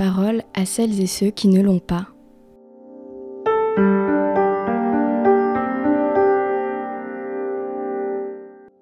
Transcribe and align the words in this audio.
parole 0.00 0.44
à 0.54 0.64
celles 0.64 0.98
et 1.02 1.06
ceux 1.06 1.28
qui 1.28 1.46
ne 1.46 1.60
l'ont 1.60 1.78
pas. 1.78 2.06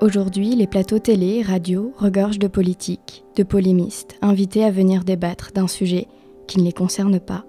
Aujourd'hui, 0.00 0.54
les 0.54 0.68
plateaux 0.68 1.00
télé, 1.00 1.42
radio 1.42 1.92
regorgent 1.96 2.38
de 2.38 2.46
politiques, 2.46 3.24
de 3.34 3.42
polémistes, 3.42 4.16
invités 4.22 4.64
à 4.64 4.70
venir 4.70 5.02
débattre 5.02 5.50
d'un 5.52 5.66
sujet 5.66 6.06
qui 6.46 6.60
ne 6.60 6.64
les 6.66 6.72
concerne 6.72 7.18
pas. 7.18 7.44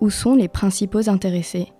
Où 0.00 0.08
sont 0.08 0.34
les 0.34 0.48
principaux 0.48 1.10
intéressés? 1.10 1.74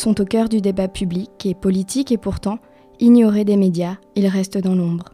Sont 0.00 0.20
au 0.20 0.24
cœur 0.24 0.48
du 0.48 0.60
débat 0.60 0.88
public 0.88 1.44
et 1.44 1.54
politique 1.54 2.10
et 2.10 2.16
pourtant, 2.16 2.58
ignorés 3.00 3.44
des 3.44 3.56
médias, 3.56 3.96
ils 4.16 4.26
restent 4.26 4.58
dans 4.58 4.74
l'ombre. 4.74 5.10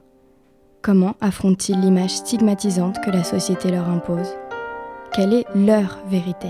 Comment 0.80 1.16
affrontent-ils 1.20 1.80
l'image 1.80 2.16
stigmatisante 2.16 3.00
que 3.04 3.10
la 3.10 3.24
société 3.24 3.72
leur 3.72 3.88
impose? 3.88 4.28
Quelle 5.12 5.34
est 5.34 5.44
leur 5.56 5.98
vérité? 6.08 6.48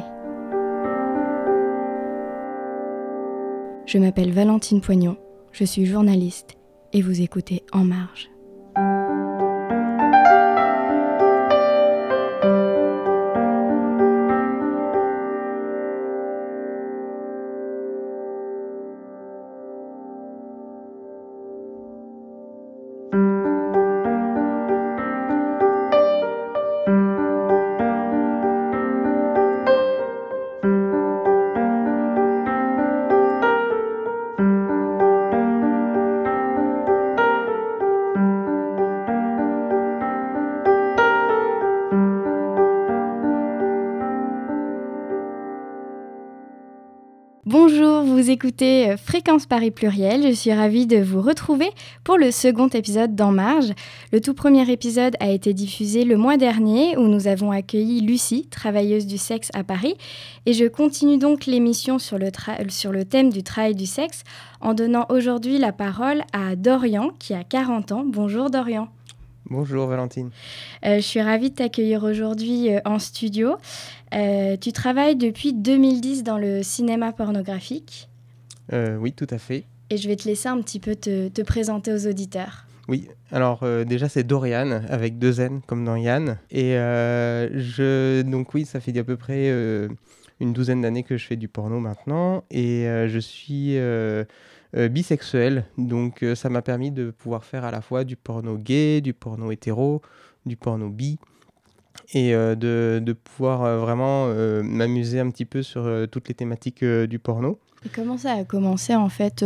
Je 3.87 3.99
m'appelle 3.99 4.33
Valentine 4.33 4.83
Poignon, 4.83 5.17
je 5.53 5.65
suis 5.65 5.87
journaliste 5.87 6.57
et 6.93 7.01
vous 7.01 7.23
écoutez 7.23 7.65
En 7.73 7.85
Marge. 7.85 8.29
Écoutez 48.37 48.91
euh, 48.91 48.99
Fréquence 48.99 49.47
Paris 49.47 49.71
Pluriel. 49.71 50.23
Je 50.25 50.33
suis 50.33 50.53
ravie 50.53 50.87
de 50.87 50.99
vous 50.99 51.23
retrouver 51.23 51.71
pour 52.05 52.19
le 52.19 52.31
second 52.31 52.69
épisode 52.69 53.15
d'En 53.15 53.33
Marge. 53.33 53.73
Le 54.13 54.21
tout 54.21 54.35
premier 54.35 54.71
épisode 54.71 55.17
a 55.21 55.31
été 55.31 55.55
diffusé 55.55 56.05
le 56.05 56.19
mois 56.19 56.37
dernier 56.37 56.99
où 56.99 57.09
nous 57.09 57.29
avons 57.29 57.51
accueilli 57.51 58.03
Lucie, 58.03 58.47
travailleuse 58.51 59.07
du 59.07 59.17
sexe 59.17 59.49
à 59.55 59.65
Paris. 59.65 59.95
Et 60.45 60.53
je 60.53 60.67
continue 60.67 61.17
donc 61.17 61.47
l'émission 61.47 61.99
sur, 61.99 62.19
le 62.19 62.29
sur 62.69 62.93
le 62.93 63.07
thème 63.07 63.31
du 63.31 63.43
travail 63.43 63.75
du 63.75 63.87
sexe 63.87 64.23
en 64.61 64.75
donnant 64.75 65.07
aujourd'hui 65.09 65.57
la 65.57 65.73
parole 65.73 66.23
à 66.35 66.57
Dorian 66.57 67.13
qui 67.19 67.33
a 67.33 67.43
40 67.43 67.93
ans. 67.93 68.05
Bonjour 68.07 68.51
Dorian. 68.51 68.89
Bonjour 69.49 69.87
Valentine. 69.87 70.31
Euh, 70.85 70.97
je 70.97 71.01
suis 71.01 71.23
ravie 71.23 71.51
de 71.51 71.55
t'accueillir 71.55 72.03
aujourd'hui 72.03 72.75
euh, 72.75 72.81
en 72.85 72.99
studio. 72.99 73.57
Euh, 74.15 74.57
tu 74.57 74.73
travailles 74.73 75.17
depuis 75.17 75.55
2010 75.55 76.25
dans 76.25 76.37
le 76.37 76.63
cinéma 76.63 77.13
pornographique. 77.13 78.09
Oui, 78.73 79.13
tout 79.13 79.27
à 79.31 79.39
fait. 79.39 79.65
Et 79.91 79.97
je 79.97 80.09
vais 80.09 80.17
te 80.17 80.27
laisser 80.27 80.49
un 80.49 80.61
petit 80.61 80.81
peu 80.81 80.97
te, 80.97 81.43
présenter 81.43 81.93
aux 81.93 82.07
auditeurs. 82.07 82.67
Oui, 82.89 83.09
alors 83.33 83.65
déjà 83.85 84.09
c'est 84.09 84.23
Dorian 84.23 84.83
avec 84.89 85.19
deux 85.19 85.41
N 85.41 85.61
comme 85.67 85.85
dans 85.85 85.97
Yann. 85.97 86.39
Et 86.51 86.73
je, 86.75 88.23
donc 88.23 88.55
oui, 88.55 88.65
ça 88.65 88.81
fait 88.81 88.97
à 88.99 89.05
peu 89.05 89.17
près 89.17 89.49
une 90.41 90.53
douzaine 90.53 90.83
d'années 90.83 91.03
que 91.03 91.17
je 91.17 91.27
fais 91.27 91.37
du 91.37 91.49
porno 91.49 91.81
maintenant. 91.81 92.45
Et 92.51 92.85
je 93.09 93.19
suis 93.19 93.77
euh, 94.77 94.89
bisexuel. 94.89 95.65
Donc 95.79 96.23
euh, 96.23 96.35
ça 96.35 96.51
m'a 96.51 96.61
permis 96.61 96.91
de 96.91 97.11
pouvoir 97.11 97.45
faire 97.45 97.65
à 97.65 97.71
la 97.71 97.81
fois 97.81 98.05
du 98.05 98.17
porno 98.17 98.59
gay, 98.59 99.01
du 99.01 99.15
porno 99.15 99.51
hétéro, 99.51 100.03
du 100.45 100.57
porno 100.57 100.91
bi. 100.91 101.19
Et 102.13 102.35
euh, 102.35 102.55
de, 102.55 103.01
de, 103.03 103.13
pouvoir 103.15 103.79
vraiment 103.79 104.29
m'amuser 104.63 105.19
un 105.19 105.31
petit 105.31 105.47
peu 105.47 105.63
sur 105.63 106.07
toutes 106.11 106.29
les 106.29 106.35
thématiques 106.35 106.85
du 106.85 107.19
porno. 107.19 107.59
Et 107.85 107.89
comment 107.89 108.19
ça 108.19 108.33
a 108.33 108.45
commencé 108.45 108.95
en 108.95 109.09
fait 109.09 109.45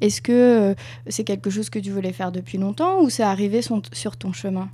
Est-ce 0.00 0.22
que 0.22 0.74
c'est 1.08 1.24
quelque 1.24 1.50
chose 1.50 1.68
que 1.68 1.78
tu 1.78 1.90
voulais 1.90 2.12
faire 2.12 2.32
depuis 2.32 2.56
longtemps 2.56 3.02
ou 3.02 3.10
c'est 3.10 3.22
arrivé 3.22 3.60
sur 3.60 4.16
ton 4.16 4.32
chemin? 4.32 4.68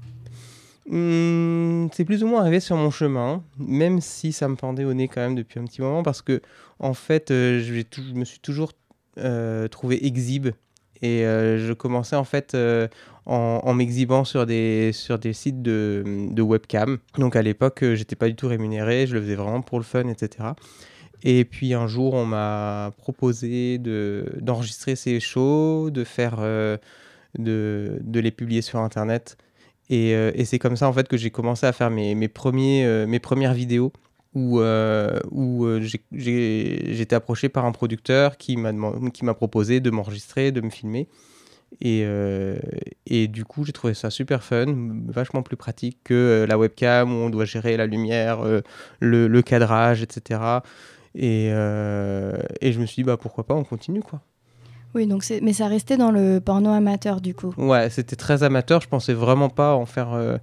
Mmh, 0.90 1.88
c'est 1.92 2.04
plus 2.04 2.22
ou 2.22 2.28
moins 2.28 2.40
arrivé 2.40 2.60
sur 2.60 2.76
mon 2.76 2.90
chemin, 2.90 3.42
même 3.58 4.00
si 4.00 4.32
ça 4.32 4.48
me 4.48 4.56
pendait 4.56 4.84
au 4.84 4.94
nez 4.94 5.08
quand 5.08 5.20
même 5.20 5.34
depuis 5.34 5.60
un 5.60 5.64
petit 5.64 5.82
moment, 5.82 6.02
parce 6.02 6.22
que 6.22 6.40
en 6.78 6.94
fait, 6.94 7.26
je, 7.28 7.82
je 7.92 8.14
me 8.14 8.24
suis 8.24 8.38
toujours 8.38 8.72
euh, 9.18 9.66
trouvé 9.66 10.06
exhibe 10.06 10.50
et 11.02 11.26
euh, 11.26 11.58
je 11.58 11.72
commençais 11.72 12.14
en 12.14 12.24
fait 12.24 12.54
euh, 12.54 12.86
en, 13.26 13.74
m'exhibant 13.74 14.24
sur 14.24 14.46
des, 14.46 14.92
sur 14.92 15.18
des 15.18 15.32
sites 15.32 15.60
de, 15.60 16.04
de 16.30 16.42
webcam. 16.42 16.98
Donc 17.18 17.34
à 17.34 17.42
l'époque, 17.42 17.84
j'étais 17.94 18.16
pas 18.16 18.28
du 18.28 18.36
tout 18.36 18.48
rémunéré, 18.48 19.06
je 19.06 19.14
le 19.14 19.20
faisais 19.20 19.34
vraiment 19.34 19.60
pour 19.60 19.78
le 19.78 19.84
fun, 19.84 20.08
etc. 20.08 20.50
Et 21.24 21.44
puis 21.44 21.74
un 21.74 21.86
jour, 21.86 22.14
on 22.14 22.24
m'a 22.24 22.92
proposé 22.96 23.78
d'enregistrer 23.78 24.96
ces 24.96 25.20
shows, 25.20 25.90
de 25.90 26.04
faire, 26.04 26.38
de, 26.38 27.98
de, 28.00 28.20
les 28.20 28.30
publier 28.30 28.62
sur 28.62 28.78
Internet. 28.78 29.36
Et, 29.90 30.10
et 30.10 30.44
c'est 30.44 30.58
comme 30.58 30.76
ça 30.76 30.88
en 30.88 30.92
fait 30.92 31.08
que 31.08 31.16
j'ai 31.16 31.30
commencé 31.30 31.66
à 31.66 31.72
faire 31.72 31.90
mes, 31.90 32.14
mes, 32.14 32.28
premiers, 32.28 33.06
mes 33.06 33.18
premières 33.18 33.54
vidéos 33.54 33.92
où, 34.34 34.60
euh, 34.60 35.18
où 35.30 35.64
euh, 35.64 35.86
été 36.12 37.14
approché 37.14 37.48
par 37.48 37.64
un 37.64 37.72
producteur 37.72 38.36
qui 38.36 38.56
m'a 38.56 39.34
proposé 39.34 39.80
de 39.80 39.90
m'enregistrer, 39.90 40.52
de 40.52 40.60
me 40.60 40.70
filmer. 40.70 41.08
Et, 41.80 42.02
euh, 42.04 42.58
et, 43.06 43.28
du 43.28 43.44
coup, 43.44 43.64
j'ai 43.64 43.72
trouvé 43.72 43.92
ça 43.92 44.08
super 44.08 44.42
fun, 44.42 44.66
vachement 45.06 45.42
plus 45.42 45.56
pratique 45.56 45.98
que 46.02 46.46
la 46.48 46.56
webcam 46.56 47.12
où 47.12 47.16
on 47.16 47.30
doit 47.30 47.44
gérer 47.44 47.76
la 47.76 47.86
lumière, 47.86 48.40
le, 49.00 49.42
cadrage, 49.42 50.02
etc. 50.02 50.40
Et, 51.20 51.46
et, 51.48 52.72
je 52.72 52.80
me 52.80 52.86
suis 52.86 53.02
dit, 53.02 53.04
bah, 53.04 53.16
pourquoi 53.16 53.44
pas, 53.44 53.54
on 53.54 53.64
continue 53.64 54.02
quoi. 54.02 54.20
Oui, 54.94 55.06
donc 55.06 55.22
mais 55.42 55.52
ça 55.52 55.66
restait 55.66 55.96
dans 55.96 56.10
le 56.10 56.40
porno 56.40 56.70
amateur 56.70 57.20
du 57.20 57.34
coup. 57.34 57.52
Ouais, 57.58 57.90
c'était 57.90 58.16
très 58.16 58.42
amateur, 58.42 58.80
je 58.80 58.88
pensais 58.88 59.12
vraiment 59.12 59.50
pas 59.50 59.74
en 59.74 59.84
faire, 59.84 60.38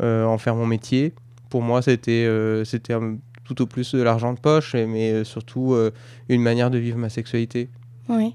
en 0.00 0.38
faire 0.38 0.54
mon 0.54 0.66
métier. 0.66 1.12
Pour 1.50 1.60
moi, 1.60 1.82
c'était 1.82 2.26
c'était 2.64 2.94
tout 3.44 3.62
au 3.62 3.66
plus 3.66 3.94
de 3.94 4.02
l'argent 4.02 4.32
de 4.32 4.38
poche, 4.38 4.74
mais 4.74 5.12
euh, 5.12 5.24
surtout 5.24 5.74
euh, 5.74 5.90
une 6.28 6.42
manière 6.42 6.70
de 6.70 6.78
vivre 6.78 6.98
ma 6.98 7.08
sexualité. 7.08 7.68
Oui. 8.08 8.34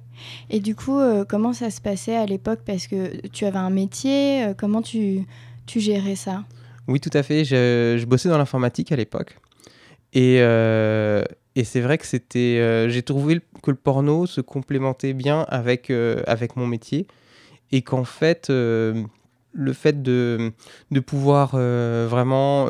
Et 0.49 0.59
du 0.59 0.75
coup, 0.75 0.97
euh, 0.97 1.25
comment 1.27 1.53
ça 1.53 1.69
se 1.69 1.81
passait 1.81 2.15
à 2.15 2.25
l'époque? 2.25 2.59
Parce 2.65 2.87
que 2.87 3.27
tu 3.27 3.45
avais 3.45 3.57
un 3.57 3.69
métier, 3.69 4.53
comment 4.57 4.81
tu, 4.81 5.25
tu 5.65 5.79
gérais 5.79 6.15
ça? 6.15 6.43
Oui, 6.87 6.99
tout 6.99 7.11
à 7.13 7.23
fait. 7.23 7.43
Je, 7.43 7.97
je 7.99 8.05
bossais 8.05 8.29
dans 8.29 8.37
l'informatique 8.37 8.91
à 8.91 8.95
l'époque. 8.95 9.37
Et, 10.13 10.41
et 11.59 11.63
c'est 11.63 11.81
vrai 11.81 11.97
que 11.97 12.05
c'était. 12.05 12.87
J'ai 12.89 13.03
trouvé 13.03 13.41
que 13.63 13.71
le 13.71 13.77
porno 13.77 14.25
se 14.25 14.41
complémentait 14.41 15.13
bien 15.13 15.45
avec, 15.49 15.91
avec 15.91 16.55
mon 16.55 16.67
métier. 16.67 17.07
Et 17.71 17.81
qu'en 17.81 18.05
fait, 18.05 18.47
le 18.49 19.73
fait 19.73 20.01
de, 20.01 20.53
de 20.91 20.99
pouvoir 20.99 21.51
vraiment 21.51 22.67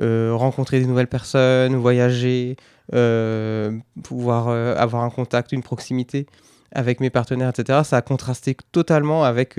euh, 0.00 0.34
rencontrer 0.34 0.80
des 0.80 0.86
nouvelles 0.86 1.08
personnes, 1.08 1.76
voyager, 1.76 2.56
euh, 2.94 3.70
pouvoir 4.02 4.48
euh, 4.48 4.74
avoir 4.76 5.04
un 5.04 5.10
contact, 5.10 5.52
une 5.52 5.62
proximité 5.62 6.26
avec 6.72 7.00
mes 7.00 7.10
partenaires, 7.10 7.50
etc. 7.50 7.80
Ça 7.84 7.98
a 7.98 8.02
contrasté 8.02 8.56
totalement 8.72 9.24
avec 9.24 9.56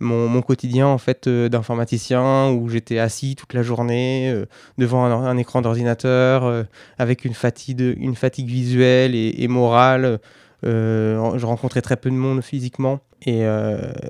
mon, 0.00 0.42
quotidien 0.42 0.86
en 0.86 0.98
fait 0.98 1.28
d'informaticien 1.28 2.50
où 2.50 2.68
j'étais 2.68 2.98
assis 2.98 3.36
toute 3.36 3.54
la 3.54 3.62
journée 3.62 4.34
devant 4.78 5.04
un, 5.04 5.36
écran 5.36 5.62
d'ordinateur 5.62 6.66
avec 6.98 7.24
une 7.24 7.34
fatigue, 7.34 7.80
une 7.80 8.14
fatigue 8.14 8.48
visuelle 8.48 9.14
et, 9.14 9.48
morale. 9.48 10.18
je 10.62 11.44
rencontrais 11.46 11.80
très 11.80 11.96
peu 11.96 12.10
de 12.10 12.16
monde 12.16 12.42
physiquement. 12.42 13.00
Et 13.26 13.44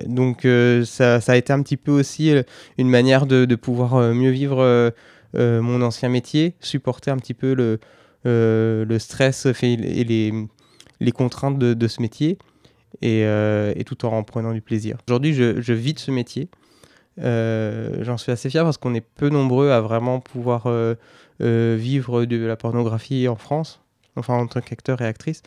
donc 0.07 0.47
ça, 0.85 1.19
a 1.25 1.35
été 1.35 1.53
un 1.53 1.61
petit 1.61 1.77
peu 1.77 1.91
aussi 1.91 2.33
une 2.77 2.89
manière 2.89 3.25
de, 3.25 3.55
pouvoir 3.55 4.13
mieux 4.13 4.31
vivre 4.31 4.91
euh, 5.35 5.61
mon 5.61 5.81
ancien 5.81 6.09
métier, 6.09 6.55
supporter 6.61 7.11
un 7.11 7.17
petit 7.17 7.33
peu 7.33 7.53
le, 7.53 7.79
euh, 8.25 8.85
le 8.85 8.99
stress 8.99 9.47
et 9.61 9.75
les, 9.75 10.33
les 10.99 11.11
contraintes 11.11 11.59
de, 11.59 11.87
ce 11.87 12.01
métier, 12.01 12.37
et, 13.01 13.25
euh, 13.25 13.73
et, 13.75 13.83
tout 13.83 14.05
en 14.05 14.23
prenant 14.23 14.53
du 14.53 14.61
plaisir. 14.61 14.97
Aujourd'hui, 15.07 15.33
je, 15.33 15.73
vis 15.73 15.93
de 15.93 15.99
ce 15.99 16.11
métier. 16.11 16.49
J'en 17.17 18.17
suis 18.17 18.31
assez 18.31 18.49
fier 18.49 18.63
parce 18.63 18.77
qu'on 18.77 18.93
est 18.93 19.05
peu 19.05 19.29
nombreux 19.29 19.71
à 19.71 19.81
vraiment 19.81 20.19
pouvoir 20.19 20.67
vivre 21.39 22.25
de 22.25 22.45
la 22.45 22.55
pornographie 22.55 23.27
en 23.27 23.35
France, 23.35 23.81
enfin 24.15 24.35
en 24.35 24.47
tant 24.47 24.61
qu'acteur 24.61 25.01
et 25.01 25.05
actrice. 25.05 25.41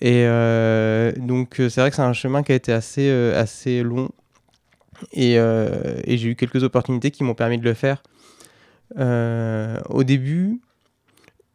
Et 0.00 0.24
donc 1.16 1.54
c'est 1.56 1.80
vrai 1.80 1.90
que 1.90 1.96
c'est 1.96 2.02
un 2.02 2.12
chemin 2.12 2.42
qui 2.42 2.52
a 2.52 2.54
été 2.54 2.72
assez, 2.72 3.10
assez 3.34 3.82
long 3.82 4.10
et 5.12 5.36
j'ai 6.06 6.28
eu 6.28 6.36
quelques 6.36 6.62
opportunités 6.62 7.10
qui 7.10 7.24
m'ont 7.24 7.34
permis 7.34 7.58
de 7.58 7.64
le 7.64 7.74
faire. 7.74 8.02
au 8.96 10.04
début, 10.04 10.60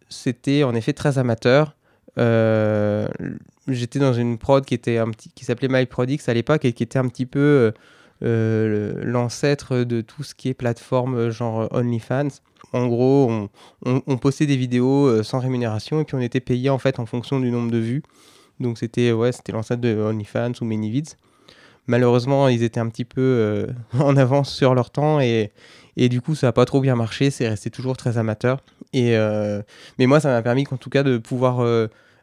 c'était 0.10 0.64
en 0.64 0.76
effet 0.76 0.94
très 0.94 1.18
amateur. 1.18 1.76
Euh, 2.20 3.08
j'étais 3.68 4.00
dans 4.00 4.14
une 4.14 4.38
prod 4.38 4.66
qui 4.66 4.74
était 4.74 4.98
un 4.98 5.10
petit, 5.10 5.30
qui 5.34 5.46
s'appelait 5.46 5.70
MyProdix 5.70 6.20
à 6.28 6.34
l'époque 6.34 6.66
et 6.66 6.74
qui 6.74 6.84
était 6.84 7.00
un 7.00 7.08
petit 7.08 7.26
peu 7.26 7.40
euh, 7.40 7.72
euh, 8.24 8.94
l'ancêtre 9.04 9.78
de 9.78 10.02
tout 10.02 10.24
ce 10.24 10.36
qui 10.36 10.50
est 10.50 10.54
plateforme 10.54 11.30
genre 11.30 11.70
OnlyFans. 11.72 12.28
En 12.74 12.88
gros, 12.88 13.28
on, 13.86 14.02
on, 14.06 14.18
postait 14.18 14.46
des 14.46 14.58
vidéos 14.58 15.24
sans 15.24 15.40
rémunération 15.40 16.02
et 16.02 16.04
puis 16.04 16.16
on 16.16 16.22
était 16.22 16.42
payé 16.42 16.70
en 16.70 16.78
fait 16.78 17.00
en 17.00 17.06
fonction 17.06 17.40
du 17.40 17.52
nombre 17.52 17.72
de 17.72 17.78
vues. 17.78 18.04
Donc 18.60 18.78
c'était 18.78 19.12
ouais, 19.12 19.32
c'était 19.32 19.54
l'ancêtre 19.54 19.82
de 19.82 19.96
OnlyFans 19.96 20.52
ou 20.62 20.66
ManyVids. 20.66 21.16
Malheureusement, 21.88 22.48
ils 22.48 22.62
étaient 22.62 22.80
un 22.80 22.90
petit 22.90 23.06
peu 23.06 23.68
en 24.00 24.18
avance 24.18 24.54
sur 24.54 24.76
leur 24.76 24.92
temps 24.92 25.20
et, 25.20 25.52
et 25.98 26.10
du 26.10 26.22
coup, 26.22 26.36
ça 26.36 26.48
n'a 26.48 26.52
pas 26.52 26.66
trop 26.66 26.82
bien 26.82 26.96
marché. 26.96 27.32
C'est 27.32 27.48
resté 27.48 27.72
toujours 27.72 27.98
très 27.98 28.20
amateur. 28.20 28.62
Et, 28.94 29.18
mais 29.98 30.06
moi, 30.06 30.20
ça 30.20 30.30
m'a 30.30 30.42
permis 30.44 30.66
en 30.70 30.78
tout 30.78 30.92
cas 30.92 31.02
de 31.02 31.18
pouvoir 31.18 31.66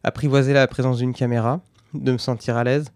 apprivoiser 0.06 0.52
la 0.52 0.66
présence 0.68 0.98
d'une 0.98 1.12
caméra, 1.12 1.60
de 1.92 2.12
me 2.12 2.18
sentir 2.18 2.56
à 2.56 2.64
l'aise. 2.64 2.86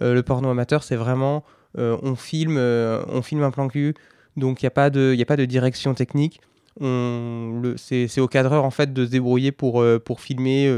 Euh, 0.00 0.14
le 0.14 0.22
porno 0.22 0.48
amateur, 0.48 0.84
c'est 0.84 0.96
vraiment 0.96 1.44
euh, 1.76 1.98
on 2.02 2.14
filme, 2.14 2.56
euh, 2.56 3.02
on 3.08 3.20
filme 3.20 3.42
un 3.42 3.50
plan 3.50 3.68
cul, 3.68 3.94
donc 4.36 4.62
il 4.62 4.64
n'y 4.64 4.68
a, 4.68 4.70
pas 4.70 4.88
de, 4.88 5.14
a 5.20 5.24
pas 5.26 5.36
de 5.36 5.44
direction 5.44 5.92
technique. 5.92 6.40
C'est 6.80 8.20
au 8.20 8.28
cadreur 8.28 8.64
en 8.64 8.70
fait 8.70 8.94
de 8.94 9.04
se 9.04 9.10
débrouiller 9.10 9.52
pour, 9.52 9.84
pour 10.06 10.20
filmer 10.20 10.72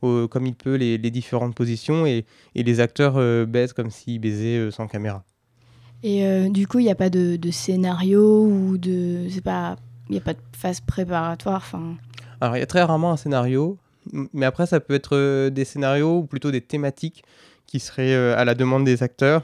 comme 0.00 0.46
il 0.46 0.54
peut 0.54 0.76
les, 0.76 0.96
les 0.96 1.10
différentes 1.10 1.54
positions 1.54 2.06
et, 2.06 2.24
et 2.54 2.62
les 2.62 2.80
acteurs 2.80 3.46
baisent 3.46 3.74
comme 3.74 3.90
s'ils 3.90 4.20
baisaient 4.20 4.70
sans 4.70 4.86
caméra. 4.86 5.22
Et 6.02 6.48
du 6.48 6.66
coup, 6.66 6.78
il 6.78 6.84
n'y 6.84 6.90
a 6.90 6.94
pas 6.94 7.10
de, 7.10 7.36
de, 7.36 7.50
scénario 7.50 8.46
ou 8.46 8.78
de. 8.78 9.28
pas. 9.42 9.76
Il 10.08 10.12
n'y 10.12 10.18
a 10.18 10.22
pas 10.22 10.32
de 10.32 10.38
phase 10.56 10.80
préparatoire. 10.80 11.62
Enfin. 11.66 11.96
Alors, 12.40 12.56
il 12.56 12.60
y 12.60 12.62
a 12.62 12.66
très 12.66 12.82
rarement 12.82 13.12
un 13.12 13.18
scénario. 13.18 13.76
Mais 14.12 14.46
après, 14.46 14.66
ça 14.66 14.80
peut 14.80 14.94
être 14.94 15.16
euh, 15.16 15.50
des 15.50 15.64
scénarios 15.64 16.18
ou 16.18 16.24
plutôt 16.24 16.50
des 16.50 16.60
thématiques 16.60 17.24
qui 17.66 17.80
seraient 17.80 18.14
euh, 18.14 18.36
à 18.36 18.44
la 18.44 18.54
demande 18.54 18.84
des 18.84 19.02
acteurs 19.02 19.42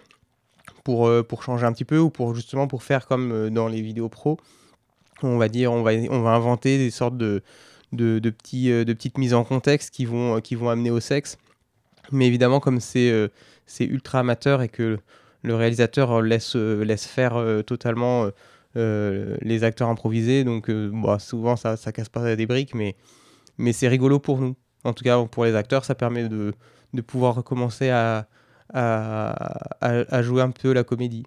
pour, 0.84 1.06
euh, 1.06 1.22
pour 1.22 1.42
changer 1.42 1.66
un 1.66 1.72
petit 1.72 1.84
peu 1.84 1.98
ou 1.98 2.10
pour 2.10 2.34
justement 2.34 2.68
pour 2.68 2.82
faire 2.82 3.06
comme 3.06 3.50
dans 3.50 3.68
les 3.68 3.80
vidéos 3.80 4.08
pro. 4.08 4.38
On 5.22 5.38
va 5.38 5.48
dire, 5.48 5.72
on 5.72 5.82
va, 5.82 5.92
on 6.10 6.20
va 6.20 6.30
inventer 6.30 6.78
des 6.78 6.90
sortes 6.90 7.16
de, 7.16 7.42
de, 7.92 8.18
petits, 8.30 8.68
de 8.68 8.92
petites 8.92 9.18
mises 9.18 9.34
en 9.34 9.44
contexte 9.44 9.90
qui 9.90 10.06
vont, 10.06 10.40
qui 10.40 10.54
vont 10.54 10.70
amener 10.70 10.90
au 10.90 11.00
sexe. 11.00 11.36
Mais 12.10 12.26
évidemment, 12.26 12.60
comme 12.60 12.80
c'est 12.80 13.12
c'est 13.66 13.84
ultra 13.84 14.20
amateur 14.20 14.62
et 14.62 14.68
que 14.68 14.98
le 15.42 15.54
réalisateur 15.54 16.22
laisse, 16.22 16.56
laisse 16.56 17.06
faire 17.06 17.34
totalement 17.66 18.30
les 18.74 19.62
acteurs 19.62 19.90
improvisés, 19.90 20.42
donc 20.42 20.70
bah, 20.70 21.18
souvent 21.18 21.56
ça, 21.56 21.76
ça 21.76 21.92
casse 21.92 22.08
pas 22.08 22.34
des 22.34 22.46
briques, 22.46 22.74
mais 22.74 22.96
mais 23.60 23.72
c'est 23.72 23.88
rigolo 23.88 24.18
pour 24.18 24.40
nous. 24.40 24.56
En 24.84 24.92
tout 24.92 25.04
cas, 25.04 25.22
pour 25.26 25.44
les 25.44 25.54
acteurs, 25.54 25.84
ça 25.84 25.94
permet 25.94 26.28
de, 26.28 26.54
de 26.94 27.00
pouvoir 27.02 27.34
recommencer 27.34 27.90
à, 27.90 28.26
à, 28.72 29.34
à, 29.80 30.22
jouer 30.22 30.42
un 30.42 30.50
peu 30.50 30.72
la 30.72 30.84
comédie. 30.84 31.24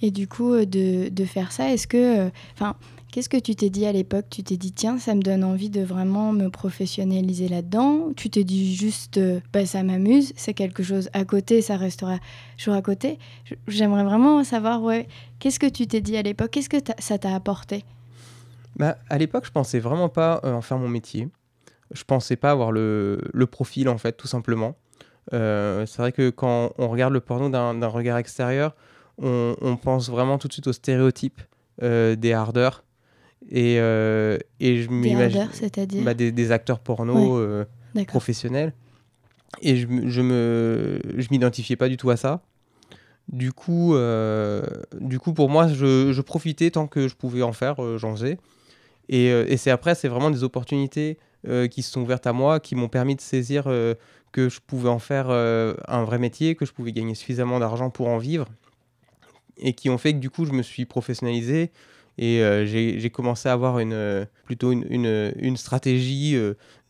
Et 0.00 0.10
du 0.10 0.28
coup, 0.28 0.52
euh, 0.52 0.64
de, 0.64 1.08
de 1.08 1.24
faire 1.24 1.52
ça, 1.52 1.72
est-ce 1.72 1.86
que. 1.86 2.26
Euh, 2.26 2.30
enfin. 2.54 2.76
Qu'est-ce 3.10 3.30
que 3.30 3.38
tu 3.38 3.56
t'es 3.56 3.70
dit 3.70 3.86
à 3.86 3.92
l'époque? 3.92 4.26
Tu 4.28 4.42
t'es 4.42 4.58
dit, 4.58 4.70
tiens, 4.70 4.98
ça 4.98 5.14
me 5.14 5.22
donne 5.22 5.42
envie 5.42 5.70
de 5.70 5.80
vraiment 5.80 6.32
me 6.32 6.50
professionnaliser 6.50 7.48
là-dedans? 7.48 8.10
Tu 8.14 8.28
t'es 8.28 8.44
dit 8.44 8.76
juste, 8.76 9.16
euh, 9.16 9.40
bah, 9.50 9.64
ça 9.64 9.82
m'amuse, 9.82 10.34
c'est 10.36 10.52
quelque 10.52 10.82
chose 10.82 11.08
à 11.14 11.24
côté, 11.24 11.62
ça 11.62 11.78
restera 11.78 12.18
toujours 12.58 12.74
à 12.74 12.82
côté? 12.82 13.18
J'aimerais 13.66 14.04
vraiment 14.04 14.44
savoir, 14.44 14.82
ouais, 14.82 15.08
qu'est-ce 15.38 15.58
que 15.58 15.66
tu 15.66 15.86
t'es 15.86 16.02
dit 16.02 16.18
à 16.18 16.22
l'époque? 16.22 16.50
Qu'est-ce 16.50 16.68
que 16.68 16.76
ça 16.98 17.16
t'a 17.16 17.34
apporté? 17.34 17.82
Bah, 18.76 18.98
À 19.08 19.16
l'époque, 19.16 19.46
je 19.46 19.52
pensais 19.52 19.78
vraiment 19.78 20.10
pas 20.10 20.42
en 20.44 20.60
faire 20.60 20.76
mon 20.78 20.88
métier 20.88 21.28
je 21.92 22.04
pensais 22.04 22.36
pas 22.36 22.50
avoir 22.50 22.72
le, 22.72 23.20
le 23.32 23.46
profil, 23.46 23.88
en 23.88 23.98
fait, 23.98 24.12
tout 24.12 24.28
simplement. 24.28 24.76
Euh, 25.32 25.86
c'est 25.86 25.98
vrai 25.98 26.12
que 26.12 26.30
quand 26.30 26.72
on 26.78 26.88
regarde 26.88 27.12
le 27.12 27.20
porno 27.20 27.48
d'un 27.48 27.86
regard 27.86 28.18
extérieur, 28.18 28.74
on, 29.18 29.56
on, 29.60 29.76
pense 29.76 30.08
vraiment 30.08 30.38
tout 30.38 30.48
de 30.48 30.52
suite 30.52 30.68
aux 30.68 30.72
stéréotypes 30.72 31.42
euh, 31.82 32.16
des 32.16 32.32
hardeurs. 32.32 32.84
Et, 33.50 33.76
euh, 33.78 34.38
et 34.60 34.82
je 34.82 34.90
m'imagine. 34.90 35.48
c'est-à-dire 35.52 36.04
bah, 36.04 36.14
des, 36.14 36.32
des, 36.32 36.52
acteurs 36.52 36.80
porno 36.80 37.40
professionnels. 38.06 38.72
Et 39.62 39.76
je, 39.76 39.86
je 40.06 40.20
me 40.20 41.00
je 41.16 41.28
m'identifiais 41.30 41.76
pas 41.76 41.88
du 41.88 41.96
tout 41.96 42.10
à 42.10 42.16
ça. 42.16 42.42
Du 43.28 43.52
coup, 43.52 43.94
du 45.00 45.18
coup 45.18 45.32
pour 45.34 45.50
moi, 45.50 45.68
je, 45.68 46.12
je, 46.12 46.20
profitais 46.22 46.70
tant 46.70 46.86
que 46.86 47.08
je 47.08 47.14
pouvais 47.14 47.42
en 47.42 47.52
faire, 47.52 47.98
j'en 47.98 48.14
faisais. 48.14 48.38
Et, 49.08 49.26
et 49.26 49.56
c'est 49.56 49.70
après, 49.70 49.94
c'est 49.94 50.08
vraiment 50.08 50.30
des 50.30 50.44
opportunités 50.44 51.18
euh, 51.18 51.27
qui 51.44 51.82
se 51.82 51.92
sont 51.92 52.02
ouvertes 52.02 52.26
à 52.26 52.32
moi, 52.32 52.60
qui 52.60 52.74
m'ont 52.74 52.88
permis 52.88 53.16
de 53.16 53.20
saisir 53.20 53.64
euh, 53.66 53.94
que 54.32 54.48
je 54.48 54.60
pouvais 54.60 54.88
en 54.88 54.98
faire 54.98 55.26
euh, 55.30 55.74
un 55.86 56.04
vrai 56.04 56.18
métier, 56.18 56.54
que 56.54 56.66
je 56.66 56.72
pouvais 56.72 56.92
gagner 56.92 57.14
suffisamment 57.14 57.58
d'argent 57.58 57.90
pour 57.90 58.08
en 58.08 58.18
vivre, 58.18 58.46
et 59.58 59.72
qui 59.72 59.90
ont 59.90 59.98
fait 59.98 60.12
que 60.12 60.18
du 60.18 60.30
coup 60.30 60.44
je 60.44 60.52
me 60.52 60.62
suis 60.62 60.84
professionnalisé 60.84 61.70
et 62.20 62.42
j'ai 62.66 63.10
commencé 63.10 63.48
à 63.48 63.52
avoir 63.52 63.78
une, 63.78 64.26
plutôt 64.44 64.72
une, 64.72 64.84
une, 64.90 65.32
une 65.36 65.56
stratégie, 65.56 66.36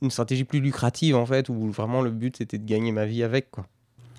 une 0.01 0.11
stratégie 0.11 0.45
plus 0.45 0.61
lucrative 0.61 1.17
en 1.17 1.27
fait, 1.27 1.51
où 1.51 1.71
vraiment 1.71 2.01
le 2.01 2.11
but 2.11 2.39
c'était 2.39 2.57
de 2.57 2.65
gagner 2.65 2.93
ma 2.93 3.05
vie 3.05 3.23
avec 3.23 3.51
quoi. 3.51 3.67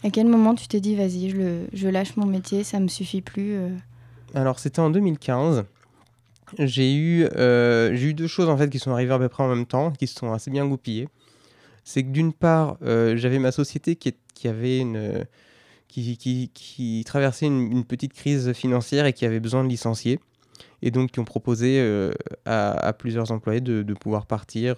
À 0.03 0.11
quel 0.11 0.27
moment 0.27 0.53
tu 0.53 0.67
t'es 0.67 0.79
dit 0.79 0.95
vas-y, 0.95 1.31
je, 1.31 1.65
je, 1.73 1.87
lâche 1.87 2.15
mon 2.15 2.27
métier, 2.27 2.63
ça 2.63 2.79
me 2.79 2.87
suffit 2.87 3.21
plus 3.21 3.57
Alors 4.35 4.59
c'était 4.59 4.81
en 4.81 4.91
2015 4.91 5.65
j'ai 6.57 6.93
eu, 6.93 7.27
euh, 7.35 7.91
eu 7.91 8.13
deux 8.13 8.27
choses 8.27 8.49
en 8.49 8.57
fait 8.57 8.69
qui 8.69 8.79
sont 8.79 8.91
arrivées 8.91 9.13
à 9.13 9.19
peu 9.19 9.29
près 9.29 9.43
en 9.43 9.49
même 9.49 9.65
temps, 9.65 9.91
qui 9.91 10.07
se 10.07 10.15
sont 10.15 10.31
assez 10.31 10.51
bien 10.51 10.65
goupillées. 10.65 11.07
C'est 11.83 12.03
que 12.03 12.09
d'une 12.09 12.33
part, 12.33 12.77
euh, 12.83 13.17
j'avais 13.17 13.39
ma 13.39 13.51
société 13.51 13.95
qui, 13.95 14.13
qui 14.33 14.47
avait 14.47 14.79
une, 14.79 15.25
qui, 15.87 16.51
qui, 16.53 17.03
traversait 17.05 17.47
une, 17.47 17.83
petite 17.83 18.13
crise 18.13 18.53
financière 18.53 19.05
et 19.05 19.13
qui 19.13 19.25
avait 19.25 19.39
besoin 19.39 19.63
de 19.63 19.69
licencier, 19.69 20.19
et 20.81 20.91
donc 20.91 21.11
qui 21.11 21.19
ont 21.19 21.25
proposé 21.25 21.79
euh, 21.79 22.11
à, 22.45 22.93
plusieurs 22.93 23.31
employés 23.31 23.61
de, 23.61 23.81
de 23.81 23.93
pouvoir 23.93 24.25
partir 24.27 24.75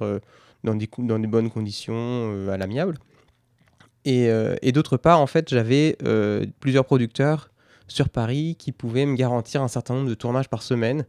dans, 0.64 0.76
des, 0.76 0.90
dans 1.00 1.20
des 1.20 1.28
bonnes 1.28 1.50
conditions 1.50 2.50
à 2.50 2.58
l'amiable. 2.58 2.98
Et, 4.06 4.30
et 4.62 4.72
d'autre 4.72 4.98
part, 4.98 5.20
en 5.20 5.28
fait, 5.28 5.50
j'avais 5.50 5.98
plusieurs 6.60 6.86
producteurs 6.86 7.52
sur 7.88 8.08
Paris 8.08 8.56
qui 8.58 8.72
pouvaient 8.72 9.06
me 9.06 9.16
garantir 9.16 9.62
un 9.62 9.68
certain 9.68 9.96
nombre 9.96 10.10
de 10.10 10.16
tournages 10.16 10.50
par 10.50 10.64
semaine 10.64 11.06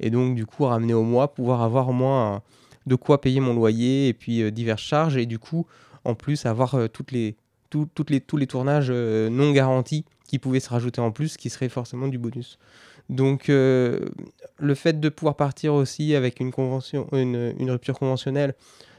et 0.00 0.10
donc 0.10 0.34
du 0.34 0.46
coup 0.46 0.64
ramener 0.64 0.94
au 0.94 1.02
mois, 1.02 1.34
pouvoir 1.34 1.62
avoir 1.62 1.88
au 1.88 1.92
moins 1.92 2.42
de 2.88 2.94
quoi 2.96 3.20
payer 3.20 3.38
mon 3.38 3.54
loyer 3.54 4.08
et 4.08 4.14
puis 4.14 4.42
euh, 4.42 4.50
diverses 4.50 4.82
charges 4.82 5.16
et 5.16 5.26
du 5.26 5.38
coup 5.38 5.66
en 6.04 6.14
plus 6.14 6.46
avoir 6.46 6.74
euh, 6.74 6.88
toutes 6.88 7.12
les, 7.12 7.36
toutes 7.70 8.10
les, 8.10 8.20
tous 8.20 8.36
les 8.36 8.46
tournages 8.46 8.88
euh, 8.90 9.28
non 9.28 9.52
garantis 9.52 10.04
qui 10.26 10.38
pouvaient 10.38 10.60
se 10.60 10.70
rajouter 10.70 11.00
en 11.00 11.10
plus, 11.12 11.36
qui 11.36 11.50
serait 11.50 11.68
forcément 11.68 12.08
du 12.08 12.18
bonus. 12.18 12.58
Donc 13.08 13.48
le 13.48 14.10
fait 14.74 15.00
de 15.00 15.08
pouvoir 15.08 15.36
partir 15.36 15.72
aussi 15.72 16.14
avec 16.14 16.38
une, 16.40 16.52
convention, 16.52 17.08
une, 17.12 17.70
rupture 17.70 17.98
conventionnelle, 17.98 18.54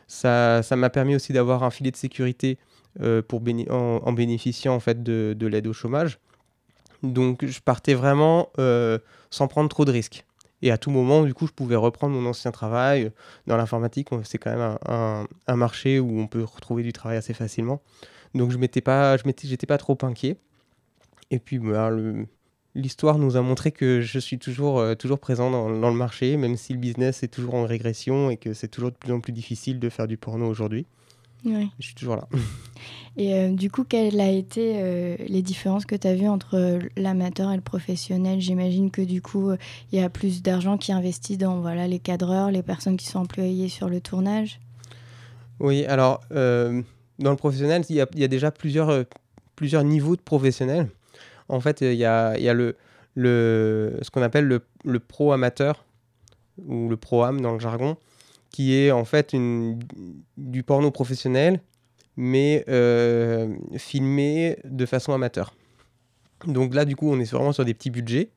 ça 0.07 0.63
m'a 0.75 0.89
permis 0.89 1.13
aussi 1.13 1.31
d'avoir 1.31 1.61
un 1.61 1.69
filet 1.69 1.91
de 1.91 1.95
sécurité 1.95 2.57
pour 3.27 3.43
en, 3.69 4.01
en, 4.03 4.13
bénéficiant 4.13 4.73
en 4.73 4.79
fait 4.79 5.03
de, 5.03 5.35
de 5.37 5.45
l'aide 5.45 5.67
au 5.67 5.73
chômage. 5.73 6.17
Donc 7.03 7.45
je 7.45 7.59
partais 7.59 7.93
vraiment 7.93 8.49
sans 9.29 9.47
prendre 9.47 9.69
trop 9.69 9.85
de 9.85 9.91
risques. 9.91 10.25
Et 10.61 10.71
à 10.71 10.77
tout 10.77 10.91
moment, 10.91 11.23
du 11.23 11.33
coup, 11.33 11.47
je 11.47 11.53
pouvais 11.53 11.75
reprendre 11.75 12.15
mon 12.15 12.29
ancien 12.29 12.51
travail. 12.51 13.11
Dans 13.47 13.57
l'informatique, 13.57 14.09
c'est 14.23 14.37
quand 14.37 14.51
même 14.51 14.77
un, 14.87 15.27
un, 15.47 15.55
marché 15.55 15.99
où 15.99 16.19
on 16.19 16.27
peut 16.27 16.43
retrouver 16.43 16.83
du 16.83 16.91
travail 16.91 17.17
assez 17.17 17.33
facilement. 17.33 17.81
Donc, 18.35 18.51
je 18.51 18.57
m'étais 18.57 18.81
pas, 18.81 19.17
je 19.17 19.65
pas 19.65 19.77
trop 19.77 19.97
inquiet. 20.01 20.37
Et 21.31 21.39
puis, 21.39 21.59
bah, 21.59 21.91
l'histoire 22.75 23.17
nous 23.17 23.37
a 23.37 23.41
montré 23.41 23.71
que 23.71 24.01
je 24.01 24.19
suis 24.19 24.39
toujours, 24.39 24.79
euh, 24.79 24.95
toujours 24.95 25.19
présent 25.19 25.51
dans, 25.51 25.69
le 25.69 25.95
marché, 25.95 26.37
même 26.37 26.57
si 26.57 26.73
le 26.73 26.79
business 26.79 27.23
est 27.23 27.27
toujours 27.27 27.55
en 27.55 27.65
régression 27.65 28.29
et 28.29 28.37
que 28.37 28.53
c'est 28.53 28.67
toujours 28.67 28.91
de 28.91 28.95
plus 28.97 29.11
en 29.11 29.19
plus 29.19 29.33
difficile 29.33 29.79
de 29.79 29.89
faire 29.89 30.07
du 30.07 30.17
porno 30.17 30.47
aujourd'hui. 30.47 30.85
Oui. 31.45 31.69
Je 31.79 31.85
suis 31.85 31.95
toujours 31.95 32.15
là. 32.15 32.27
Et 33.17 33.33
euh, 33.33 33.49
du 33.51 33.69
coup, 33.69 33.83
quelles 33.83 34.15
ont 34.15 34.37
été 34.37 34.75
euh, 34.77 35.15
les 35.27 35.41
différences 35.41 35.85
que 35.85 35.95
tu 35.95 36.07
as 36.07 36.15
vues 36.15 36.27
entre 36.27 36.55
euh, 36.55 36.79
l'amateur 36.95 37.51
et 37.51 37.55
le 37.55 37.61
professionnel? 37.61 38.39
J'imagine 38.39 38.91
que 38.91 39.01
du 39.01 39.21
coup, 39.21 39.51
il 39.91 39.99
y 39.99 40.01
a 40.01 40.09
plus 40.09 40.41
d'argent 40.41 40.77
qui 40.77 40.91
est 40.91 40.93
investi 40.93 41.37
dans 41.37 41.59
voilà, 41.61 41.87
les 41.87 41.99
cadreurs, 41.99 42.51
les 42.51 42.63
personnes 42.63 42.97
qui 42.97 43.07
sont 43.07 43.19
employées 43.19 43.69
sur 43.69 43.89
le 43.89 44.01
tournage. 44.01 44.59
Oui, 45.59 45.85
alors, 45.85 46.21
dans 46.31 47.31
le 47.31 47.35
professionnel, 47.35 47.83
il 47.89 47.97
y 47.97 48.01
a, 48.01 48.07
y 48.15 48.23
a, 48.23 48.29
déjà 48.29 48.51
plusieurs, 48.51 49.03
plusieurs 49.55 49.83
niveaux 49.83 50.15
de 50.15 50.21
professionnels. 50.21 50.87
En 51.49 51.59
fait, 51.59 51.81
il 51.81 51.95
y 51.95 52.05
a, 52.05 52.37
y 52.39 52.47
a 52.47 52.53
le, 52.53 52.77
le, 53.15 53.97
ce 54.01 54.09
qu'on 54.09 54.21
appelle 54.21 54.45
le, 54.45 54.61
le 54.85 54.99
pro 54.99 55.33
amateur 55.33 55.83
ou 56.65 56.89
le 56.89 56.97
pro-am 56.97 57.41
dans 57.41 57.53
le 57.53 57.59
jargon, 57.59 57.97
qui 58.49 58.75
est 58.75 58.91
en 58.91 59.05
fait 59.05 59.35
du 60.37 60.63
porno 60.63 60.91
professionnel, 60.91 61.61
mais 62.17 62.65
euh, 62.67 63.55
filmé 63.77 64.57
de 64.65 64.85
façon 64.85 65.13
amateur. 65.13 65.55
Donc 66.45 66.73
là, 66.73 66.85
du 66.85 66.95
coup, 66.95 67.09
on 67.09 67.19
est 67.19 67.31
vraiment 67.31 67.53
sur 67.53 67.65
des 67.65 67.73
petits 67.73 67.89
budgets, 67.89 68.29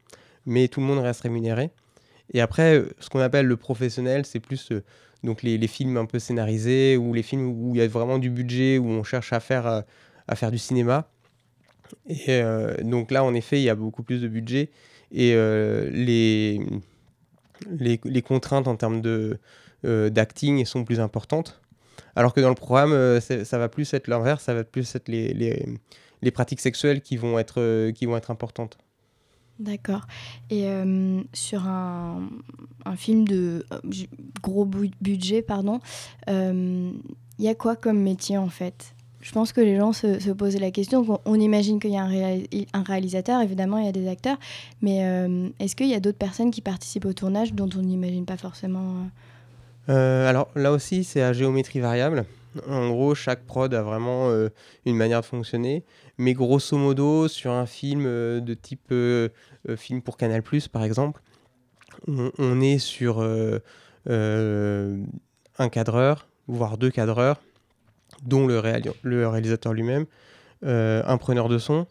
mais 0.47 0.69
tout 0.69 0.81
le 0.81 0.87
monde 0.87 0.99
reste 0.99 1.23
rémunéré. 1.23 1.71
Et 2.33 2.41
après, 2.41 2.85
ce 3.01 3.09
qu'on 3.09 3.21
appelle 3.21 3.47
le 3.47 3.57
professionnel, 3.57 4.25
c'est 4.25 4.41
plus 4.41 4.71
euh, 4.71 4.83
donc 5.23 5.43
les, 5.43 5.67
films 5.67 5.97
un 5.97 6.07
peu 6.07 6.19
scénarisés 6.19 6.97
ou 6.97 7.13
les 7.13 7.23
films 7.23 7.49
où 7.49 7.75
il 7.75 7.79
y 7.79 7.83
a 7.83 7.89
vraiment 7.89 8.19
du 8.19 8.31
budget, 8.31 8.79
où 8.79 8.87
on 8.87 9.03
cherche 9.03 9.33
à 9.33 9.41
faire, 9.41 9.67
euh, 9.67 9.81
à 10.29 10.37
faire 10.37 10.51
du 10.51 10.59
cinéma. 10.59 11.09
Et 12.09 12.43
donc 12.83 13.11
là, 13.11 13.23
en 13.23 13.35
effet, 13.35 13.61
il 13.61 13.65
y 13.65 13.69
a 13.69 13.75
beaucoup 13.75 14.03
plus 14.03 14.23
de 14.23 14.29
budget. 14.29 14.71
Et 15.11 15.35
les, 15.93 16.59
les, 17.79 18.23
contraintes 18.23 18.67
en 18.67 18.77
termes 18.77 19.03
de, 19.03 19.39
d'acting 19.85 20.65
sont 20.65 20.85
plus 20.85 21.01
importantes. 21.01 21.63
Alors 22.15 22.35
que 22.35 22.41
dans 22.41 22.49
le 22.49 22.55
programme, 22.55 22.93
euh, 22.93 23.21
ça 23.21 23.59
va 23.59 23.69
plus 23.69 23.93
être 23.95 24.09
l'inverse, 24.09 24.45
ça 24.45 24.55
va 24.55 24.65
plus 24.65 24.95
être 24.95 25.09
les, 25.09 25.33
les, 25.33 25.67
les, 26.21 26.31
pratiques 26.31 26.61
sexuelles 26.61 27.01
qui 27.01 27.17
vont 27.17 27.39
être, 27.39 27.61
euh, 27.61 27.93
qui 27.93 28.07
vont 28.07 28.17
être 28.17 28.31
importantes. 28.31 28.79
D'accord. 29.59 30.07
Et 30.51 30.67
sur 31.35 31.69
un, 31.69 32.29
un, 32.85 32.97
film 32.97 33.29
de 33.29 33.65
gros 34.43 34.65
budget, 34.65 35.43
pardon, 35.43 35.79
il 36.27 36.95
y 37.39 37.49
a 37.49 37.55
quoi 37.55 37.77
comme 37.77 38.01
métier 38.01 38.39
en 38.39 38.49
fait? 38.49 38.95
Je 39.21 39.31
pense 39.31 39.53
que 39.53 39.61
les 39.61 39.77
gens 39.77 39.93
se, 39.93 40.19
se 40.19 40.31
posaient 40.31 40.59
la 40.59 40.73
question. 40.73 41.07
On, 41.27 41.39
imagine 41.39 41.79
qu'il 41.79 41.93
y 41.93 41.97
a 41.97 42.03
un, 42.03 42.83
réalisateur, 42.83 43.41
évidemment, 43.41 43.79
il 43.79 43.85
y 43.85 43.89
a 43.89 43.93
des 43.93 44.09
acteurs, 44.09 44.39
mais 44.81 44.99
est-ce 45.61 45.77
qu'il 45.77 45.89
y 45.89 45.95
a 45.95 46.01
d'autres 46.01 46.19
personnes 46.19 46.51
qui 46.51 46.63
participent 46.63 47.05
au 47.05 47.13
tournage 47.13 47.53
dont 47.53 47.69
on 47.77 47.83
n'imagine 47.83 48.25
pas 48.25 48.39
forcément 48.39 49.07
euh, 49.89 50.29
alors 50.29 50.51
là 50.55 50.73
aussi, 50.73 51.05
c'est 51.05 51.23
à 51.23 51.33
géométrie 51.33 51.81
variable. 51.81 52.25
En 52.69 52.91
gros, 52.91 53.15
chaque 53.15 53.45
prod 53.47 53.73
a 53.73 53.83
vraiment 53.83 54.29
euh, 54.31 54.51
une 54.85 54.97
manière 54.97 55.21
de 55.21 55.27
fonctionner. 55.27 55.85
Mais 56.19 56.35
grosso 56.35 56.77
modo, 56.77 57.29
sur 57.29 57.53
un 57.53 57.67
film 57.67 58.05
euh, 58.07 58.41
de 58.41 58.55
type 58.55 58.93
film 59.77 60.03
pour 60.03 60.17
Canal, 60.17 60.43
par 60.73 60.85
exemple, 60.85 61.23
on, 62.07 62.61
est 62.61 62.79
sur 62.79 63.21
un 64.09 65.69
cadreur, 65.71 66.29
voire 66.49 66.79
deux 66.79 66.91
cadreurs, 66.91 67.41
dont 68.25 68.47
le, 68.47 68.61
le 69.03 69.29
réalisateur 69.29 69.73
lui-même, 69.73 70.07
un 70.63 71.17
preneur 71.19 71.49
de 71.49 71.59
son. 71.59 71.87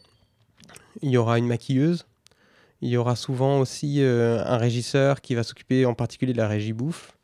Il 1.00 1.10
y 1.10 1.16
aura 1.16 1.38
une 1.38 1.46
maquilleuse. 1.46 2.06
Il 2.82 2.90
y 2.90 2.96
aura 2.96 3.16
souvent 3.16 3.60
aussi 3.60 4.02
un 4.02 4.56
régisseur 4.58 5.22
qui 5.22 5.34
va 5.34 5.44
s'occuper 5.44 5.86
en 5.86 5.94
particulier 5.94 6.34
de 6.34 6.38
la 6.38 6.48
régie 6.48 6.74
bouffe. 6.74 7.16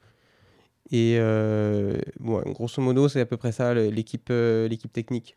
Et 0.91 1.17
euh, 1.19 1.99
bon, 2.19 2.41
grosso 2.47 2.81
modo, 2.81 3.09
c'est 3.09 3.21
à 3.21 3.27
peu 3.27 3.37
près 3.37 3.53
ça 3.53 3.75
l'équipe 3.75 4.29
euh, 4.31 4.69
l'équipe 4.69 4.93
technique. 4.93 5.37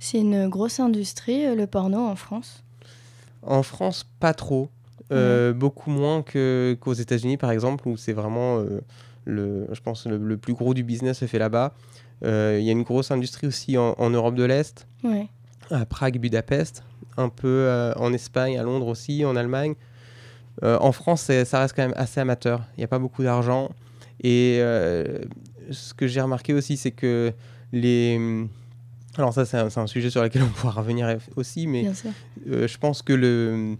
C'est 0.00 0.18
une 0.18 0.48
grosse 0.48 0.80
industrie, 0.80 1.44
euh, 1.44 1.54
le 1.54 1.66
porno 1.66 1.98
en 1.98 2.16
France? 2.16 2.62
En 3.42 3.62
France, 3.62 4.06
pas 4.18 4.32
trop. 4.32 4.70
beaucoup 5.10 5.90
moins 5.90 6.22
qu'aux 6.22 6.92
États-Unis, 6.92 7.36
par 7.36 7.50
exemple, 7.50 7.88
où 7.88 7.96
c'est 7.96 8.12
vraiment, 8.12 8.64
le, 9.24 9.66
je 9.72 9.80
pense, 9.80 10.06
le, 10.06 10.36
plus 10.36 10.54
gros 10.54 10.74
du 10.74 10.82
business 10.82 11.18
se 11.18 11.26
fait 11.26 11.38
là-bas. 11.38 11.74
Il 12.22 12.60
y 12.60 12.68
a 12.68 12.72
une 12.72 12.82
grosse 12.82 13.10
industrie 13.10 13.46
aussi 13.46 13.78
en, 13.78 14.10
Europe 14.10 14.34
de 14.34 14.44
l'Est, 14.44 14.86
ouais. 15.04 15.28
à 15.70 15.86
Prague, 15.86 16.18
Budapest, 16.18 16.82
un 17.16 17.28
peu 17.28 17.92
en 17.96 18.12
Espagne, 18.12 18.58
à 18.58 18.64
Londres 18.64 18.88
aussi, 18.88 19.24
en 19.24 19.36
Allemagne. 19.36 19.76
en 20.62 20.92
France, 20.92 21.30
ça 21.44 21.60
reste 21.60 21.74
quand 21.74 21.82
même 21.82 21.96
assez 21.96 22.20
amateur. 22.20 22.64
Il 22.76 22.80
n'y 22.80 22.84
a 22.84 22.88
pas 22.88 22.98
beaucoup 22.98 23.22
d'argent. 23.22 23.70
Et 24.20 24.58
euh, 24.60 25.20
ce 25.70 25.94
que 25.94 26.06
j'ai 26.06 26.20
remarqué 26.20 26.54
aussi, 26.54 26.76
c'est 26.76 26.90
que 26.90 27.32
les. 27.72 28.46
Alors, 29.16 29.32
ça, 29.32 29.44
c'est 29.44 29.56
un, 29.56 29.86
sujet 29.86 30.10
sur 30.10 30.22
lequel 30.22 30.42
on 30.42 30.48
pourra 30.48 30.80
revenir 30.80 31.18
aussi, 31.36 31.66
mais 31.66 31.90
euh, 32.48 32.68
je 32.68 32.78
pense 32.78 33.02
que 33.02 33.12
le. 33.12 33.76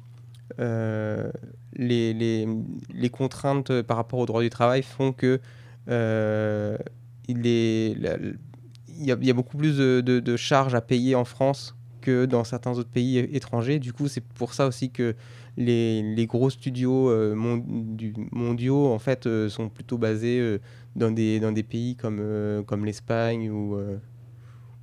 Euh, 0.61 1.30
les, 1.75 2.14
les, 2.14 2.49
les, 2.92 3.11
contraintes 3.11 3.83
par 3.83 3.99
rapport 3.99 4.18
au 4.18 4.26
droit 4.26 4.40
du 4.40 4.50
travail 4.50 4.83
font 4.83 5.12
que 5.12 5.40
il, 5.87 7.47
est, 7.47 7.90
il, 7.92 9.04
y 9.04 9.12
a, 9.12 9.16
il, 9.21 9.26
y 9.26 9.30
a, 9.30 9.35
beaucoup 9.35 9.59
plus 9.59 9.76
de, 9.76 10.00
de, 10.00 10.18
de, 10.18 10.37
charges 10.37 10.75
à 10.75 10.80
payer 10.80 11.14
en 11.14 11.25
France 11.25 11.76
que 12.00 12.25
dans 12.25 12.42
certains 12.45 12.73
autres 12.73 12.88
pays 12.88 13.18
étrangers. 13.18 13.78
Du 13.78 13.92
coup, 13.92 14.09
c'est 14.09 14.25
pour 14.25 14.54
ça 14.54 14.66
aussi 14.66 14.90
que 14.90 15.14
les, 15.59 16.27
gros 16.27 16.50
studios 16.50 17.11
euh, 17.11 17.35
mondiaux 17.35 18.87
en 18.87 18.99
fait 18.99 19.27
euh, 19.27 19.49
sont 19.49 19.69
plutôt 19.69 19.99
basés 19.99 20.38
euh, 20.38 20.59
dans, 20.95 21.11
des, 21.11 21.41
dans 21.41 21.53
des 21.53 21.65
pays 21.65 21.97
comme, 21.97 22.23
comme 22.67 22.85
l'Espagne 22.85 23.50
ou, 23.50 23.77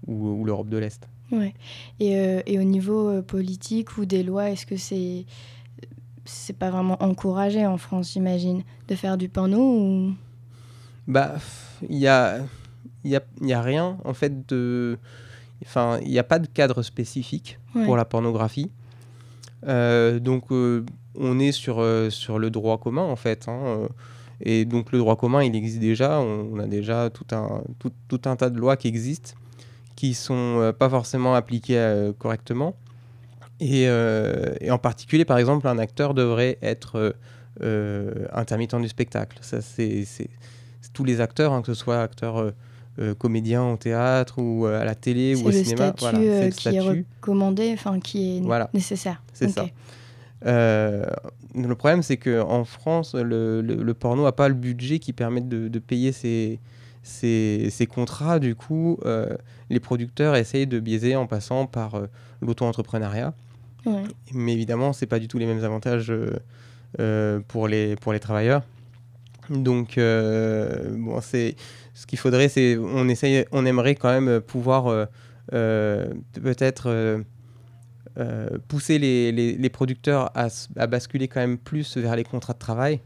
ou, 0.07 0.45
l'Europe 0.45 0.69
de 0.69 0.77
l'Est. 0.77 1.07
Ouais. 1.31 1.53
Et, 1.99 2.13
et, 2.45 2.59
au 2.59 2.63
niveau 2.63 3.21
politique 3.23 3.97
ou 3.97 4.05
des 4.05 4.21
lois, 4.21 4.51
est-ce 4.51 4.65
que 4.65 4.77
c'est 4.77 5.25
c'est 6.27 6.57
pas 6.57 6.71
vraiment 6.71 7.01
encouragé 7.03 7.67
en 7.67 7.77
France, 7.77 8.13
j'imagine, 8.13 8.63
de 8.87 8.95
faire 8.95 9.15
du 9.15 9.29
porno 9.29 9.59
ou... 9.59 10.13
Bah, 11.07 11.35
il 11.87 11.99
y 11.99 12.07
a, 12.07 12.39
y, 13.03 13.15
a, 13.15 13.21
y 13.41 13.53
a 13.53 13.61
rien, 13.61 13.99
en 14.03 14.13
fait, 14.15 14.47
de... 14.49 14.97
Enfin, 15.63 15.99
il 16.01 16.09
n'y 16.09 16.17
a 16.17 16.23
pas 16.23 16.39
de 16.39 16.47
cadre 16.47 16.81
spécifique 16.81 17.59
pour 17.73 17.95
la 17.95 18.05
pornographie. 18.05 18.71
Euh, 19.67 20.19
donc 20.19 20.51
euh, 20.51 20.85
on 21.15 21.39
est 21.39 21.51
sur, 21.51 21.79
euh, 21.79 22.09
sur 22.09 22.39
le 22.39 22.49
droit 22.49 22.77
commun 22.77 23.03
en 23.03 23.15
fait. 23.15 23.47
Hein, 23.47 23.87
et 24.41 24.65
donc 24.65 24.91
le 24.91 24.99
droit 24.99 25.15
commun, 25.15 25.43
il 25.43 25.55
existe 25.55 25.79
déjà. 25.79 26.19
On, 26.19 26.59
a 26.59 26.67
déjà 26.67 27.09
tout 27.09 27.25
un, 27.31 27.63
tout, 27.79 27.91
tout, 28.07 28.21
un 28.25 28.35
tas 28.35 28.49
de 28.49 28.59
lois 28.59 28.77
qui 28.77 28.87
existent, 28.87 29.31
qui 29.95 30.13
sont 30.13 30.73
pas 30.77 30.89
forcément 30.89 31.35
appliquées 31.35 32.11
correctement. 32.19 32.75
Et, 33.61 33.89
en 33.89 34.77
particulier, 34.77 35.23
par 35.23 35.37
exemple, 35.37 35.67
un 35.69 35.77
acteur 35.77 36.13
devrait 36.13 36.57
être 36.61 37.15
intermittent 38.33 38.75
du 38.75 38.89
spectacle. 38.89 39.37
Ça, 39.39 39.61
c'est 39.61 40.05
tous 40.91 41.05
les 41.05 41.21
acteurs, 41.21 41.53
hein, 41.53 41.61
que 41.61 41.73
ce 41.73 41.73
soit 41.73 42.01
acteurs 42.01 42.51
comédiens 43.17 43.65
au 43.65 43.77
théâtre 43.77 44.39
ou 44.39 44.65
à 44.65 44.85
la 44.85 44.95
télé 44.95 45.35
ou 45.35 45.47
au 45.47 45.51
cinéma. 45.51 45.93
Voilà, 45.99 46.17
c'est 46.17 46.45
le 46.45 46.49
qui 46.49 46.61
statut 46.61 46.69
qui 46.69 46.75
est 46.77 47.03
recommandé, 47.19 47.71
enfin 47.73 47.99
qui 47.99 48.37
est 48.37 48.41
voilà. 48.41 48.69
nécessaire. 48.73 49.21
C'est 49.33 49.49
ça. 49.49 49.65
Euh, 50.45 51.05
le 51.55 51.75
problème, 51.75 52.03
c'est 52.03 52.17
qu'en 52.17 52.63
France, 52.65 53.15
le, 53.15 53.61
le, 53.61 53.93
porno 53.93 54.23
n'a 54.23 54.31
pas 54.31 54.47
le 54.47 54.53
budget 54.53 54.99
qui 54.99 55.13
permet 55.13 55.41
de, 55.41 55.67
de 55.67 55.79
payer 55.79 56.11
ses, 56.11 56.59
ses, 57.03 57.87
contrats. 57.89 58.39
Du 58.39 58.55
coup, 58.55 58.99
euh, 59.05 59.27
les 59.69 59.79
producteurs 59.79 60.35
essayent 60.35 60.67
de 60.67 60.79
biaiser 60.79 61.15
en 61.15 61.27
passant 61.27 61.65
par 61.65 61.95
euh, 61.95 62.07
l'auto-entrepreneuriat. 62.41 63.33
Mais 64.33 64.53
évidemment, 64.53 64.93
ce 64.93 65.05
n'est 65.05 65.07
pas 65.07 65.19
du 65.19 65.27
tout 65.27 65.37
les 65.37 65.45
mêmes 65.45 65.63
avantages 65.63 66.11
pour, 67.47 67.67
les, 67.67 67.95
pour 67.97 68.13
les 68.13 68.19
travailleurs. 68.19 68.63
Donc, 69.51 69.99
bon, 69.99 71.21
c'est 71.21 71.55
ce 71.95 72.05
qu'il 72.05 72.19
faudrait, 72.19 72.49
c'est 72.49 72.77
on 72.77 73.09
essaye, 73.09 73.45
on 73.51 73.65
aimerait 73.65 73.95
quand 73.95 74.09
même 74.09 74.41
pouvoir 74.41 75.07
peut-être 75.49 77.23
euh, 78.17 78.47
pousser 78.69 78.97
les, 78.97 79.33
les, 79.33 79.69
producteurs 79.69 80.31
à, 80.35 80.87
basculer 80.87 81.27
quand 81.27 81.41
même 81.41 81.57
plus 81.57 81.97
vers 81.97 82.15
les 82.15 82.23
contrats 82.23 82.53
de 82.53 82.59
travail, 82.59 83.01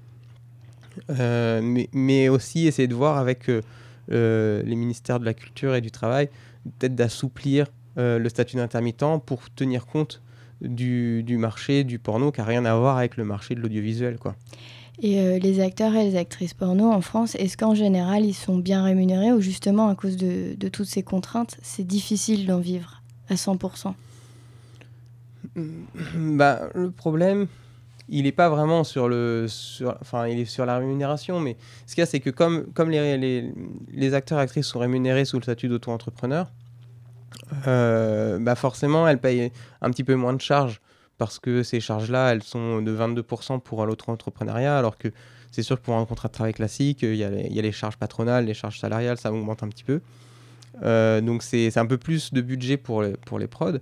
euh, 1.09 1.61
mais, 1.63 1.89
mais, 1.93 2.29
aussi 2.29 2.67
essayer 2.67 2.87
de 2.87 2.93
voir 2.93 3.17
avec 3.17 3.49
euh, 3.49 4.63
les 4.63 4.75
ministères 4.75 5.19
de 5.19 5.25
la 5.25 5.33
Culture 5.33 5.73
et 5.73 5.81
du 5.81 5.89
Travail, 5.89 6.29
peut-être 6.77 6.93
d'assouplir 6.93 7.65
le 7.95 8.29
statut 8.29 8.57
d'intermittent 8.57 9.25
pour 9.25 9.49
tenir 9.49 9.87
compte 9.87 10.21
du, 10.61 11.23
du, 11.23 11.37
marché 11.37 11.83
du 11.83 11.97
porno 11.97 12.31
qui 12.31 12.39
n'a 12.39 12.45
rien 12.45 12.63
à 12.63 12.75
voir 12.75 12.97
avec 12.97 13.17
le 13.17 13.25
marché 13.25 13.55
de 13.55 13.61
l'audiovisuel. 13.61 14.19
quoi. 14.19 14.35
Et 15.01 15.39
les 15.39 15.59
acteurs 15.61 15.95
et 15.95 16.03
les 16.03 16.17
actrices 16.17 16.53
porno 16.53 16.91
en 16.91 16.99
France, 16.99 17.35
est-ce 17.35 17.55
qu'en 17.55 17.73
général 17.73 18.25
ils 18.25 18.33
sont 18.33 18.57
bien 18.57 18.83
rémunérés 18.83 19.31
ou 19.31 19.39
justement 19.39 19.87
à 19.87 19.95
cause 19.95 20.17
de, 20.17 20.55
toutes 20.67 20.87
ces 20.87 21.03
contraintes, 21.03 21.55
c'est 21.61 21.87
difficile 21.87 22.45
d'en 22.45 22.59
vivre 22.59 23.01
à 23.29 23.35
100% 23.35 23.93
bah, 25.55 26.69
le 26.75 26.91
problème, 26.91 27.47
il 28.09 28.23
n'est 28.23 28.31
pas 28.31 28.49
vraiment 28.49 28.83
sur 28.83 29.07
le. 29.07 29.47
Enfin, 30.01 30.27
il 30.27 30.39
est 30.39 30.45
sur 30.45 30.65
la 30.65 30.77
rémunération, 30.77 31.39
mais 31.39 31.57
ce 31.85 31.95
qu'il 31.95 32.01
y 32.01 32.03
a, 32.03 32.05
c'est 32.05 32.19
que 32.19 32.29
comme, 32.29 32.65
comme 32.73 32.89
les, 32.89 33.17
les, 33.17 33.53
les 33.91 34.13
acteurs 34.13 34.39
et 34.39 34.41
actrices 34.41 34.67
sont 34.67 34.79
rémunérés 34.79 35.25
sous 35.25 35.37
le 35.37 35.43
statut 35.43 35.67
d'auto-entrepreneur, 35.67 36.51
euh, 37.67 38.39
bah 38.39 38.55
forcément, 38.55 39.07
elles 39.07 39.19
payent 39.19 39.51
un 39.81 39.89
petit 39.91 40.03
peu 40.03 40.15
moins 40.15 40.33
de 40.33 40.41
charges 40.41 40.81
parce 41.19 41.37
que 41.37 41.61
ces 41.61 41.79
charges-là, 41.79 42.31
elles 42.31 42.41
sont 42.41 42.81
de 42.81 42.97
22% 42.97 43.59
pour 43.59 43.85
l'auto-entrepreneuriat, 43.85 44.79
alors 44.79 44.97
que 44.97 45.09
c'est 45.51 45.61
sûr 45.61 45.79
que 45.79 45.85
pour 45.85 45.95
un 45.95 46.05
contrat 46.05 46.29
de 46.29 46.33
travail 46.33 46.53
classique, 46.53 47.03
il 47.03 47.15
y, 47.15 47.23
a 47.23 47.29
les, 47.29 47.45
il 47.47 47.53
y, 47.53 47.59
a 47.59 47.61
les 47.61 47.71
charges 47.71 47.97
patronales, 47.97 48.45
les 48.45 48.53
charges 48.55 48.79
salariales, 48.79 49.17
ça 49.17 49.31
augmente 49.31 49.61
un 49.61 49.67
petit 49.67 49.83
peu. 49.83 50.01
Euh, 50.81 51.19
donc 51.21 51.43
c'est 51.43 51.77
un 51.77 51.85
peu 51.85 51.97
plus 51.97 52.33
de 52.33 52.41
budget 52.41 52.77
pour 52.77 53.03
les, 53.03 53.11
pour 53.25 53.37
les 53.37 53.47
prods. 53.47 53.79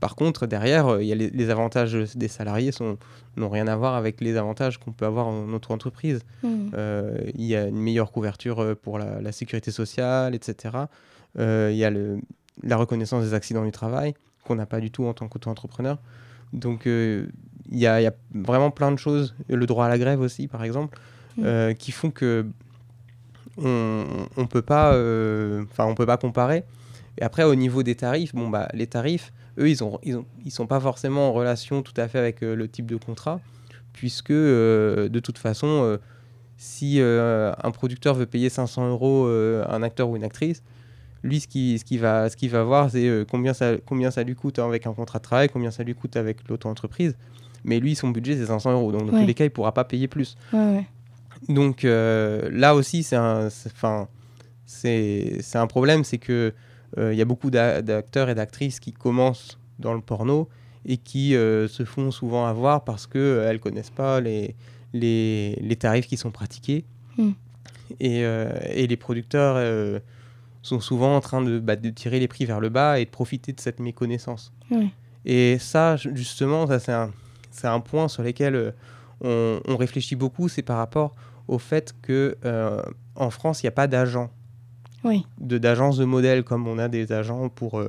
Par 0.00 0.16
contre, 0.16 0.46
derrière, 0.46 1.00
il 1.00 1.06
y 1.06 1.12
a 1.12 1.14
les, 1.14 1.50
avantages 1.50 1.92
des 1.92 2.28
salariés 2.28 2.72
n'ont 3.36 3.50
rien 3.50 3.68
à 3.68 3.76
voir 3.76 3.94
avec 3.94 4.20
les 4.20 4.36
avantages 4.36 4.78
qu'on 4.78 4.92
peut 4.92 5.04
avoir 5.04 5.28
en 5.28 5.46
notre 5.46 5.70
entreprise. 5.70 6.20
Hmm. 6.42 6.70
Il 7.34 7.44
y 7.44 7.54
a 7.54 7.66
une 7.66 7.78
meilleure 7.78 8.10
couverture 8.10 8.76
pour 8.82 8.98
la, 8.98 9.30
sécurité 9.30 9.70
sociale, 9.70 10.34
etc. 10.34 10.76
Il 11.36 11.76
y 11.76 11.84
a 11.84 11.90
le, 11.90 12.18
la 12.62 12.76
reconnaissance 12.76 13.24
des 13.24 13.34
accidents 13.34 13.64
du 13.64 13.72
travail 13.72 14.14
qu'on 14.44 14.54
n'a 14.54 14.66
pas 14.66 14.80
du 14.80 14.90
tout 14.90 15.04
en 15.04 15.12
tant 15.12 15.28
qu'auto-entrepreneur. 15.28 15.98
Donc 16.52 16.86
il 16.86 17.28
y, 17.72 17.86
a 17.86 18.12
vraiment 18.34 18.70
plein 18.70 18.90
de 18.92 18.98
choses, 18.98 19.34
le 19.48 19.66
droit 19.66 19.86
à 19.86 19.88
la 19.88 19.98
grève 19.98 20.20
aussi 20.20 20.48
par 20.48 20.64
exemple, 20.64 20.98
hmm. 21.36 21.74
qui 21.78 21.92
font 21.92 22.10
que 22.10 22.46
on, 23.58 24.04
on 24.36 24.46
peut 24.46 24.62
pas, 24.62 24.90
enfin 24.90 25.84
on 25.84 25.94
peut 25.94 26.06
pas 26.06 26.16
comparer. 26.16 26.64
Et 27.18 27.22
après, 27.22 27.44
au 27.44 27.54
niveau 27.54 27.82
des 27.82 27.94
tarifs, 27.94 28.34
bon, 28.34 28.48
bah, 28.48 28.68
les 28.72 28.86
tarifs, 28.86 29.32
eux, 29.58 29.68
ils 29.68 29.76
ne 29.82 29.90
ils 30.02 30.18
ils 30.46 30.50
sont 30.50 30.66
pas 30.66 30.80
forcément 30.80 31.28
en 31.28 31.32
relation 31.32 31.82
tout 31.82 31.92
à 31.96 32.08
fait 32.08 32.18
avec 32.18 32.42
euh, 32.42 32.54
le 32.54 32.68
type 32.68 32.86
de 32.86 32.96
contrat, 32.96 33.40
puisque 33.92 34.30
euh, 34.30 35.08
de 35.08 35.20
toute 35.20 35.38
façon, 35.38 35.66
euh, 35.66 35.98
si 36.56 37.00
un 37.00 37.70
producteur 37.72 38.14
veut 38.14 38.26
payer 38.26 38.50
500 38.50 38.90
euros 38.90 39.26
un 39.26 39.82
acteur 39.82 40.10
ou 40.10 40.16
une 40.16 40.24
actrice, 40.24 40.62
lui, 41.22 41.40
ce 41.40 41.48
qu'il 41.48 41.78
ce 41.78 41.84
qui 41.84 41.98
va, 41.98 42.28
ce 42.28 42.36
qui 42.36 42.48
va 42.48 42.62
voir, 42.62 42.90
c'est 42.90 43.24
combien, 43.30 43.52
ça, 43.54 43.72
combien 43.84 44.10
ça 44.10 44.22
lui 44.22 44.34
coûte 44.34 44.58
avec 44.58 44.86
un 44.86 44.92
contrat 44.94 45.18
de 45.18 45.24
travail, 45.24 45.48
combien 45.48 45.70
ça 45.70 45.82
lui 45.82 45.94
coûte 45.94 46.16
avec 46.16 46.48
l'auto-entreprise. 46.48 47.16
Mais 47.64 47.78
lui, 47.78 47.94
son 47.94 48.08
budget, 48.08 48.36
c'est 48.36 48.46
500 48.46 48.72
euros. 48.72 48.92
Donc, 48.92 49.10
dans 49.10 49.18
tous 49.18 49.26
les 49.26 49.34
cas, 49.34 49.44
il 49.44 49.48
ne 49.48 49.52
pourra 49.52 49.72
pas 49.72 49.84
payer 49.84 50.08
plus. 50.08 50.36
Donc, 51.48 51.82
là 51.82 52.74
aussi, 52.74 53.02
c'est 53.02 53.16
un, 53.16 53.48
c'est 54.66 55.56
un 55.56 55.66
problème, 55.66 56.04
c'est 56.04 56.18
que 56.18 56.54
il 56.96 57.14
y 57.14 57.22
a 57.22 57.26
beaucoup 57.26 57.50
d'acteurs 57.50 58.30
et 58.30 58.34
d'actrices 58.34 58.80
qui 58.80 58.92
commencent 58.92 59.58
dans 59.78 59.94
le 59.94 60.00
porno 60.00 60.48
et 60.86 60.96
qui 60.96 61.34
euh, 61.34 61.68
se 61.68 61.84
font 61.84 62.10
souvent 62.10 62.46
avoir 62.46 62.84
parce 62.84 63.06
qu'elles 63.06 63.20
euh, 63.20 63.52
ne 63.52 63.58
connaissent 63.58 63.90
pas 63.90 64.20
les, 64.20 64.54
les, 64.92 65.56
les, 65.60 65.76
tarifs 65.76 66.06
qui 66.06 66.16
sont 66.16 66.30
pratiqués. 66.30 66.84
Hmm. 67.18 67.32
Et, 67.98 68.24
euh, 68.24 68.52
et, 68.70 68.86
les 68.86 68.96
producteurs 68.96 69.56
sont 70.62 70.80
souvent 70.80 71.16
en 71.16 71.20
train 71.20 71.42
de, 71.42 71.58
bah, 71.58 71.76
de, 71.76 71.90
tirer 71.90 72.20
les 72.20 72.28
prix 72.28 72.44
vers 72.44 72.60
le 72.60 72.68
bas 72.68 72.98
et 72.98 73.04
de 73.04 73.10
profiter 73.10 73.52
de 73.52 73.60
cette 73.60 73.80
méconnaissance. 73.80 74.52
Et 75.24 75.58
ça, 75.58 75.96
justement, 75.96 76.66
ça, 76.66 76.78
c'est 76.78 76.92
un, 76.92 77.10
un, 77.64 77.80
point 77.80 78.08
sur 78.08 78.22
lequel 78.22 78.74
on, 79.20 79.60
on 79.66 79.76
réfléchit 79.76 80.16
beaucoup, 80.16 80.48
c'est 80.48 80.62
par 80.62 80.76
rapport 80.76 81.14
au 81.48 81.58
fait 81.58 81.94
que 82.02 82.36
en 83.16 83.30
France, 83.30 83.62
il 83.62 83.66
n'y 83.66 83.68
a 83.68 83.72
pas 83.72 83.86
d'agent. 83.86 84.30
Oui. 85.02 85.26
D'agence 85.38 85.96
de, 85.96 86.02
de 86.02 86.06
modèles 86.06 86.44
comme 86.44 86.68
on 86.68 86.78
a 86.78 86.88
des 86.88 87.12
agents 87.12 87.48
pour, 87.48 87.82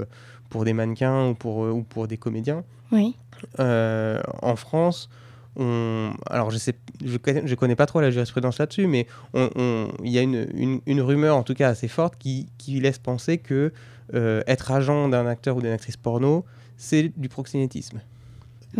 pour 0.49 0.65
des 0.65 0.73
mannequins 0.73 1.29
ou 1.29 1.33
pour, 1.33 1.59
ou 1.59 1.83
pour 1.83 2.07
des 2.07 2.17
comédiens. 2.17 2.63
Oui. 2.91 3.15
Euh, 3.59 4.21
en 4.41 4.55
France, 4.55 5.09
on, 5.55 6.13
alors 6.29 6.51
je 6.51 6.57
sais, 6.57 6.75
je 7.03 7.17
connais, 7.17 7.45
je 7.45 7.55
connais 7.55 7.75
pas 7.75 7.85
trop 7.85 8.01
la 8.01 8.11
jurisprudence 8.11 8.59
là-dessus, 8.59 8.87
mais 8.87 9.07
il 9.33 10.11
y 10.11 10.17
a 10.17 10.21
une, 10.21 10.47
une, 10.53 10.81
une, 10.85 11.01
rumeur 11.01 11.35
en 11.35 11.43
tout 11.43 11.53
cas 11.53 11.69
assez 11.69 11.87
forte 11.87 12.15
qui, 12.17 12.47
qui 12.57 12.79
laisse 12.79 12.99
penser 12.99 13.37
que 13.37 13.73
euh, 14.13 14.41
être 14.47 14.71
agent 14.71 15.09
d'un 15.09 15.27
acteur 15.27 15.57
ou 15.57 15.61
d'une 15.61 15.71
actrice 15.71 15.97
porno, 15.97 16.45
c'est 16.77 17.11
du 17.17 17.29
proxénétisme. 17.29 18.01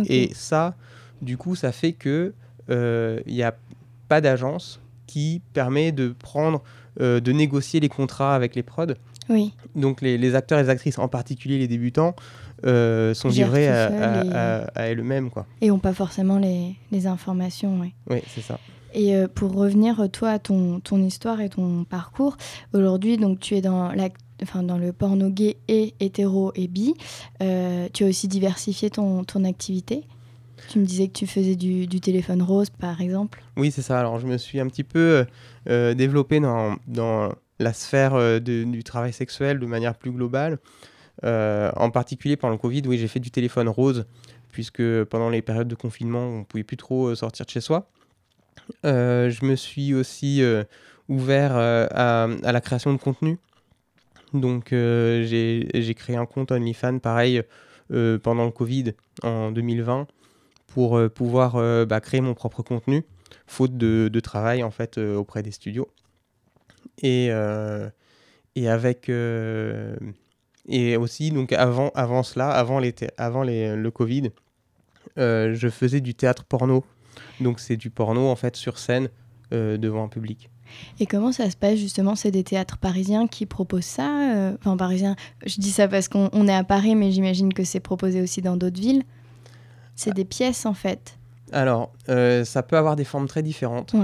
Et 0.06 0.30
ça, 0.34 0.74
du 1.20 1.36
coup, 1.36 1.54
ça 1.54 1.72
fait 1.72 1.92
que 1.92 2.32
il 2.68 2.74
euh, 2.74 3.20
n'y 3.26 3.42
a 3.42 3.54
pas 4.08 4.20
d'agence 4.20 4.80
qui 5.06 5.42
permet 5.52 5.92
de 5.92 6.14
prendre, 6.18 6.62
de 6.98 7.32
négocier 7.32 7.80
les 7.80 7.88
contrats 7.88 8.34
avec 8.34 8.54
les 8.54 8.62
prods 8.62 8.94
oui. 9.28 9.54
Donc 9.74 10.00
les, 10.00 10.34
acteurs 10.34 10.58
et 10.58 10.62
les 10.62 10.68
actrices, 10.68 10.98
en 10.98 11.08
particulier 11.08 11.58
les 11.58 11.68
débutants, 11.68 12.14
euh, 12.64 13.14
sont 13.14 13.28
livrés 13.28 13.68
à, 13.68 14.70
elles-mêmes. 14.76 15.30
Quoi. 15.30 15.46
Et 15.60 15.68
n'ont 15.68 15.78
pas 15.78 15.92
forcément 15.92 16.38
les, 16.38 17.06
informations. 17.06 17.80
Oui, 17.80 17.92
oui 18.08 18.22
c'est 18.28 18.42
ça. 18.42 18.58
Et 18.94 19.16
euh, 19.16 19.26
pour 19.26 19.54
revenir, 19.54 20.08
toi, 20.12 20.30
à 20.30 20.38
ton, 20.38 20.80
ton 20.80 21.02
histoire 21.02 21.40
et 21.40 21.48
ton 21.48 21.84
parcours, 21.84 22.36
aujourd'hui, 22.74 23.16
donc 23.16 23.40
tu 23.40 23.56
es 23.56 23.60
dans, 23.60 23.90
la, 23.92 24.10
enfin, 24.42 24.62
dans 24.62 24.76
le 24.76 24.92
porno 24.92 25.30
gay 25.30 25.56
et 25.68 25.94
hétéro 25.98 26.52
et 26.54 26.68
bi. 26.68 26.94
Euh, 27.42 27.88
tu 27.92 28.04
as 28.04 28.08
aussi 28.08 28.28
diversifié 28.28 28.90
ton, 28.90 29.24
ton 29.24 29.44
activité. 29.44 30.04
Tu 30.68 30.78
me 30.78 30.84
disais 30.84 31.08
que 31.08 31.14
tu 31.14 31.26
faisais 31.26 31.56
du, 31.56 31.86
du 31.86 32.00
téléphone 32.00 32.42
rose, 32.42 32.70
par 32.70 33.00
exemple. 33.00 33.42
Oui, 33.56 33.72
c'est 33.72 33.82
ça. 33.82 33.98
Alors, 33.98 34.20
je 34.20 34.26
me 34.26 34.38
suis 34.38 34.60
un 34.60 34.68
petit 34.68 34.84
peu 34.84 35.26
développé 35.66 36.38
dans, 36.38 36.76
dans 36.86 37.32
la 37.58 37.72
sphère 37.72 38.40
du 38.40 38.84
travail 38.84 39.12
sexuel 39.12 39.58
de 39.58 39.66
manière 39.66 39.96
plus 39.96 40.12
globale. 40.12 40.58
Euh, 41.24 41.70
en 41.76 41.90
particulier 41.90 42.36
pendant 42.36 42.52
le 42.52 42.58
Covid, 42.58 42.82
oui, 42.86 42.98
j'ai 42.98 43.08
fait 43.08 43.20
du 43.20 43.30
téléphone 43.30 43.68
rose, 43.68 44.06
puisque 44.50 44.82
pendant 45.04 45.30
les 45.30 45.42
périodes 45.42 45.68
de 45.68 45.74
confinement, 45.74 46.26
on 46.26 46.38
ne 46.40 46.44
pouvait 46.44 46.64
plus 46.64 46.76
trop 46.76 47.08
euh, 47.08 47.14
sortir 47.14 47.46
de 47.46 47.50
chez 47.50 47.60
soi. 47.60 47.90
je 48.84 49.44
me 49.44 49.56
suis 49.56 49.94
aussi 49.94 50.42
ouvert 51.08 51.56
à, 51.56 52.26
la 52.42 52.60
création 52.60 52.92
de 52.92 52.98
contenu. 52.98 53.38
Donc 54.34 54.68
j'ai 54.70 55.94
créé 55.96 56.16
un 56.16 56.26
compte 56.26 56.52
OnlyFans, 56.52 56.98
pareil, 56.98 57.42
pendant 58.22 58.44
le 58.44 58.50
Covid 58.50 58.92
en 59.22 59.52
2020, 59.52 60.06
pour 60.68 61.00
pouvoir 61.10 61.86
bah, 61.86 62.00
créer 62.00 62.20
mon 62.20 62.34
propre 62.34 62.62
contenu, 62.62 63.04
faute 63.46 63.76
de, 63.76 64.20
travail 64.20 64.62
en 64.62 64.70
fait 64.70 64.98
auprès 64.98 65.42
des 65.42 65.52
studios. 65.52 65.88
Euh, 67.04 67.90
et 68.54 68.68
avec. 68.68 69.10
Euh, 70.68 70.72
et 70.72 70.96
aussi, 70.96 71.30
donc 71.30 71.52
avant, 71.52 71.90
avant 71.94 72.22
cela, 72.22 72.50
avant, 72.50 72.78
les 72.78 72.94
avant 73.16 73.42
les, 73.42 73.76
le 73.76 73.90
Covid, 73.90 74.30
euh, 75.18 75.54
je 75.54 75.68
faisais 75.68 76.00
du 76.00 76.14
théâtre 76.14 76.44
porno. 76.44 76.84
Donc 77.40 77.60
c'est 77.60 77.76
du 77.76 77.90
porno 77.90 78.28
en 78.28 78.36
fait 78.36 78.56
sur 78.56 78.78
scène 78.78 79.08
devant 79.50 80.04
un 80.04 80.08
public. 80.08 80.48
Et 80.98 81.04
comment 81.04 81.30
ça 81.30 81.50
se 81.50 81.58
passe 81.58 81.76
justement 81.76 82.16
C'est 82.16 82.30
des 82.30 82.42
théâtres 82.42 82.78
parisiens 82.78 83.26
qui 83.26 83.44
proposent 83.44 83.84
ça 83.84 84.54
Enfin, 84.58 84.78
parisiens, 84.78 85.14
je 85.44 85.60
dis 85.60 85.70
ça 85.70 85.88
parce 85.88 86.08
qu'on 86.08 86.48
est 86.48 86.54
à 86.54 86.64
Paris, 86.64 86.94
mais 86.94 87.12
j'imagine 87.12 87.52
que 87.52 87.62
c'est 87.62 87.78
proposé 87.78 88.22
aussi 88.22 88.40
dans 88.40 88.56
d'autres 88.56 88.80
villes. 88.80 89.02
C'est 89.94 90.14
des 90.14 90.24
pièces 90.24 90.64
en 90.64 90.72
fait. 90.72 91.18
Alors, 91.52 91.92
euh, 92.08 92.44
ça 92.44 92.62
peut 92.62 92.76
avoir 92.76 92.96
des 92.96 93.04
formes 93.04 93.28
très 93.28 93.42
différentes. 93.42 93.94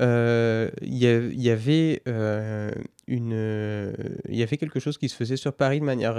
Euh, 0.00 0.70
il 0.82 0.94
y, 0.94 1.06
y, 1.06 1.50
avait 1.50 2.02
euh, 2.06 2.70
une, 3.06 3.92
il 4.28 4.36
y 4.36 4.42
avait 4.42 4.56
quelque 4.56 4.78
chose 4.78 4.98
qui 4.98 5.08
se 5.08 5.16
faisait 5.16 5.36
sur 5.36 5.52
Paris 5.52 5.80
de 5.80 5.84
manière 5.84 6.14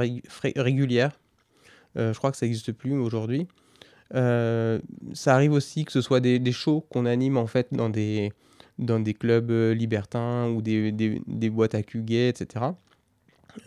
régulière. 0.56 1.20
je 1.96 2.18
crois 2.18 2.32
que 2.32 2.38
ça 2.38 2.46
n'existe 2.46 2.72
plus 2.72 2.98
aujourd'hui. 2.98 3.48
ça 4.12 5.36
arrive 5.36 5.54
aussi 5.54 5.86
que 5.86 5.92
ce 5.92 6.02
soit 6.02 6.20
des, 6.20 6.40
des 6.40 6.52
shows 6.52 6.82
qu'on 6.90 7.06
anime 7.06 7.38
en 7.38 7.48
fait 7.48 7.68
dans 7.72 7.90
des, 7.90 8.34
dans 8.80 9.00
des 9.00 9.14
clubs 9.14 9.52
libertins 9.52 10.48
ou 10.50 10.62
des, 10.62 10.92
des, 10.92 11.22
des 11.28 11.50
boîtes 11.50 11.76
à 11.76 11.84
cul 11.84 12.04
etc. 12.10 12.66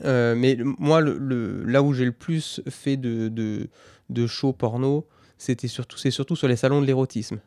mais 0.04 0.58
moi, 0.78 1.00
le, 1.00 1.64
là 1.64 1.82
où 1.82 1.92
j'ai 1.92 2.04
le 2.04 2.12
plus 2.12 2.60
fait 2.68 2.96
de, 2.96 3.28
de, 3.28 3.68
de 4.10 4.26
shows 4.26 4.52
porno, 4.52 5.06
c'était 5.42 5.68
surtout, 5.68 5.98
c'est 5.98 6.12
surtout 6.12 6.36
sur 6.36 6.46
les 6.46 6.56
salons 6.56 6.80
de 6.80 6.86
l'érotisme. 6.86 7.40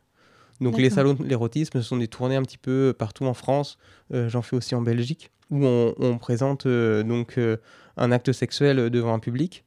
Donc 0.60 0.78
les 0.78 0.90
salons 0.90 1.14
de 1.14 1.24
l'érotisme 1.24 1.80
ce 1.80 1.86
sont 1.86 1.96
des 1.96 2.08
tournées 2.08 2.36
un 2.36 2.42
petit 2.42 2.58
peu 2.58 2.94
partout 2.96 3.24
en 3.24 3.34
France. 3.34 3.78
Euh, 4.12 4.28
j'en 4.28 4.42
fais 4.42 4.56
aussi 4.56 4.74
en 4.74 4.82
Belgique 4.82 5.30
où 5.50 5.64
on, 5.64 6.18
présente 6.18 6.66
euh, 6.66 7.02
donc 7.02 7.38
euh, 7.38 7.56
un 7.96 8.10
acte 8.12 8.32
sexuel 8.32 8.90
devant 8.90 9.14
un 9.14 9.18
public. 9.18 9.64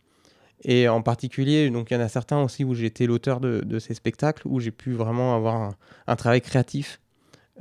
Et 0.63 0.89
en 0.89 1.02
particulier, 1.02 1.70
donc 1.70 1.89
il 1.89 1.94
y 1.94 1.98
en 1.98 2.02
a 2.02 2.10
certains 2.10 2.44
aussi 2.44 2.65
où 2.65 2.76
j'ai 2.76 2.86
été 2.86 3.08
l'auteur 3.08 3.39
de, 3.39 3.80
ces 3.80 3.94
spectacles, 3.94 4.46
où 4.46 4.60
j'ai 4.60 4.72
pu 4.72 4.92
vraiment 4.92 5.34
avoir 5.34 5.72
un, 6.06 6.15
travail 6.18 6.42
créatif 6.42 7.00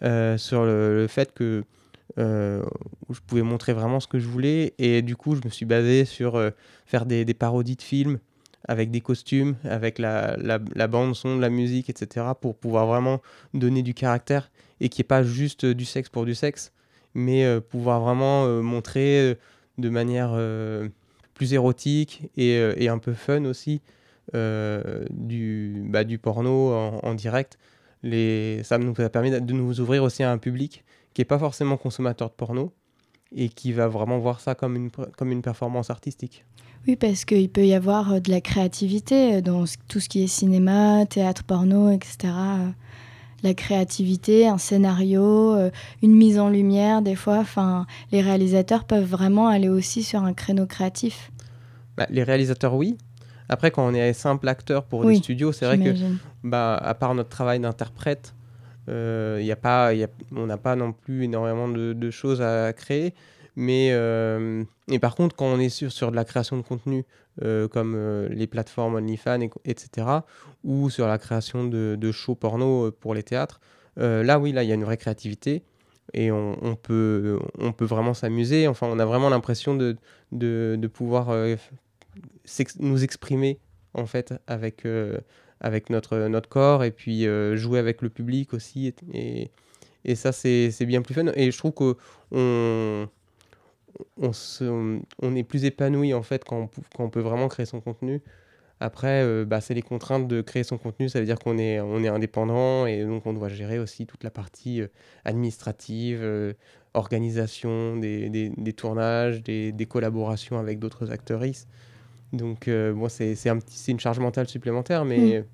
sur 0.03 0.65
le, 0.65 1.07
fait 1.09 1.33
que 1.33 1.63
où 2.17 3.15
je 3.15 3.21
pouvais 3.25 3.43
montrer 3.43 3.73
vraiment 3.73 4.01
ce 4.01 4.09
que 4.09 4.19
je 4.19 4.27
voulais. 4.27 4.75
Et 4.79 5.01
du 5.03 5.15
coup, 5.15 5.37
je 5.37 5.43
me 5.45 5.49
suis 5.49 5.65
basé 5.65 6.05
sur 6.05 6.43
faire 6.87 7.07
des, 7.07 7.25
des, 7.25 7.35
parodies 7.35 7.77
de 7.77 7.83
films, 7.83 8.19
avec 8.67 8.91
des 8.91 9.01
costumes, 9.01 9.57
avec 9.65 9.99
la, 9.99 10.37
la, 10.37 10.87
bande 10.89 11.15
son, 11.15 11.39
la 11.39 11.51
musique, 11.51 11.91
etc., 11.91 12.27
pour 12.41 12.57
pouvoir 12.57 12.87
vraiment 12.87 13.21
donner 13.55 13.83
du 13.83 13.95
caractère 13.95 14.51
et 14.81 14.89
qui 14.89 15.01
n'est 15.01 15.07
pas 15.07 15.23
juste 15.23 15.65
du 15.65 15.85
sexe 15.85 16.09
pour 16.09 16.25
du 16.25 16.35
sexe, 16.35 16.73
mais 17.15 17.45
euh, 17.45 17.61
pouvoir 17.61 18.01
vraiment 18.01 18.45
euh, 18.47 18.61
montrer 18.63 19.21
euh, 19.21 19.35
de 19.79 19.89
manière 19.89 20.37
plus 21.35 21.53
érotique 21.53 22.31
et, 22.37 22.57
et, 22.57 22.89
un 22.89 22.99
peu 22.99 23.15
fun 23.15 23.45
aussi 23.45 23.81
du, 24.35 25.85
bah, 25.87 26.03
du 26.03 26.19
porno 26.19 26.73
en, 26.73 27.15
direct. 27.15 27.59
Les, 28.03 28.65
ça 28.65 28.77
nous 28.79 28.93
a 28.99 29.09
permis 29.09 29.31
de 29.31 29.53
nous 29.53 29.81
ouvrir 29.81 30.03
aussi 30.03 30.25
à 30.25 30.33
un 30.33 30.39
public 30.39 30.85
qui 31.15 31.21
n'est 31.21 31.27
pas 31.27 31.39
forcément 31.39 31.77
consommateur 31.77 32.29
de 32.29 32.35
porno 32.35 32.73
et 33.31 33.49
qui 33.51 33.73
va 33.73 33.87
vraiment 33.87 34.19
voir 34.19 34.41
ça 34.41 34.57
comme 34.57 34.75
une, 34.75 34.91
comme 34.91 35.31
une 35.31 35.43
performance 35.43 35.91
artistique. 35.91 36.45
Oui, 36.87 36.97
parce 36.97 37.25
qu'il 37.25 37.49
peut 37.51 37.67
y 37.67 37.75
avoir 37.75 38.13
euh, 38.15 38.21
de 38.21 38.31
la 38.31 38.41
créativité 38.41 39.37
euh, 39.37 39.41
dans 39.41 39.65
tout 39.89 40.01
ce 40.01 40.09
qui 40.09 40.23
est 40.23 40.27
cinéma, 40.27 41.05
théâtre, 41.07 41.45
porno, 41.45 41.91
etc. 41.91 42.17
Euh, 42.25 42.69
la 43.45 43.55
créativité, 43.55 44.49
un 44.49 44.59
scénario, 44.59 45.57
une 46.03 46.13
mise 46.17 46.41
en 46.41 46.49
lumière, 46.49 47.03
des 47.03 47.15
fois, 47.15 47.39
enfin, 47.39 47.87
les 48.11 48.21
réalisateurs 48.21 48.83
peuvent 48.85 49.05
vraiment 49.09 49.47
aller 49.47 49.69
aussi 49.69 50.03
sur 50.03 50.25
un 50.25 50.33
créneau 50.33 50.67
créatif. 50.67 51.31
Bah, 51.97 52.07
les 52.11 52.25
réalisateurs, 52.25 52.75
oui. 52.75 52.99
Après, 53.49 53.71
quand 53.71 53.87
on 53.87 53.95
est 53.95 54.13
simple 54.13 54.49
acteur 54.49 54.83
pour 54.83 55.01
Oui, 55.05 55.13
des 55.15 55.19
studios, 55.21 55.53
c'est 55.53 55.67
vrai 55.67 55.79
que, 55.79 55.95
bah, 56.43 56.75
à 56.77 56.95
part 56.95 57.15
notre 57.15 57.29
travail 57.29 57.61
d'interprète, 57.61 58.35
euh, 58.89 59.39
y 59.41 59.53
a 59.53 59.57
pas, 59.57 59.95
y 59.95 60.03
a- 60.03 60.09
on 60.35 60.47
n'a 60.47 60.57
pas 60.57 60.75
non 60.75 60.93
plus 60.93 61.23
énormément 61.23 61.69
de, 61.69 61.93
de 61.93 62.11
choses 62.11 62.43
à 62.43 62.73
créer. 62.73 63.15
Mais 63.61 63.89
euh, 63.91 64.63
et 64.87 65.01
par 65.01 65.17
contre, 65.17 65.35
quand 65.35 65.47
on 65.47 65.59
est 65.59 65.69
sur, 65.69 65.91
sur 65.91 66.13
de 66.13 66.17
la 66.17 66.25
création 66.25 66.57
de 66.57 66.63
contenu, 66.63 67.05
euh, 67.43 67.67
comme 67.67 67.95
euh, 67.97 68.29
les 68.29 68.47
plateformes 68.47 68.95
OnlyFans, 68.95 69.41
et- 69.41 69.51
etc., 69.65 70.07
ou 70.63 70.91
sur 70.91 71.09
la 71.09 71.19
création 71.19 71.65
de, 71.65 71.97
de 72.01 72.13
shows 72.13 72.37
porno 72.37 72.93
pour 72.93 73.15
les 73.15 73.25
théâtres, 73.25 73.61
là, 73.97 74.39
oui, 74.39 74.53
là, 74.53 74.63
il 74.63 74.69
y 74.69 74.71
a 74.71 74.77
une 74.77 74.85
vraie 74.85 74.97
créativité. 74.97 75.65
Et 76.15 76.31
on, 76.31 76.77
peut, 76.81 77.41
on 77.59 77.73
peut 77.73 77.85
vraiment 77.85 78.15
s'amuser. 78.15 78.69
Enfin, 78.69 78.87
on 78.89 79.01
a 79.01 79.05
vraiment 79.05 79.29
l'impression 79.29 79.75
de, 79.75 79.97
de, 80.31 80.87
pouvoir 80.87 81.35
nous 82.79 83.03
exprimer, 83.03 83.59
en 83.93 84.07
fait, 84.07 84.35
avec, 84.47 84.87
avec 85.61 85.91
notre, 85.91 86.17
notre 86.29 86.49
corps 86.49 86.85
et 86.85 86.93
puis 86.93 87.27
jouer 87.57 87.81
avec 87.81 88.03
le 88.03 88.09
public 88.09 88.55
aussi. 88.55 88.87
Et, 88.87 88.95
et, 89.13 89.51
et 90.05 90.15
ça, 90.15 90.31
c'est 90.31 90.87
bien 90.87 91.03
plus 91.03 91.15
fun. 91.15 91.27
Et 91.35 91.51
je 91.51 91.59
trouve 91.59 91.73
qu'on 91.73 93.09
on, 94.17 94.33
se- 94.33 94.99
on 95.23 95.37
est 95.37 95.45
plus 95.45 95.65
épanoui, 95.65 96.15
en 96.15 96.23
fait, 96.23 96.45
quand 96.45 96.57
on, 96.63 96.67
quand 96.97 97.05
on 97.05 97.11
peut 97.11 97.21
vraiment 97.21 97.49
créer 97.49 97.67
son 97.67 97.81
contenu. 97.81 98.23
Après, 98.81 99.23
euh, 99.25 99.45
bah, 99.45 99.61
c'est 99.61 99.75
les 99.75 99.83
contraintes 99.83 100.29
de 100.29 100.41
créer 100.43 100.65
son 100.65 100.79
contenu. 100.79 101.09
Ça 101.09 101.21
veut 101.21 101.27
dire 101.27 101.39
qu'on 101.39 101.59
est, 101.59 101.81
on 101.81 102.03
est 102.05 102.09
indépendant 102.09 102.87
et 102.87 103.05
donc 103.05 103.27
on 103.27 103.33
doit 103.35 103.49
gérer 103.49 103.79
aussi 103.79 104.07
toute 104.07 104.25
la 104.25 104.31
partie 104.31 104.83
euh, 104.83 104.89
administrative, 105.25 106.21
euh, 106.23 106.55
organisation 106.95 107.97
des, 107.97 108.31
des- 108.31 108.51
des 108.51 108.73
tournages, 108.73 109.43
des, 109.43 109.73
des 109.73 109.87
collaborations 109.87 110.59
avec 110.59 110.79
d'autres 110.79 111.11
actrices. 111.13 111.67
Donc, 112.33 112.69
moi, 112.69 113.09
c'est 113.09 113.49
un 113.49 113.59
une 113.89 114.01
charge 114.01 114.19
mentale 114.21 114.49
supplémentaire, 114.49 115.05
mais 115.05 115.45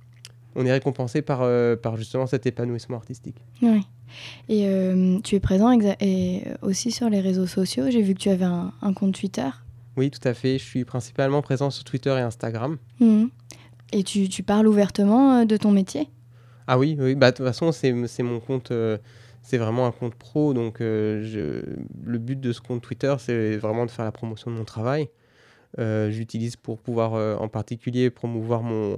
on 0.57 0.65
est 0.67 0.73
récompensé 0.73 1.23
par, 1.23 1.41
euh, 1.43 1.77
par 1.77 1.97
justement 1.97 2.27
cet 2.27 2.47
épanouissement 2.47 2.97
artistique. 2.97 3.37
Oui. 3.63 3.83
Et 4.49 4.69
euh, 4.69 5.19
tu 5.25 5.35
es 5.35 5.41
présent 5.41 5.77
et 6.01 6.43
aussi 6.63 6.91
sur 6.93 7.09
les 7.11 7.21
réseaux 7.21 7.47
sociaux. 7.47 7.91
J'ai 7.91 8.03
vu 8.03 8.15
que 8.15 8.21
tu 8.21 8.29
avais 8.29 8.45
un, 8.45 8.73
un 8.81 8.93
compte 8.93 9.15
Twitter. 9.15 9.49
Oui, 9.97 10.11
tout 10.11 10.27
à 10.29 10.35
fait. 10.35 10.59
Je 10.59 10.65
suis 10.65 10.85
principalement 10.85 11.43
présent 11.43 11.71
sur 11.71 11.85
Twitter 11.85 12.11
et 12.11 12.21
Instagram. 12.21 12.79
Mhm. 13.01 13.31
Et 13.93 14.03
tu, 14.03 14.29
tu 14.29 14.43
parles 14.43 14.67
ouvertement 14.67 15.41
euh, 15.41 15.45
de 15.45 15.57
ton 15.57 15.71
métier? 15.71 16.09
Ah 16.67 16.79
oui, 16.79 16.97
oui. 16.99 17.15
Bah, 17.15 17.31
de 17.31 17.37
toute 17.37 17.47
façon, 17.47 17.73
c'est 17.73 17.95
c'est 18.07 18.23
mon 18.23 18.41
compte. 18.41 18.71
euh, 18.71 18.99
c'est 19.43 19.59
vraiment 19.59 19.87
un 19.87 19.93
compte 19.93 20.15
pro. 20.15 20.55
Donc, 20.55 20.77
je, 20.79 21.63
le 22.03 22.19
but 22.19 22.41
de 22.41 22.51
ce 22.53 22.63
compte 22.63 22.81
Twitter, 22.81 23.15
c'est 23.19 23.59
vraiment 23.59 23.85
de 23.85 23.91
faire 23.91 24.07
la 24.07 24.13
promotion 24.13 24.51
de 24.51 24.57
mon 24.57 24.65
travail. 24.65 25.11
J'utilise 25.77 26.57
pour 26.57 26.79
pouvoir, 26.79 27.13
en 27.43 27.49
particulier, 27.49 28.09
promouvoir 28.09 28.63
mon, 28.63 28.97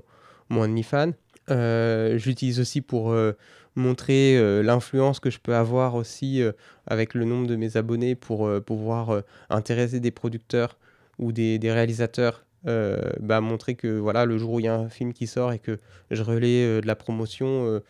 mon 0.48 0.62
OnlyFans. 0.62 1.10
Euh, 1.50 2.18
J'utilise 2.18 2.61
aussi 2.61 2.80
pour 2.80 3.12
euh, 3.12 3.32
montrer 3.76 4.37
euh, 4.37 4.62
l'influence 4.62 5.20
que 5.20 5.30
je 5.30 5.38
peux 5.38 5.54
avoir 5.54 5.94
aussi 5.94 6.42
avec 6.87 7.14
le 7.14 7.24
nombre 7.24 7.46
de 7.46 7.56
mes 7.56 7.76
abonnés 7.76 8.14
pour 8.14 8.48
pouvoir 8.64 9.22
intéresser 9.50 10.00
des 10.00 10.11
producteurs 10.11 10.78
ou 11.18 11.32
des, 11.32 11.59
réalisateurs. 11.62 12.44
bah, 12.64 13.40
montrer 13.40 13.74
que 13.74 13.98
voilà, 13.98 14.24
le 14.24 14.38
jour 14.38 14.54
où 14.54 14.61
il 14.61 14.64
y 14.64 14.68
a 14.68 14.74
un 14.74 14.88
film 14.88 15.12
qui 15.12 15.26
sort 15.26 15.52
et 15.52 15.59
que 15.59 15.78
je 16.11 16.22
relais 16.22 16.80
de 16.80 16.87
la 16.87 16.96
promotion, 16.96 17.80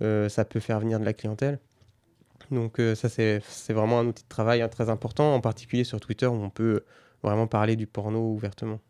ça 0.00 0.44
peut 0.44 0.60
faire 0.60 0.80
venir 0.80 1.00
de 1.00 1.04
la 1.04 1.12
clientèle. 1.12 1.58
Donc 2.50 2.80
ça, 2.94 3.08
c'est 3.08 3.42
vraiment 3.70 4.00
un 4.00 4.06
outil 4.06 4.22
de 4.22 4.28
travail 4.28 4.62
hein, 4.62 4.68
très 4.68 4.90
important, 4.90 5.34
en 5.34 5.40
particulier 5.40 5.84
sur 5.84 6.00
Twitter 6.00 6.26
où 6.26 6.34
on 6.34 6.50
peut 6.50 6.84
vraiment 7.22 7.46
parler 7.46 7.76
du 7.76 7.86
porno 7.86 8.20
ouvertement. 8.32 8.80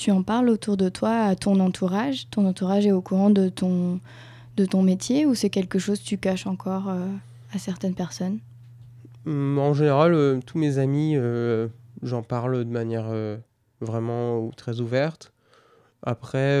Tu 0.00 0.10
en 0.12 0.22
parles 0.22 0.48
autour 0.48 0.78
de 0.78 0.88
toi 0.88 1.10
à 1.10 1.36
ton 1.36 1.60
entourage? 1.60 2.30
Ton 2.30 2.46
entourage 2.46 2.86
est 2.86 2.92
au 2.92 3.02
courant 3.02 3.28
de 3.28 3.50
ton, 3.50 4.00
de 4.56 4.64
ton 4.64 4.82
métier 4.82 5.26
ou 5.26 5.34
c'est 5.34 5.50
quelque 5.50 5.78
chose 5.78 6.00
que 6.00 6.06
tu 6.06 6.16
caches 6.16 6.46
encore 6.46 6.88
euh, 6.88 7.06
à 7.52 7.58
certaines 7.58 7.92
personnes? 7.94 8.38
Hum, 9.26 9.58
En 9.58 9.74
général, 9.74 10.14
euh, 10.14 10.40
tous 10.46 10.56
mes 10.56 10.78
amis, 10.78 11.16
euh, 11.16 11.68
j'en 12.02 12.22
parle 12.22 12.64
de 12.64 12.70
manière 12.70 13.12
vraiment 13.82 14.48
très 14.56 14.80
ouverte. 14.80 15.34
Après, 16.02 16.58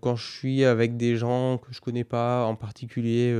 quand 0.00 0.16
je 0.16 0.28
suis 0.28 0.64
avec 0.64 0.96
des 0.96 1.14
gens 1.14 1.58
que 1.58 1.72
je 1.72 1.80
connais 1.80 2.02
pas, 2.02 2.46
en 2.46 2.56
particulier, 2.56 3.30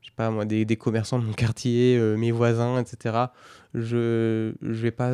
je 0.00 0.06
sais 0.06 0.14
pas 0.16 0.30
moi, 0.30 0.46
des, 0.46 0.64
des 0.64 0.76
commerçants 0.76 1.18
de 1.18 1.24
mon 1.26 1.34
quartier, 1.34 2.00
mes 2.16 2.32
voisins, 2.32 2.80
etc., 2.80 3.26
je 3.74 4.54
je 4.62 4.80
vais 4.80 4.90
pas 4.90 5.12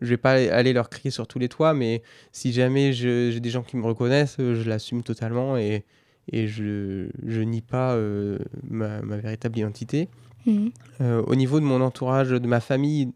je 0.00 0.08
vais 0.08 0.16
pas 0.16 0.32
aller 0.32 0.72
leur 0.72 0.90
crier 0.90 1.10
sur 1.10 1.26
tous 1.26 1.38
les 1.38 1.48
toits, 1.48 1.74
mais 1.74 2.02
si 2.32 2.52
jamais 2.52 2.92
j'ai 2.92 3.40
des 3.40 3.50
gens 3.50 3.62
qui 3.62 3.76
me 3.76 3.84
reconnaissent, 3.84 4.36
euh, 4.40 4.54
je 4.54 4.68
l'assume 4.68 5.02
totalement 5.02 5.56
et, 5.56 5.84
et 6.32 6.46
je, 6.46 7.08
je 7.26 7.40
nie 7.40 7.62
pas 7.62 7.94
euh, 7.94 8.38
ma, 8.68 9.02
ma 9.02 9.16
véritable 9.16 9.58
identité. 9.58 10.08
Mhm. 10.46 10.70
Euh, 11.00 11.22
au 11.26 11.34
niveau 11.34 11.60
de 11.60 11.64
mon 11.64 11.80
entourage, 11.80 12.30
de 12.30 12.46
ma 12.46 12.60
famille, 12.60 13.12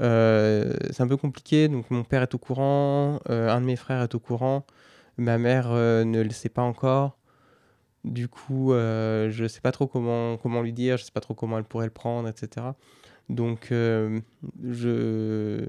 euh, 0.00 0.72
c'est 0.90 1.02
un 1.02 1.08
peu 1.08 1.16
compliqué. 1.16 1.68
Donc 1.68 1.90
mon 1.90 2.04
père 2.04 2.22
est 2.22 2.34
au 2.34 2.38
courant, 2.38 3.20
un 3.28 3.60
de 3.60 3.66
mes 3.66 3.76
frères 3.76 4.02
est 4.02 4.14
au 4.14 4.20
courant, 4.20 4.66
ma 5.16 5.38
mère 5.38 5.70
ne 5.70 6.22
le 6.22 6.30
sait 6.30 6.48
pas 6.48 6.62
encore. 6.62 7.18
Du 8.04 8.28
coup, 8.28 8.72
je 8.72 9.46
sais 9.48 9.60
pas 9.60 9.72
trop 9.72 9.86
comment, 9.86 10.36
comment 10.36 10.62
lui 10.62 10.72
dire, 10.72 10.96
je 10.96 11.04
sais 11.04 11.12
pas 11.12 11.20
trop 11.20 11.34
comment 11.34 11.58
elle 11.58 11.64
pourrait 11.64 11.86
le 11.86 11.92
prendre, 11.92 12.28
etc. 12.28 12.66
Donc, 13.28 13.72
euh, 13.72 14.20
je... 14.64 15.68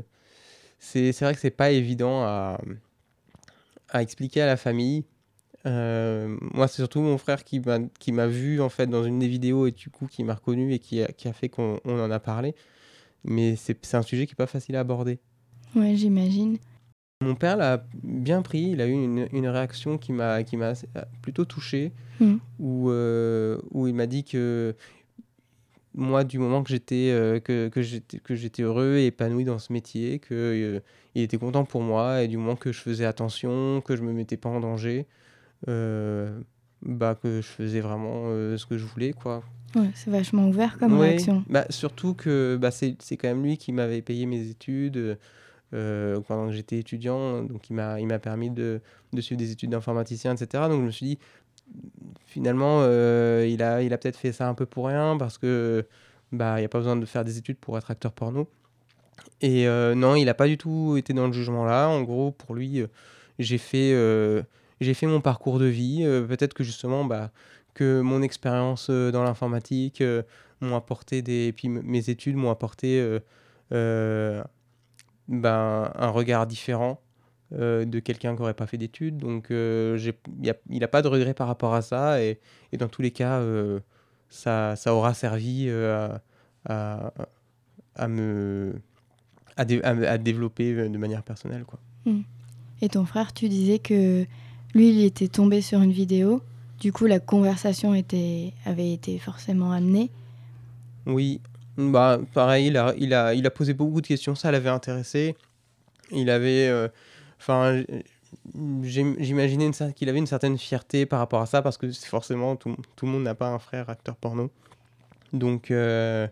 c'est 0.79 1.11
vrai 1.21 1.33
que 1.33 1.39
c'est 1.39 1.49
pas 1.49 1.71
évident 1.71 2.21
à, 2.23 2.61
à 3.89 4.01
expliquer 4.01 4.41
à 4.41 4.45
la 4.45 4.57
famille. 4.57 5.03
Euh, 5.65 6.37
moi, 6.53 6.67
c'est 6.67 6.77
surtout 6.77 7.01
mon 7.01 7.17
frère 7.17 7.43
qui 7.43 7.59
m'a 8.11 8.27
vu 8.27 8.61
en 8.61 8.69
fait 8.69 8.87
dans 8.87 9.03
une 9.03 9.19
des 9.19 9.27
vidéos 9.27 9.67
et 9.67 9.71
du 9.71 9.89
coup 9.89 10.07
qui 10.07 10.23
m'a 10.23 10.35
reconnu 10.35 10.73
et 10.73 10.79
qui 10.79 11.01
a, 11.01 11.07
qui 11.07 11.27
a 11.27 11.33
fait 11.33 11.49
qu'on 11.49 11.79
on 11.83 11.99
en 11.99 12.11
a 12.11 12.19
parlé. 12.19 12.55
Mais 13.23 13.55
c'est 13.55 13.95
un 13.95 14.01
sujet 14.03 14.25
qui 14.27 14.33
est 14.33 14.35
pas 14.35 14.47
facile 14.47 14.75
à 14.75 14.81
aborder. 14.81 15.19
Ouais, 15.75 15.95
j'imagine. 15.95 16.57
Mon 17.21 17.33
père 17.35 17.57
l'a 17.57 17.83
bien 18.03 18.43
pris, 18.43 18.61
il 18.71 18.79
a 18.79 18.85
eu 18.85 18.91
une, 18.91 19.27
une 19.33 19.47
réaction 19.47 19.97
qui 19.97 20.13
m'a 20.13 20.37
plutôt 21.23 21.45
touché, 21.45 21.91
Mhm. 22.19 22.39
où, 22.59 22.89
euh, 22.91 23.59
où 23.71 23.87
il 23.87 23.93
m'a 23.95 24.05
dit 24.05 24.23
que 24.23 24.75
moi, 25.97 26.23
du 26.23 26.37
moment 26.39 26.63
que 26.63 26.69
j'étais 26.69 27.09
euh, 27.11 27.39
que, 27.41 27.67
que 27.69 28.35
j'étais 28.35 28.61
heureux 28.63 28.95
et 28.97 29.07
épanoui 29.07 29.43
dans 29.43 29.59
ce 29.59 29.73
métier, 29.73 30.19
que 30.19 30.33
euh, 30.33 30.79
était 31.15 31.37
content 31.39 31.65
pour 31.65 31.81
moi 31.81 32.21
et 32.23 32.27
du 32.27 32.37
moment 32.37 32.55
que 32.55 32.71
je 32.71 32.79
faisais 32.79 33.03
attention, 33.05 33.81
que 33.81 33.95
je 33.97 34.03
me 34.03 34.13
mettais 34.13 34.37
pas 34.37 34.49
en 34.49 34.59
danger, 34.59 35.07
euh, 35.67 36.39
bah 36.83 37.15
que 37.21 37.41
je 37.41 37.47
faisais 37.47 37.79
vraiment 37.81 38.25
euh, 38.27 38.57
ce 38.57 38.65
que 38.65 38.77
je 38.77 38.85
voulais 38.85 39.11
quoi. 39.13 39.43
Ouais, 39.75 39.89
c'est 39.95 40.09
vachement 40.11 40.47
ouvert 40.47 40.77
comme 40.77 40.97
Ouais, 40.97 41.09
réaction. 41.09 41.43
bah, 41.49 41.65
surtout 41.69 42.13
que 42.13 42.57
bah, 42.61 42.71
c'est 42.71 42.95
quand 43.17 43.27
même 43.27 43.43
lui 43.43 43.57
qui 43.57 43.71
m'avait 43.73 44.01
payé 44.01 44.25
mes 44.25 44.47
études 44.49 45.17
euh, 45.73 46.19
pendant 46.21 46.47
que 46.47 46.53
j'étais 46.53 46.77
étudiant. 46.77 47.41
Donc 47.43 47.69
il 47.69 47.73
m'a 47.73 47.99
il 47.99 48.07
m'a 48.07 48.19
permis 48.19 48.49
de, 48.49 48.79
de 49.13 49.21
suivre 49.21 49.39
des 49.39 49.51
études 49.51 49.71
d'informaticien, 49.71 50.33
etc. 50.35 50.69
Donc 50.69 50.81
je 50.81 50.85
me 50.85 50.91
suis 50.91 51.05
dit, 51.05 51.19
finalement, 52.25 52.79
euh, 52.81 53.47
il 53.49 53.61
a, 53.63 53.81
il 53.81 53.93
a 53.93 53.97
peut-être 53.97 54.17
fait 54.17 54.31
ça 54.31 54.47
un 54.47 54.53
peu 54.53 54.65
pour 54.65 54.87
rien 54.87 55.17
parce 55.17 55.37
que 55.37 55.85
bah, 56.31 56.57
il 56.57 56.61
n'y 56.61 56.65
a 56.65 56.69
pas 56.69 56.79
besoin 56.79 56.95
de 56.95 57.05
faire 57.05 57.25
des 57.25 57.37
études 57.37 57.57
pour 57.57 57.77
être 57.77 57.91
acteur 57.91 58.11
porno. 58.11 58.49
Et 59.41 59.67
euh, 59.67 59.95
non, 59.95 60.15
il 60.15 60.25
n'a 60.25 60.33
pas 60.33 60.47
du 60.47 60.57
tout 60.57 60.95
été 60.97 61.13
dans 61.13 61.27
le 61.27 61.33
jugement 61.33 61.65
là. 61.65 61.87
En 61.87 62.01
gros, 62.03 62.31
pour 62.31 62.55
lui, 62.55 62.81
euh, 62.81 62.87
j'ai 63.39 63.57
fait, 63.57 63.91
j'ai 64.81 64.93
fait 64.93 65.07
mon 65.07 65.21
parcours 65.21 65.59
de 65.59 65.65
vie. 65.65 66.03
Peut-être 66.27 66.53
que 66.53 66.63
justement, 66.63 67.05
bah, 67.05 67.31
que 67.73 68.01
mon 68.01 68.21
expérience 68.21 68.89
dans 68.89 69.23
l'informatique 69.23 70.03
m'ont 70.61 70.75
apporté 70.75 71.21
des... 71.21 71.47
Et 71.47 71.53
puis 71.53 71.69
mes 71.69 72.09
études 72.09 72.35
m'ont 72.35 72.49
apporté 72.49 73.19
euh, 73.73 74.43
ben, 75.27 75.91
un 75.93 76.09
regard 76.09 76.47
différent 76.47 77.01
euh, 77.53 77.85
de 77.85 77.99
quelqu'un 77.99 78.35
qui 78.35 78.41
n'aurait 78.41 78.53
pas 78.53 78.67
fait 78.67 78.77
d'études. 78.77 79.17
Donc 79.17 79.51
euh, 79.51 79.97
j'ai- 79.97 80.17
y 80.41 80.49
a- 80.49 80.55
il 80.69 80.79
n'a 80.79 80.87
pas 80.87 81.01
de 81.01 81.07
regret 81.07 81.33
par 81.33 81.47
rapport 81.47 81.73
à 81.73 81.81
ça. 81.81 82.21
Et, 82.23 82.39
et 82.71 82.77
dans 82.77 82.87
tous 82.89 83.01
les 83.01 83.11
cas, 83.11 83.39
euh, 83.39 83.79
ça, 84.29 84.75
ça 84.75 84.93
aura 84.93 85.13
servi 85.13 85.69
à, 85.69 86.21
à, 86.67 87.13
à 87.95 88.07
me... 88.07 88.73
À, 89.55 89.65
dé- 89.65 89.81
développer 90.19 90.87
de 90.87 90.97
manière 90.99 91.23
personnelle. 91.23 91.63
Quoi. 91.65 91.79
Et 92.83 92.89
ton 92.89 93.05
frère, 93.05 93.33
tu 93.33 93.49
disais 93.49 93.79
que 93.79 94.23
lui, 94.75 94.89
il 94.89 95.03
était 95.03 95.29
tombé 95.29 95.61
sur 95.61 95.81
une 95.81 95.91
vidéo. 95.91 96.43
Du 96.79 96.93
coup, 96.93 97.07
la 97.07 97.19
conversation 97.19 97.95
était, 97.95 98.53
avait 98.65 98.93
été 98.93 99.17
forcément 99.17 99.71
amenée. 99.71 100.11
Oui, 101.07 101.41
bah 101.75 102.19
pareil, 102.35 102.67
il 102.67 102.77
a, 102.77 102.93
il 102.99 103.15
a, 103.15 103.33
il 103.33 103.47
a 103.47 103.49
posé 103.49 103.73
beaucoup 103.73 103.99
de 103.99 104.05
questions, 104.05 104.35
ça 104.35 104.51
l'avait 104.51 104.69
intéressé. 104.69 105.35
Il 106.11 106.29
avait, 106.29 106.67
euh, 106.67 106.87
enfin, 107.39 107.83
j'imaginais 108.83 109.71
qu'il 109.95 110.09
avait 110.09 110.19
une 110.19 110.27
certaine 110.27 110.57
fierté 110.57 111.05
par 111.05 111.19
rapport 111.19 111.41
à 111.41 111.45
ça 111.45 111.61
parce 111.61 111.77
que 111.77 111.91
forcément 111.91 112.55
tout, 112.55 112.75
tout 112.95 113.05
le 113.05 113.11
monde 113.11 113.23
n'a 113.23 113.35
pas 113.35 113.49
un 113.49 113.59
frère 113.59 113.89
acteur 113.89 114.15
porno, 114.15 114.49
donc 115.33 115.71
euh, 115.71 116.27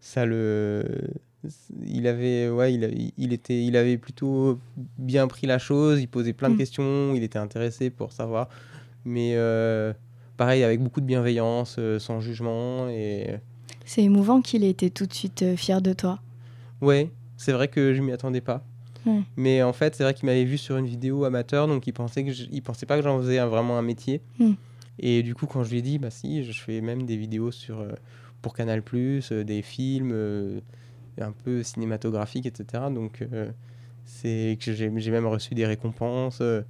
ça 0.00 0.24
le, 0.24 0.84
il 1.84 2.06
avait, 2.06 2.48
ouais, 2.48 2.74
il, 2.74 3.12
il, 3.16 3.32
était, 3.32 3.62
il 3.64 3.76
avait 3.76 3.98
plutôt 3.98 4.58
bien 4.98 5.26
pris 5.28 5.46
la 5.46 5.58
chose, 5.58 6.00
il 6.00 6.08
posait 6.08 6.32
plein 6.32 6.50
de 6.50 6.54
mm. 6.54 6.58
questions, 6.58 7.14
il 7.14 7.22
était 7.22 7.38
intéressé 7.38 7.90
pour 7.90 8.12
savoir. 8.12 8.48
Mais 9.04 9.32
euh, 9.34 9.92
pareil, 10.36 10.64
avec 10.64 10.82
beaucoup 10.82 11.00
de 11.00 11.06
bienveillance, 11.06 11.76
euh, 11.78 11.98
sans 11.98 12.20
jugement. 12.20 12.88
Et... 12.88 13.36
C'est 13.84 14.02
émouvant 14.02 14.42
qu'il 14.42 14.64
ait 14.64 14.70
été 14.70 14.90
tout 14.90 15.06
de 15.06 15.14
suite 15.14 15.56
fier 15.56 15.80
de 15.80 15.92
toi. 15.92 16.20
Ouais, 16.80 17.10
c'est 17.36 17.52
vrai 17.52 17.68
que 17.68 17.94
je 17.94 18.02
m'y 18.02 18.12
attendais 18.12 18.40
pas. 18.40 18.64
Mais 19.36 19.62
en 19.62 19.72
fait, 19.72 19.94
c'est 19.94 20.02
vrai 20.02 20.14
qu'il 20.14 20.26
m'avait 20.26 20.44
vu 20.44 20.58
sur 20.58 20.76
une 20.76 20.86
vidéo 20.86 21.24
amateur, 21.24 21.66
donc 21.66 21.86
il 21.86 21.92
pensait 21.92 22.24
que 22.24 22.32
il 22.50 22.62
pensait 22.62 22.86
pas 22.86 22.96
que 22.96 23.02
j'en 23.02 23.18
faisais 23.18 23.38
vraiment 23.38 23.78
un 23.78 23.82
métier. 23.82 24.20
Mm. 24.38 24.52
Et 24.98 25.22
du 25.22 25.34
coup, 25.34 25.46
quand 25.46 25.64
je 25.64 25.70
lui 25.70 25.78
ai 25.78 25.82
dit, 25.82 25.98
bah 25.98 26.10
si, 26.10 26.44
je 26.44 26.60
fais 26.60 26.80
même 26.80 27.04
des 27.04 27.16
vidéos 27.16 27.50
sur 27.50 27.84
pour 28.42 28.54
Canal+, 28.54 28.82
des 28.82 29.62
films 29.62 30.60
un 31.20 31.32
peu 31.32 31.62
cinématographique, 31.62 32.46
etc. 32.46 32.84
Donc, 32.94 33.22
euh, 33.22 33.50
c'est 34.04 34.58
que 34.60 34.72
j'ai 34.72 35.10
même 35.10 35.26
reçu 35.26 35.54
des 35.54 35.66
récompenses. 35.66 36.38
Euh, 36.40 36.62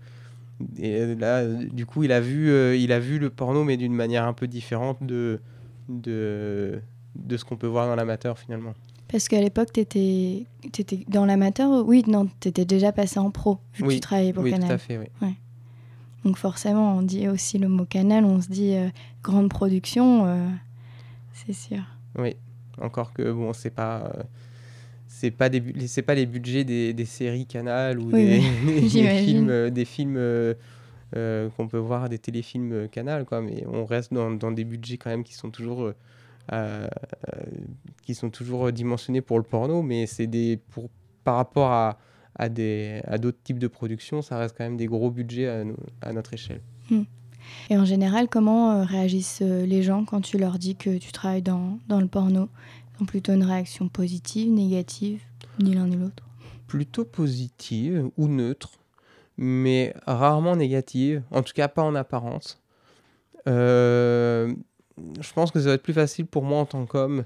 et 0.79 1.15
là, 1.15 1.47
du 1.47 1.87
coup, 1.87 2.03
il 2.03 2.13
a 2.13 2.21
vu, 2.21 2.51
euh, 2.51 2.77
il 2.77 2.93
a 2.93 2.99
vu 2.99 3.19
le 3.19 3.31
porno, 3.31 3.65
mais 3.65 3.77
d'une 3.77 3.95
manière 3.95 4.25
un 4.25 4.33
peu 4.33 4.49
différente 4.49 5.03
de, 5.03 5.41
de, 5.89 6.81
de 7.15 7.37
ce 7.37 7.45
qu'on 7.45 7.57
peut 7.57 7.67
voir 7.67 7.87
dans 7.87 7.97
l'amateur, 7.97 8.39
finalement. 8.39 8.75
Parce 9.11 9.29
qu'à 9.29 9.41
l'époque, 9.41 9.73
tu 9.73 9.81
étais, 9.81 10.47
étais, 10.65 11.05
dans 11.09 11.25
l'amateur 11.25 11.87
Oui, 11.87 12.05
non, 12.07 12.29
tu 12.41 12.49
étais 12.49 12.65
déjà 12.65 12.93
passé 12.93 13.19
en 13.19 13.31
pro, 13.31 13.59
vu 13.75 13.85
que 13.85 13.93
tu 13.93 14.01
travaillais 14.01 14.33
pour 14.33 14.45
Canal. 14.45 14.61
Oui, 14.63 14.67
tout 14.67 14.73
à 14.75 14.79
fait, 14.79 14.99
oui. 14.99 15.07
Ouais. 15.23 15.35
Donc 16.25 16.37
forcément, 16.37 16.97
on 16.97 17.03
dit 17.03 17.29
aussi 17.29 17.59
le 17.59 17.69
mot 17.69 17.85
Canal, 17.85 18.25
on 18.25 18.41
se 18.41 18.49
dit 18.49 18.75
grande 19.23 19.49
production, 19.49 20.27
c'est 21.33 21.55
sûr. 21.55 21.81
Oui, 22.19 22.37
encore 22.81 23.13
que 23.13 23.33
bon, 23.33 23.53
c'est 23.53 23.71
pas 23.71 24.13
c'est 25.09 25.31
pas 25.31 25.49
des 25.49 25.63
c'est 25.87 26.03
pas 26.03 26.15
les 26.15 26.27
budgets 26.27 26.65
des, 26.65 26.93
des 26.93 27.05
séries 27.05 27.47
Canal 27.47 27.99
ou 27.99 28.13
des, 28.13 28.41
films 28.89 29.71
des 29.71 29.85
films 29.85 30.17
euh, 30.17 30.55
euh, 31.17 31.49
qu'on 31.57 31.67
peut 31.67 31.79
voir 31.79 32.09
des 32.09 32.19
téléfilms 32.19 32.89
Canal 32.89 33.25
quoi 33.25 33.41
mais 33.41 33.65
on 33.67 33.85
reste 33.85 34.13
dans, 34.13 34.31
dans 34.31 34.53
des 34.53 34.65
budgets 34.65 34.99
quand 34.99 35.11
même 35.11 35.25
qui 35.25 35.35
sont 35.35 35.51
toujours 35.51 35.83
euh, 35.83 35.95
qui 38.03 38.15
sont 38.15 38.31
toujours 38.31 38.73
dimensionnés 38.73 39.21
pour 39.21 39.39
le 39.39 39.45
porno 39.45 39.83
mais 39.83 40.07
c'est 40.07 40.27
des 40.27 40.57
pour 40.57 40.89
par 41.25 41.37
rapport 41.37 41.71
à 41.71 41.99
à 42.35 42.49
des 42.49 43.03
à 43.07 43.19
d'autres 43.19 43.43
types 43.43 43.59
de 43.59 43.69
productions 43.69 44.23
ça 44.23 44.39
reste 44.39 44.57
quand 44.57 44.65
même 44.65 44.77
des 44.77 44.87
gros 44.87 45.11
budgets 45.11 45.49
à, 45.49 45.65
à 46.03 46.13
notre 46.13 46.35
échelle 46.35 46.63
hmm. 46.91 47.03
Et 47.71 47.79
en 47.79 47.85
général, 47.85 48.29
comment 48.29 48.85
réagissent 48.85 49.41
les 49.41 49.83
gens 49.83 50.05
quand 50.05 50.21
tu 50.21 50.37
leur 50.39 50.59
dis 50.59 50.77
que 50.77 50.99
tu 50.99 51.13
travailles 51.13 51.41
dans, 51.41 51.79
dans 51.89 52.01
le 52.01 52.07
porno? 52.07 52.49
Plutôt 53.07 53.33
une 53.33 53.45
réaction 53.45 53.89
positive, 53.89 54.51
négative, 54.51 55.23
ni 55.61 55.75
l'un 55.75 55.87
ni 55.87 55.97
l'autre? 55.97 56.25
Plutôt 56.67 57.05
positive 57.05 58.11
ou 58.17 58.29
neutre, 58.29 58.73
mais 59.37 59.95
rarement 60.07 60.57
négative, 60.57 61.23
en 61.31 61.43
tout 61.43 61.53
cas 61.55 61.69
pas 61.69 61.83
en 61.83 61.95
apparence. 61.95 62.61
Euh, 63.47 64.53
je 65.21 65.33
pense 65.33 65.51
que 65.51 65.61
ça 65.61 65.69
va 65.69 65.75
être 65.75 65.83
plus 65.83 65.93
facile 65.93 66.27
pour 66.27 66.43
moi 66.43 66.61
en 66.61 66.67
tant 66.67 66.87
qu'homme 66.87 67.25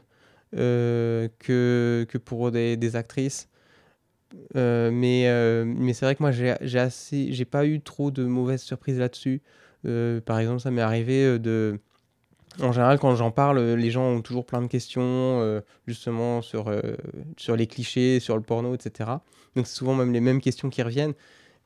euh, 0.56 1.28
que, 1.38 2.06
que 2.08 2.18
pour 2.18 2.50
des, 2.50 2.76
des 2.76 2.96
actrices. 2.96 3.48
Euh, 4.56 4.90
mais 4.90 5.28
mais 5.64 5.92
c'est 5.92 6.06
vrai 6.06 6.14
que 6.14 6.22
moi 6.22 6.32
j'ai 6.32 6.78
assez 6.78 7.32
j'ai 7.32 7.44
pas 7.44 7.66
eu 7.66 7.82
trop 7.82 8.10
de 8.10 8.24
mauvaises 8.24 8.62
surprises 8.62 8.98
là-dessus 8.98 9.42
par 9.82 10.38
exemple 10.38 10.60
ça 10.60 10.70
m'est 10.70 10.80
arrivé 10.80 11.38
de 11.38 11.78
en 12.60 12.72
général, 12.72 12.98
quand 12.98 13.14
j'en 13.14 13.30
parle, 13.30 13.60
les 13.60 13.90
gens 13.90 14.04
ont 14.04 14.20
toujours 14.20 14.44
plein 14.44 14.60
de 14.60 14.66
questions, 14.66 15.02
euh, 15.02 15.60
justement, 15.86 16.42
sur, 16.42 16.68
euh, 16.68 16.80
sur 17.36 17.56
les 17.56 17.66
clichés, 17.66 18.20
sur 18.20 18.36
le 18.36 18.42
porno, 18.42 18.74
etc. 18.74 19.10
Donc, 19.56 19.66
c'est 19.66 19.76
souvent 19.76 19.94
même 19.94 20.12
les 20.12 20.20
mêmes 20.20 20.40
questions 20.40 20.68
qui 20.68 20.82
reviennent. 20.82 21.14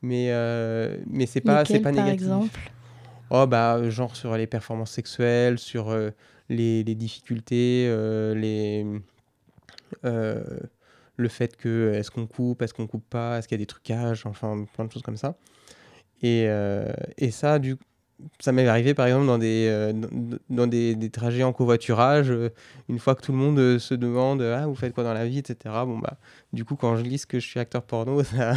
Mais, 0.02 0.28
euh, 0.30 0.98
mais 1.06 1.26
c'est 1.26 1.40
pas, 1.40 1.64
pas 1.64 1.92
par 1.92 2.08
exemple? 2.08 2.60
Oh, 3.30 3.46
bah, 3.46 3.88
genre 3.90 4.14
sur 4.16 4.36
les 4.36 4.46
performances 4.46 4.92
sexuelles, 4.92 5.58
sur 5.58 5.96
les, 6.48 6.84
les, 6.84 6.94
difficultés, 6.94 7.86
les, 8.34 8.86
le 10.02 11.28
fait 11.28 11.56
que 11.56 11.92
est-ce 11.94 12.10
qu'on 12.10 12.26
coupe, 12.26 12.62
est-ce 12.62 12.74
qu'on 12.74 12.86
coupe 12.86 13.08
pas, 13.08 13.38
est-ce 13.38 13.48
qu'il 13.48 13.56
y 13.56 13.60
a 13.60 13.62
des 13.62 13.66
trucages, 13.66 14.26
enfin, 14.26 14.64
plein 14.74 14.84
de 14.84 14.92
choses 14.92 15.02
comme 15.02 15.16
ça. 15.16 15.36
Et, 16.22 16.48
et 17.18 17.30
ça, 17.30 17.58
du 17.58 17.76
ça 18.40 18.52
m'est 18.52 18.66
arrivé 18.66 18.94
par 18.94 19.06
exemple 19.06 19.26
dans 19.26 19.38
des, 19.38 19.66
euh, 19.68 19.92
dans, 20.48 20.66
des, 20.66 20.94
des, 20.94 21.10
trajets 21.10 21.42
en 21.42 21.52
covoiturage, 21.52 22.30
euh, 22.30 22.50
une 22.88 22.98
fois 22.98 23.14
que 23.14 23.22
tout 23.22 23.32
le 23.32 23.38
monde 23.38 23.58
euh, 23.58 23.78
se 23.78 23.94
demande 23.94 24.42
Ah, 24.42 24.66
vous 24.66 24.74
faites 24.74 24.94
quoi 24.94 25.04
dans 25.04 25.12
la 25.12 25.26
vie, 25.26 25.38
etc. 25.38 25.74
Bon, 25.86 25.98
bah, 25.98 26.16
du 26.52 26.64
coup, 26.64 26.76
quand 26.76 26.96
je 26.96 27.02
lis 27.02 27.24
que 27.26 27.38
je 27.38 27.46
suis 27.46 27.60
acteur 27.60 27.82
porno, 27.82 28.22
ça, 28.24 28.54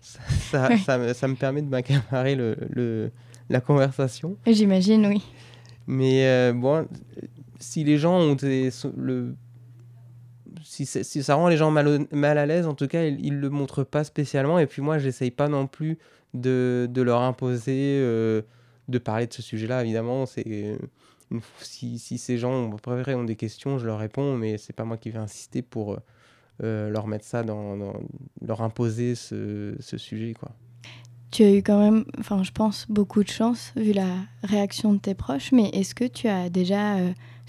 ça, 0.00 0.76
ça, 0.76 0.98
me, 0.98 1.12
ça 1.12 1.28
me, 1.28 1.34
permet 1.34 1.62
de 1.62 1.68
m'accaparer 1.68 2.34
le, 2.34 2.56
le, 2.70 3.10
la 3.50 3.60
conversation. 3.60 4.36
J'imagine, 4.46 5.06
oui. 5.06 5.22
Mais 5.86 6.52
bon, 6.52 6.86
si 7.58 7.84
les 7.84 7.98
gens 7.98 8.18
ont 8.18 8.34
des, 8.34 8.70
le. 8.96 9.34
Si, 10.62 10.86
si, 10.86 11.22
ça 11.22 11.34
rend 11.34 11.48
les 11.48 11.56
gens 11.56 11.70
mal, 11.70 12.06
mal 12.12 12.38
à 12.38 12.46
l'aise, 12.46 12.66
en 12.66 12.74
tout 12.74 12.86
cas, 12.86 13.04
ils 13.04 13.34
ne 13.34 13.40
le 13.40 13.50
montrent 13.50 13.84
pas 13.84 14.04
spécialement. 14.04 14.58
Et 14.58 14.66
puis 14.66 14.80
moi, 14.80 14.98
j'essaye 14.98 15.30
pas 15.30 15.48
non 15.48 15.66
plus 15.66 15.98
de, 16.32 16.88
de 16.88 17.02
leur 17.02 17.20
imposer 17.22 18.00
de 18.90 18.98
parler 18.98 19.26
de 19.26 19.32
ce 19.32 19.42
sujet-là, 19.42 19.82
évidemment. 19.82 20.26
C'est 20.26 20.44
euh, 20.46 20.76
si, 21.60 21.98
si, 21.98 22.18
ces 22.18 22.36
gens 22.36 22.52
ont, 22.52 22.76
ont 22.86 23.24
des 23.24 23.36
questions, 23.36 23.78
je 23.78 23.86
leur 23.86 23.98
réponds, 23.98 24.36
mais 24.36 24.58
c'est 24.58 24.74
pas 24.74 24.84
moi 24.84 24.98
qui 24.98 25.10
vais 25.10 25.18
insister 25.18 25.62
pour 25.62 25.94
euh, 25.94 25.98
euh, 26.62 26.90
leur 26.90 27.06
mettre 27.06 27.24
ça 27.24 27.42
dans, 27.42 27.94
leur 28.42 28.62
imposer 28.62 29.14
ce, 29.14 29.74
ce, 29.80 29.96
sujet, 29.96 30.34
quoi. 30.34 30.50
Tu 31.30 31.44
as 31.44 31.52
eu 31.52 31.62
quand 31.62 31.78
même, 31.78 32.04
enfin, 32.18 32.42
je 32.42 32.50
pense, 32.50 32.86
beaucoup 32.88 33.22
de 33.22 33.28
chance 33.28 33.72
vu 33.76 33.92
la 33.92 34.08
réaction 34.42 34.92
de 34.94 34.98
tes 34.98 35.14
proches, 35.14 35.52
mais 35.52 35.68
est-ce 35.72 35.94
que 35.94 36.04
tu 36.04 36.26
as 36.26 36.50
déjà 36.50 36.96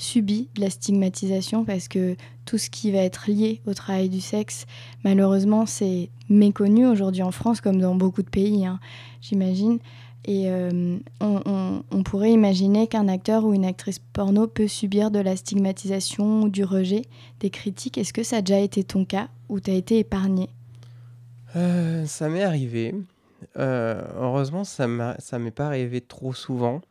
subi 0.01 0.49
de 0.55 0.61
la 0.61 0.69
stigmatisation 0.69 1.63
parce 1.63 1.87
que 1.87 2.15
tout 2.45 2.57
ce 2.57 2.69
qui 2.69 2.91
va 2.91 2.99
être 2.99 3.29
lié 3.29 3.61
au 3.67 3.73
travail 3.73 4.09
du 4.09 4.19
sexe, 4.19 4.65
malheureusement, 5.03 5.65
c'est 5.65 6.09
méconnu 6.27 6.87
aujourd'hui 6.87 7.21
en 7.21 7.31
France 7.31 7.61
comme 7.61 7.79
dans 7.79 7.95
beaucoup 7.95 8.23
de 8.23 8.29
pays, 8.29 8.65
hein, 8.65 8.79
j'imagine. 9.21 9.79
Et 10.25 10.51
euh, 10.51 10.97
on, 11.19 12.03
pourrait 12.03 12.31
imaginer 12.31 12.87
qu'un 12.87 13.07
acteur 13.07 13.43
ou 13.43 13.53
une 13.53 13.65
actrice 13.65 13.99
porno 13.99 14.45
peut 14.45 14.67
subir 14.67 15.09
de 15.09 15.19
la 15.19 15.35
stigmatisation 15.35 16.43
ou 16.43 16.49
du 16.49 16.63
rejet, 16.63 17.03
des 17.39 17.49
critiques. 17.49 17.97
Est-ce 17.97 18.13
que 18.13 18.21
ça 18.21 18.37
a 18.37 18.41
déjà 18.41 18.59
été 18.59 18.83
ton 18.83 19.03
cas 19.05 19.29
ou 19.49 19.59
tu 19.59 19.71
as 19.71 19.73
été 19.73 19.99
épargné? 19.99 20.49
Euh, 21.55 22.05
Ça 22.05 22.29
m'est 22.29 22.43
arrivé. 22.43 22.93
Euh, 23.57 24.01
heureusement, 24.15 24.63
ça 24.63 24.87
ne 24.87 25.37
m'est 25.37 25.51
pas 25.51 25.65
arrivé 25.65 26.01
trop 26.01 26.33
souvent. 26.33 26.81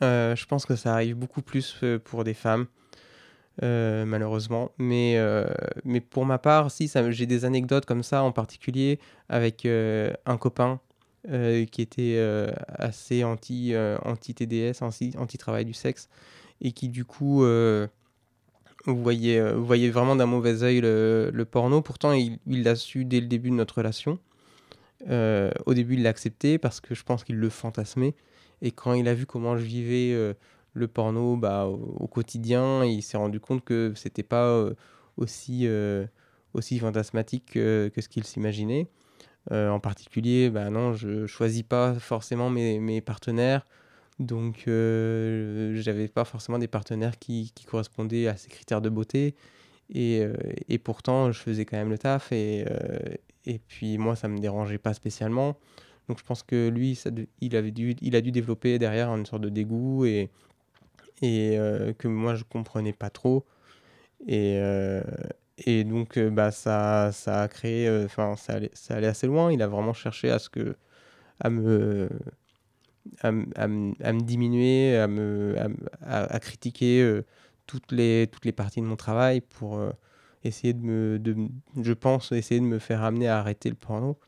je 0.00 0.46
pense 0.46 0.66
que 0.66 0.76
ça 0.76 0.94
arrive 0.94 1.16
beaucoup 1.16 1.42
plus 1.42 1.84
pour 2.04 2.24
des 2.24 2.34
femmes, 2.34 2.66
malheureusement. 3.60 4.72
Mais, 4.78 5.18
mais 5.84 6.00
pour 6.00 6.26
ma 6.26 6.38
part, 6.38 6.70
si, 6.70 6.90
j'ai 7.10 7.26
des 7.26 7.44
anecdotes 7.44 7.86
comme 7.86 8.02
ça, 8.02 8.22
en 8.22 8.32
particulier 8.32 8.98
avec 9.28 9.66
un 9.66 10.36
copain 10.38 10.80
euh, 11.30 11.66
qui 11.66 11.82
était 11.82 12.16
euh, 12.16 12.50
assez 12.66 13.22
anti, 13.22 13.74
euh, 13.74 13.96
anti-TDS, 14.04 14.82
anti-travail 14.82 15.64
du 15.64 15.72
sexe, 15.72 16.08
et 16.60 16.72
qui 16.72 16.88
du 16.88 17.04
coup 17.04 17.44
voyait, 18.86 19.52
voyait 19.52 19.90
vraiment 19.90 20.16
d'un 20.16 20.26
mauvais 20.26 20.64
œil 20.64 20.80
le, 20.80 21.44
porno. 21.48 21.80
Pourtant, 21.80 22.12
il 22.12 22.40
l'a 22.46 22.74
su 22.74 23.04
dès 23.04 23.20
le 23.20 23.28
début 23.28 23.50
de 23.50 23.54
notre 23.54 23.76
relation. 23.76 24.18
Au 25.08 25.74
début, 25.74 25.94
il 25.94 26.02
l'a 26.02 26.10
accepté 26.10 26.58
parce 26.58 26.80
que 26.80 26.94
je 26.94 27.02
pense 27.02 27.24
qu'il 27.24 27.36
le 27.36 27.48
fantasmait. 27.48 28.14
Et 28.60 28.70
quand 28.70 28.94
il 28.94 29.08
a 29.08 29.14
vu 29.14 29.26
comment 29.26 29.56
je 29.56 29.64
vivais 29.64 30.34
le 30.74 30.88
porno 30.88 31.36
bah, 31.36 31.66
au, 31.66 32.06
quotidien, 32.06 32.84
il 32.84 33.02
s'est 33.02 33.16
rendu 33.16 33.40
compte 33.40 33.64
que 33.64 33.92
c'était 33.96 34.22
pas 34.22 34.64
aussi, 35.16 35.68
aussi 36.54 36.78
fantasmatique 36.78 37.52
que 37.52 37.90
ce 37.96 38.08
qu'il 38.08 38.24
s'imaginait. 38.24 38.88
Euh, 39.50 39.70
en 39.70 39.80
particulier, 39.80 40.50
bah 40.50 40.70
non, 40.70 40.92
je 40.94 41.26
choisis 41.26 41.62
pas 41.62 41.94
forcément 41.94 42.50
mes, 42.50 43.00
partenaires. 43.00 43.66
Donc, 44.18 44.64
euh, 44.68 45.74
j'avais 45.76 46.08
pas 46.08 46.24
forcément 46.24 46.58
des 46.58 46.68
partenaires 46.68 47.18
qui, 47.18 47.52
correspondaient 47.66 48.28
à 48.28 48.36
ces 48.36 48.48
critères 48.48 48.80
de 48.80 48.88
beauté. 48.88 49.34
Et, 49.90 50.20
euh, 50.22 50.34
et, 50.68 50.78
pourtant, 50.78 51.32
je 51.32 51.40
faisais 51.40 51.64
quand 51.64 51.76
même 51.76 51.90
le 51.90 51.98
taf. 51.98 52.30
Et, 52.32 52.64
euh, 52.68 52.98
et 53.46 53.58
puis, 53.58 53.98
moi, 53.98 54.16
ça 54.16 54.28
me 54.28 54.38
dérangeait 54.38 54.78
pas 54.78 54.94
spécialement. 54.94 55.56
Donc, 56.08 56.18
je 56.18 56.24
pense 56.24 56.42
que 56.42 56.68
lui, 56.68 56.94
ça, 56.94 57.10
il, 57.40 57.56
avait 57.56 57.70
dû, 57.70 57.96
il 58.00 58.16
a 58.16 58.20
dû 58.20 58.32
développer 58.32 58.78
derrière 58.78 59.08
une 59.14 59.26
sorte 59.26 59.42
de 59.42 59.48
dégoût 59.48 60.04
et, 60.04 60.30
et 61.22 61.56
que 61.98 62.08
moi, 62.08 62.34
je 62.34 62.44
comprenais 62.44 62.92
pas 62.92 63.10
trop. 63.10 63.44
Et, 64.26 64.60
et 65.58 65.84
donc, 65.84 66.16
euh, 66.16 66.30
bah, 66.30 66.50
ça, 66.50 67.10
ça 67.12 67.42
a 67.42 67.48
créé, 67.48 67.86
euh, 67.88 68.06
enfin, 68.06 68.36
ça, 68.36 68.54
allait, 68.54 68.70
ça 68.74 68.96
allait 68.96 69.06
assez 69.06 69.26
loin. 69.26 69.52
Il 69.52 69.62
a 69.62 69.68
vraiment 69.68 69.92
cherché 69.92 70.30
à 70.30 70.38
ce 70.38 70.48
que, 70.48 70.76
à 71.40 71.50
me, 71.50 72.08
à, 73.20 73.28
à, 73.28 73.32
me 73.68 74.20
diminuer, 74.22 74.96
à 74.96 75.08
me, 75.08 75.56
à, 76.02 76.40
critiquer 76.40 77.02
euh, 77.02 77.24
toutes 77.66 77.92
les, 77.92 78.28
toutes 78.32 78.44
les 78.44 78.52
parties 78.52 78.80
de 78.80 78.86
mon 78.86 78.96
travail 78.96 79.40
pour 79.40 79.80
essayer 80.44 80.72
de 80.72 80.82
me, 80.82 81.18
de, 81.18 81.36
je 81.80 81.92
pense, 81.92 82.32
essayer 82.32 82.60
de 82.60 82.66
me 82.66 82.78
faire 82.78 83.02
amener 83.02 83.28
à 83.28 83.38
arrêter 83.38 83.68
le 83.68 83.76
porno. 83.76 84.18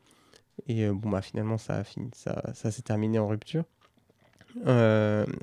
Et 0.69 0.89
bon, 0.89 1.11
bah, 1.11 1.23
finalement, 1.23 1.59
ça, 1.59 1.81
a 1.81 1.85
ça, 2.15 2.53
ça 2.55 2.71
s'est 2.71 2.83
terminé 2.83 3.19
en 3.19 3.29
rupture. 3.29 3.65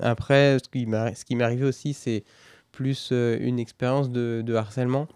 après, 0.00 0.58
ce 0.58 0.68
qui 0.68 0.86
m'est 0.86 1.44
arrivé 1.44 1.64
aussi, 1.64 1.92
c'est 1.92 2.24
plus 2.72 3.10
une 3.12 3.58
expérience 3.58 4.10
de, 4.10 4.54
harcèlement 4.54 5.06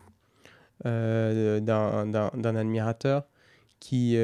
d'un 0.85 2.57
admirateur 2.57 3.27
qui, 3.81 4.19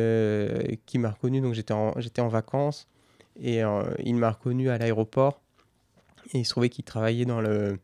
qui 0.87 0.99
m'a 0.99 1.11
reconnu. 1.11 1.41
Donc 1.41 1.55
j'étais 1.55 1.73
en, 1.73 1.95
en 2.19 2.29
vacances 2.29 2.87
et 3.41 3.63
il 4.05 4.15
m'a 4.17 4.31
reconnu 4.31 4.69
à 4.69 4.79
l'aéroport. 4.79 5.41
Et 6.35 6.39
il 6.39 6.45
se 6.45 6.51
trouvait 6.51 6.69
qu'il 6.69 6.85
travaillait 6.85 7.25
dans, 7.25 7.41
le, 7.41 7.79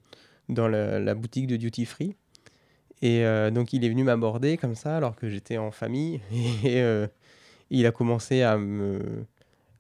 dans 0.49 0.69
la 0.69 1.15
boutique 1.15 1.47
de 1.47 1.57
duty 1.57 1.85
free. 1.87 2.17
Et 3.03 3.23
donc 3.53 3.73
il 3.73 3.85
est 3.85 3.89
venu 3.89 4.05
m'aborder 4.05 4.57
comme 4.57 4.75
ça 4.75 4.97
alors 4.97 5.15
que 5.15 5.29
j'étais 5.29 5.59
en 5.59 5.71
famille. 5.71 6.21
Et 6.65 6.83
il 7.71 7.87
a 7.87 7.93
commencé 7.93 8.43
à 8.43 8.57
me, 8.59 9.25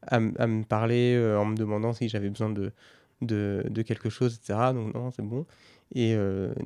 à, 0.06 0.20
me 0.20 0.62
parler 0.62 1.18
en 1.38 1.46
me 1.46 1.56
demandant 1.56 1.92
si 1.92 2.08
j'avais 2.08 2.30
besoin 2.30 2.50
de, 2.50 2.72
de, 3.22 3.82
quelque 3.82 4.10
chose, 4.10 4.36
etc. 4.36 4.72
Donc 4.72 4.94
non, 4.94 5.10
c'est 5.10 5.22
bon. 5.22 5.46
Et 5.94 6.16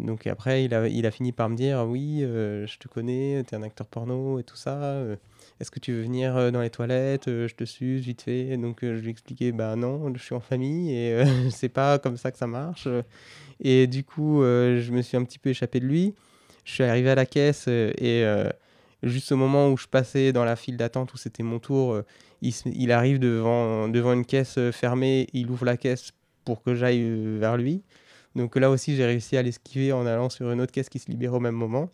donc 0.01 0.27
après, 0.27 0.65
il 0.65 0.75
a, 0.75 0.89
il 0.89 1.07
a 1.07 1.11
fini 1.11 1.33
par 1.33 1.49
me 1.49 1.57
dire 1.57 1.85
Oui, 1.87 2.21
je 2.21 2.79
te 2.79 2.89
connais, 2.89 3.43
tu 3.47 3.55
es 3.55 3.59
un 3.59 3.63
acteur 3.63 3.87
porno 3.87 4.39
et 4.39 4.45
tout 4.45 4.57
ça. 4.57 5.03
Est-ce 5.61 5.71
que 5.71 5.79
tu 5.79 5.93
veux 5.93 6.03
venir 6.03 6.53
dans 6.53 6.61
les 6.61 6.71
toilettes 6.71 7.27
Je 7.29 7.55
te 7.55 7.65
suce 7.65 8.03
vite 8.03 8.23
fait? 8.23 8.57
Donc 8.57 8.81
je 8.83 8.89
lui 8.89 9.09
ai 9.09 9.11
expliqué 9.11 9.53
Bah 9.53 9.77
non, 9.77 10.13
je 10.15 10.23
suis 10.23 10.35
en 10.35 10.41
famille 10.41 10.95
et 10.95 11.25
c'est 11.51 11.69
pas 11.69 11.99
comme 11.99 12.17
ça 12.17 12.31
que 12.31 12.39
ça 12.39 12.47
marche. 12.47 12.89
Et 13.61 13.87
du 13.87 14.05
coup, 14.05 14.41
je 14.43 14.91
me 14.91 15.03
suis 15.03 15.17
un 15.17 15.25
petit 15.25 15.39
peu 15.39 15.51
échappé 15.51 15.81
de 15.81 15.87
lui. 15.87 16.15
Je 16.65 16.73
suis 16.73 16.85
arrivé 16.85 17.11
à 17.11 17.15
la 17.15 17.27
caisse 17.27 17.67
et 17.69 18.25
juste 19.03 19.33
au 19.33 19.37
moment 19.37 19.69
où 19.71 19.77
je 19.77 19.87
passais 19.87 20.33
dans 20.33 20.45
la 20.45 20.57
file 20.57 20.77
d'attente 20.77 21.13
où 21.13 21.17
c'était 21.17 21.43
mon 21.43 21.59
tour, 21.59 22.01
il, 22.41 22.55
il, 22.67 22.93
arrive 22.93 23.19
devant, 23.19 23.89
devant 23.89 24.13
une 24.13 24.25
caisse 24.25 24.59
fermée, 24.71 25.27
il 25.33 25.51
ouvre 25.51 25.65
la 25.65 25.77
caisse 25.77 26.13
pour 26.45 26.63
que 26.63 26.75
j'aille 26.75 27.03
vers 27.39 27.57
lui. 27.57 27.83
Donc 28.35 28.57
là 28.57 28.71
aussi, 28.71 28.97
j'ai 28.97 29.05
réussi 29.05 29.37
à 29.37 29.43
l'esquiver 29.43 29.93
en 29.93 30.07
allant 30.07 30.31
sur 30.31 30.51
une 30.51 30.61
autre 30.61 30.73
caisse 30.73 30.89
qui 30.89 30.99
se 30.99 31.11
libère 31.11 31.35
au 31.35 31.41
même 31.41 31.55
moment. 31.55 31.91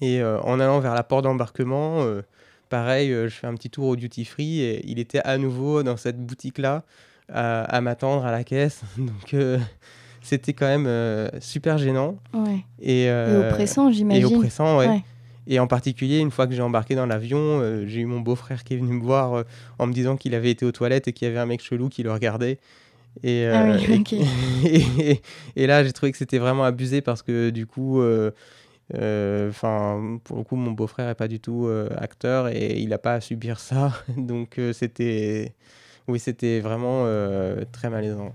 Et 0.00 0.20
euh, 0.20 0.40
en 0.40 0.60
allant 0.60 0.80
vers 0.80 0.94
la 0.94 1.02
porte 1.02 1.24
d'embarquement, 1.24 2.02
euh, 2.02 2.22
pareil, 2.68 3.12
euh, 3.12 3.28
je 3.28 3.34
fais 3.34 3.46
un 3.46 3.54
petit 3.54 3.70
tour 3.70 3.86
au 3.88 3.96
duty 3.96 4.24
free 4.24 4.60
et 4.60 4.86
il 4.86 4.98
était 4.98 5.20
à 5.20 5.38
nouveau 5.38 5.82
dans 5.82 5.96
cette 5.96 6.18
boutique-là 6.18 6.84
à, 7.28 7.80
m'attendre 7.80 8.24
à 8.24 8.30
la 8.30 8.44
caisse. 8.44 8.82
Donc 8.98 9.34
c'était 10.26 10.52
quand 10.52 10.66
même 10.66 11.30
super 11.40 11.78
gênant. 11.78 12.16
Et, 12.80 13.10
oppressant, 13.10 13.90
j'imagine. 13.90 14.22
Et 14.22 14.24
oppressant, 14.24 14.78
ouais. 14.78 15.02
Et 15.48 15.60
en 15.60 15.68
particulier, 15.68 16.18
une 16.18 16.32
fois 16.32 16.48
que 16.48 16.54
j'ai 16.54 16.62
embarqué 16.62 16.96
dans 16.96 17.06
l'avion, 17.06 17.84
j'ai 17.86 18.00
eu 18.00 18.06
mon 18.06 18.20
beau-frère 18.20 18.64
qui 18.64 18.74
est 18.74 18.76
venu 18.78 18.94
me 18.94 19.02
voir 19.02 19.44
en 19.78 19.86
me 19.86 19.92
disant 19.92 20.16
qu'il 20.16 20.34
avait 20.34 20.50
été 20.50 20.66
aux 20.66 20.72
toilettes 20.72 21.08
et 21.08 21.12
qu'il 21.12 21.28
y 21.28 21.30
avait 21.30 21.38
un 21.38 21.46
mec 21.46 21.62
chelou 21.62 21.88
qui 21.88 22.02
le 22.02 22.12
regardait. 22.12 22.58
Et, 23.22 23.46
ah 23.46 23.64
euh, 23.66 23.78
et, 25.56 25.66
là, 25.66 25.84
j'ai 25.84 25.92
trouvé 25.92 26.12
que 26.12 26.18
c'était 26.18 26.38
vraiment 26.38 26.64
abusé 26.64 27.00
parce 27.00 27.22
que 27.22 27.50
du 27.50 27.66
coup, 27.66 28.00
euh, 28.00 28.30
euh, 28.94 29.48
enfin, 29.48 30.18
pour 30.24 30.38
le 30.38 30.44
coup, 30.44 30.56
mon 30.56 30.72
beau-frère 30.72 31.08
est 31.08 31.14
pas 31.14 31.28
du 31.28 31.40
tout 31.40 31.68
acteur 31.96 32.48
et 32.48 32.78
il 32.78 32.88
n'a 32.90 32.98
pas 32.98 33.14
à 33.14 33.20
subir 33.20 33.58
ça. 33.58 33.92
Donc, 34.16 34.60
c'était, 34.72 35.54
oui, 36.08 36.18
c'était 36.18 36.60
vraiment 36.60 37.04
très 37.72 37.90
malaisant. 37.90 38.32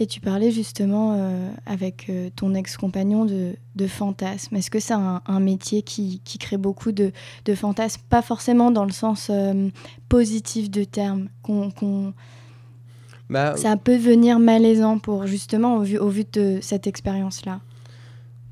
Et 0.00 0.06
tu 0.06 0.20
parlais 0.20 0.50
justement 0.50 1.50
avec 1.66 2.10
ton 2.36 2.54
ex-compagnon 2.54 3.24
de, 3.24 3.54
de 3.74 3.86
fantasmes. 3.86 4.56
Est-ce 4.56 4.70
que 4.70 4.80
c'est 4.80 4.94
un, 4.94 5.40
métier 5.40 5.82
qui, 5.82 6.20
qui, 6.24 6.38
crée 6.38 6.56
beaucoup 6.56 6.92
de, 6.92 7.12
de, 7.44 7.54
fantasmes? 7.54 8.00
Pas 8.08 8.22
forcément 8.22 8.70
dans 8.70 8.84
le 8.84 8.92
sens 8.92 9.30
positif 10.08 10.70
de 10.70 10.84
terme, 10.84 11.28
qu'on 11.42 12.14
bah, 13.30 13.56
ça 13.56 13.76
peut 13.76 13.96
venir 13.96 14.38
malaisant 14.38 14.98
pour 14.98 15.26
justement 15.26 15.76
au 15.76 15.82
vu, 15.82 15.98
au 15.98 16.08
vu 16.08 16.24
de 16.32 16.58
cette 16.62 16.86
expérience-là. 16.86 17.60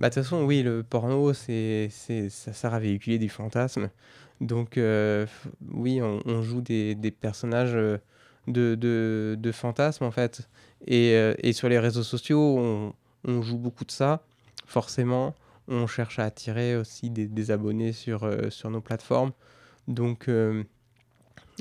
Bah, 0.00 0.10
de 0.10 0.14
toute 0.14 0.22
façon, 0.24 0.44
oui, 0.44 0.62
le 0.62 0.82
porno, 0.82 1.32
c'est, 1.32 1.88
ça 1.90 2.52
sert 2.52 2.74
à 2.74 2.78
véhiculer 2.78 3.18
des 3.18 3.28
fantasmes. 3.28 3.88
Donc, 4.42 4.76
euh, 4.76 5.24
oui, 5.72 6.02
on, 6.02 6.42
joue 6.42 6.60
des, 6.60 6.94
des 6.94 7.10
personnages 7.10 7.74
euh, 7.74 7.96
de, 8.46 9.50
fantasmes, 9.52 10.04
en 10.04 10.10
fait. 10.10 10.48
Et, 10.86 11.14
euh, 11.14 11.34
et, 11.38 11.52
sur 11.52 11.68
les 11.68 11.78
réseaux 11.78 12.02
sociaux, 12.02 12.58
on, 12.58 12.92
on, 13.24 13.42
joue 13.42 13.58
beaucoup 13.58 13.84
de 13.84 13.90
ça, 13.90 14.22
forcément. 14.66 15.34
On 15.68 15.86
cherche 15.86 16.18
à 16.18 16.24
attirer 16.24 16.76
aussi 16.76 17.10
des, 17.10 17.50
abonnés 17.50 17.92
sur, 17.92 18.30
sur 18.50 18.70
nos 18.70 18.80
plateformes. 18.80 19.32
Donc, 19.88 20.28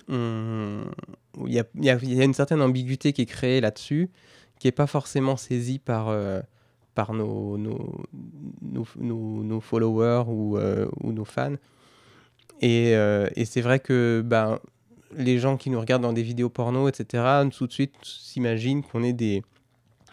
il 0.08 1.54
y 1.54 1.90
a, 1.90 2.24
une 2.24 2.34
certaine 2.34 2.62
ambiguïté 2.62 3.14
qui 3.14 3.24
est 3.24 3.26
créée 3.26 3.62
là-dessus, 3.62 4.10
qui 4.60 4.68
n'est 4.68 4.72
pas 4.72 4.88
forcément 4.88 5.38
saisie 5.38 5.80
par, 5.80 6.10
euh, 6.10 6.42
par 6.94 7.14
nos, 7.14 7.58
nos, 7.58 8.06
nos, 8.64 9.60
followers 9.60 10.24
ou, 10.28 10.58
euh, 10.58 10.88
ou, 11.02 11.12
nos 11.12 11.26
fans. 11.26 11.56
Et, 12.62 12.96
euh, 12.96 13.28
et 13.36 13.46
c'est 13.46 13.62
vrai 13.62 13.80
que 13.80 14.24
ben, 14.26 14.60
les 15.18 15.40
gens 15.40 15.58
qui 15.58 15.70
nous 15.70 15.80
regardent 15.80 16.04
dans 16.04 16.14
des 16.14 16.24
vidéos 16.24 16.50
porno, 16.50 16.88
etc., 16.88 17.24
tout 17.56 17.68
de 17.68 17.72
suite 17.74 17.94
s'imaginent 18.04 18.84
qu'on 18.84 19.04
est 19.04 19.14
des, 19.14 19.44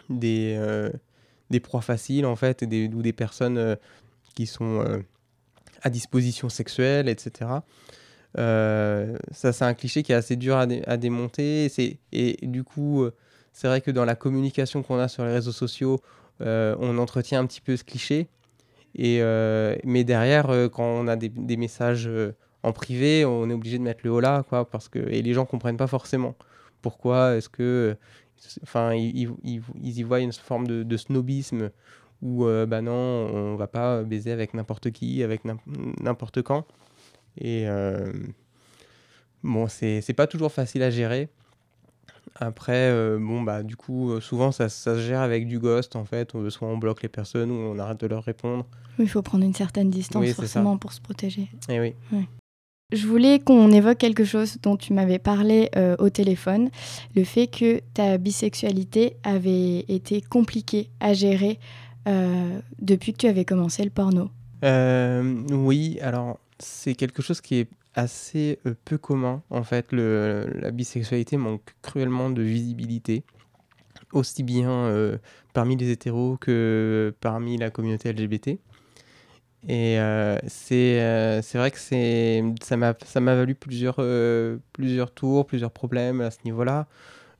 des, 0.09 0.59
des 1.49 1.59
proies 1.59 1.81
faciles, 1.81 2.25
en 2.25 2.35
fait, 2.35 2.63
des, 2.63 2.87
ou 2.87 3.01
des 3.01 3.13
personnes 3.13 3.77
qui 4.35 4.45
sont 4.45 5.03
à 5.83 5.89
disposition 5.89 6.49
sexuelle, 6.49 7.09
etc. 7.09 7.59
Euh, 8.37 9.15
ça, 9.31 9.53
c'est 9.53 9.65
un 9.65 9.73
cliché 9.73 10.03
qui 10.03 10.11
est 10.11 10.15
assez 10.15 10.35
dur 10.35 10.57
à, 10.57 10.97
démonter. 10.97 11.71
Et, 12.11 12.37
du 12.41 12.63
coup, 12.63 13.03
euh, 13.03 13.13
c'est 13.51 13.67
vrai 13.67 13.81
que 13.81 13.91
dans 13.91 14.05
la 14.05 14.15
communication 14.15 14.81
qu'on 14.83 14.99
a 14.99 15.07
sur 15.07 15.25
les 15.25 15.33
réseaux 15.33 15.51
sociaux, 15.51 15.99
euh, 16.41 16.75
on 16.79 16.97
entretient 16.97 17.39
un 17.39 17.45
petit 17.45 17.61
peu 17.61 17.77
ce 17.77 17.83
cliché. 17.83 18.27
Et, 18.95 19.21
mais 19.83 20.03
derrière, 20.03 20.47
quand 20.71 20.85
on 20.85 21.07
a 21.07 21.15
des, 21.15 21.57
messages 21.57 22.09
en 22.63 22.71
privé, 22.71 23.25
on 23.25 23.49
est 23.49 23.53
obligé 23.53 23.77
de 23.77 23.83
mettre 23.83 24.01
le 24.03 24.09
holà, 24.09 24.43
quoi, 24.47 24.69
parce 24.69 24.89
que 24.89 24.99
et 24.99 25.21
les 25.21 25.33
gens 25.33 25.45
comprennent 25.45 25.77
pas 25.77 25.87
forcément 25.87 26.35
pourquoi 26.81 27.35
est-ce 27.35 27.49
que, 27.49 27.95
enfin, 28.63 28.93
ils, 28.93 29.29
y 29.43 30.03
voient 30.03 30.19
une 30.19 30.33
forme 30.33 30.67
de, 30.67 30.97
snobisme 30.97 31.71
où, 32.21 32.45
bah 32.45 32.81
non, 32.81 32.91
on 32.91 33.55
va 33.55 33.67
pas 33.67 34.03
baiser 34.03 34.31
avec 34.31 34.53
n'importe 34.53 34.91
qui, 34.91 35.23
avec 35.23 35.41
n'importe 36.01 36.41
quand. 36.41 36.65
Et 37.37 37.67
euh, 37.67 38.11
bon, 39.43 39.67
c'est 39.67 40.13
pas 40.15 40.27
toujours 40.27 40.51
facile 40.51 40.83
à 40.83 40.89
gérer. 40.89 41.29
Après, 42.35 42.89
euh, 42.89 43.19
bon, 43.19 43.43
bah, 43.43 43.61
du 43.61 43.75
coup, 43.75 44.11
euh, 44.11 44.19
souvent, 44.19 44.51
ça, 44.51 44.67
ça, 44.67 44.95
se 44.95 45.01
gère 45.01 45.21
avec 45.21 45.47
du 45.47 45.59
ghost, 45.59 45.95
en 45.95 46.03
fait. 46.03 46.31
Soit 46.49 46.67
on 46.67 46.77
bloque 46.77 47.03
les 47.03 47.09
personnes 47.09 47.51
ou 47.51 47.55
on 47.55 47.77
arrête 47.77 47.99
de 47.99 48.07
leur 48.07 48.23
répondre. 48.23 48.65
il 48.97 49.07
faut 49.07 49.21
prendre 49.21 49.43
une 49.43 49.53
certaine 49.53 49.91
distance, 49.91 50.27
forcément, 50.31 50.77
pour 50.77 50.93
se 50.93 51.01
protéger. 51.01 51.43
Et 51.69 51.75
eh 51.75 51.79
oui. 51.79 51.95
Je 52.93 53.07
voulais 53.07 53.39
qu'on 53.39 53.71
évoque 53.71 53.97
quelque 53.97 54.23
chose 54.23 54.57
dont 54.61 54.77
tu 54.77 54.93
m'avais 54.93 55.19
parlé 55.19 55.69
au 55.99 56.09
téléphone, 56.09 56.69
le 57.15 57.23
fait 57.23 57.47
que 57.47 57.81
ta 57.93 58.17
bisexualité 58.17 59.17
avait 59.23 59.79
été 59.87 60.21
compliquée 60.21 60.89
à 60.99 61.13
gérer 61.13 61.59
depuis 62.79 63.13
que 63.13 63.17
tu 63.17 63.27
avais 63.27 63.45
commencé 63.45 63.83
le 63.83 63.89
porno. 63.89 64.29
oui, 65.51 65.97
alors 66.01 66.39
c'est 66.59 66.95
quelque 66.95 67.21
chose 67.21 67.41
qui 67.41 67.55
est 67.55 67.67
assez 67.95 68.59
euh, 68.65 68.73
peu 68.85 68.97
commun. 68.97 69.41
En 69.49 69.63
fait, 69.63 69.91
la 69.91 70.71
bisexualité 70.71 71.37
manque 71.37 71.75
cruellement 71.81 72.29
de 72.29 72.41
visibilité, 72.41 73.23
aussi 74.11 74.43
bien 74.43 74.69
euh, 74.69 75.17
parmi 75.53 75.75
les 75.75 75.91
hétéros 75.91 76.37
que 76.37 77.13
parmi 77.21 77.57
la 77.57 77.69
communauté 77.69 78.11
LGBT. 78.13 78.59
Et 79.67 79.97
euh, 79.99 80.37
c'est 80.47 81.41
vrai 81.53 81.71
que 81.71 81.79
ça 81.79 82.75
m'a 82.77 83.35
valu 83.35 83.55
plusieurs, 83.55 84.01
plusieurs 84.73 85.11
tours, 85.11 85.45
plusieurs 85.45 85.71
problèmes 85.71 86.21
à 86.21 86.31
ce 86.31 86.39
niveau-là. 86.45 86.87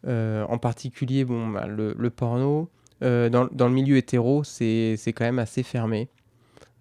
en 0.08 0.58
particulier, 0.58 1.26
bon, 1.26 1.50
bah, 1.50 1.68
le, 1.68 1.96
le, 1.98 2.10
porno, 2.10 2.70
dans, 3.02 3.48
dans, 3.52 3.68
le 3.68 3.74
milieu 3.74 3.98
hétéro, 3.98 4.44
c'est 4.44 4.98
quand 5.08 5.26
même 5.26 5.40
assez 5.40 5.64
fermé. 5.64 6.10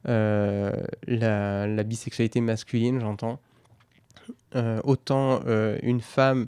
Euh, 0.08 0.72
la, 1.06 1.82
bisexualité 1.84 2.40
masculine, 2.40 3.00
j'entends. 3.00 3.40
Euh, 4.54 4.80
autant 4.84 5.40
euh, 5.46 5.78
une 5.82 6.00
femme 6.00 6.46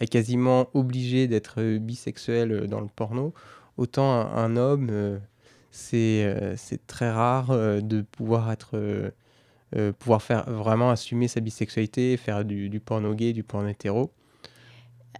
est 0.00 0.06
quasiment 0.06 0.68
obligée 0.74 1.26
d'être 1.28 1.62
bisexuelle 1.78 2.66
dans 2.68 2.80
le 2.80 2.88
porno, 2.88 3.34
autant 3.76 4.12
un, 4.12 4.56
homme, 4.56 5.20
c'est 5.72 6.54
c'est 6.56 6.86
très 6.86 7.10
rare 7.10 7.48
de 7.82 8.02
pouvoir 8.02 8.52
être 8.52 9.12
pouvoir 9.98 10.22
faire 10.22 10.48
vraiment 10.48 10.90
assumer 10.90 11.26
sa 11.28 11.40
bisexualité, 11.40 12.16
faire 12.16 12.44
du, 12.44 12.68
du 12.68 12.78
porno 12.78 13.14
gay, 13.14 13.32
du 13.32 13.42
porno 13.42 13.68
hétéro. 13.68 14.12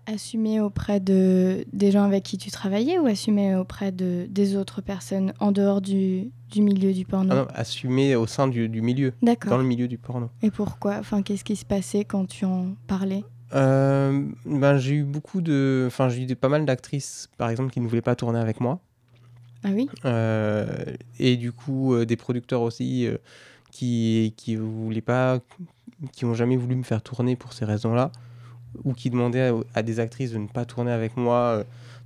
Assumer 0.07 0.61
auprès 0.61 1.01
de, 1.01 1.65
des 1.73 1.91
gens 1.93 2.03
avec 2.03 2.25
qui 2.25 2.37
tu 2.37 2.51
travaillais 2.51 2.99
ou 2.99 3.07
assumer 3.07 3.55
auprès 3.55 3.93
de, 3.93 4.27
des 4.29 4.57
autres 4.57 4.81
personnes 4.83 5.33
en 5.39 5.53
dehors 5.53 5.81
du, 5.81 6.33
du 6.51 6.61
milieu 6.61 6.93
du 6.93 7.05
porno? 7.05 7.31
Ah 7.31 7.35
non, 7.37 7.47
assumer 7.55 8.17
au 8.17 8.27
sein 8.27 8.49
du, 8.49 8.69
du 8.69 8.83
milieu, 8.83 9.13
dans 9.47 9.59
le 9.59 9.65
milieu 9.65 9.87
du 9.87 9.99
porno. 9.99 10.29
Et 10.43 10.51
pourquoi? 10.51 10.97
Enfin, 10.99 11.23
qu'est-ce 11.23 11.45
qui 11.45 11.55
se 11.57 11.65
passait 11.65 12.05
quand 12.05 12.27
tu 12.27 12.45
en 12.45 12.75
parlais? 12.89 13.23
Euh, 13.55 14.27
ben, 14.45 14.77
j'ai 14.79 14.95
eu 14.97 15.05
beaucoup 15.05 15.41
de. 15.41 15.85
Enfin, 15.87 16.09
j'ai 16.09 16.23
eu 16.23 16.27
des- 16.27 16.35
pas 16.35 16.49
mal 16.49 16.65
d'actrices, 16.65 17.29
par 17.39 17.51
exemple, 17.51 17.71
qui 17.71 17.81
ne 17.81 17.87
voulaient 17.87 18.03
pas 18.03 18.17
tourner 18.17 18.39
avec 18.41 18.61
moi. 18.61 18.81
Ah 19.65 19.71
oui 19.73 19.89
Euh, 20.05 20.67
et 21.19 21.37
du 21.37 21.53
coup, 21.53 21.95
euh, 21.95 22.05
des 22.05 22.17
producteurs 22.17 22.63
aussi 22.63 23.07
euh, 23.07 23.17
qui 23.71 24.35
qui 24.37 24.57
voulaient 24.57 25.01
pas, 25.01 25.39
qui 26.13 26.25
ont 26.25 26.35
jamais 26.35 26.57
voulu 26.57 26.75
me 26.77 26.83
faire 26.83 27.03
tourner 27.03 27.37
pour 27.37 27.53
ces 27.53 27.65
raisons-là, 27.65 28.11
ou 28.85 28.93
qui 28.93 29.09
demandaient 29.11 29.49
à, 29.49 29.55
à 29.75 29.83
des 29.83 30.01
actrices 30.01 30.33
de 30.33 30.39
ne 30.39 30.49
pas 30.49 30.65
tourner 30.65 30.91
avec 30.93 31.17
moi. 31.17 31.65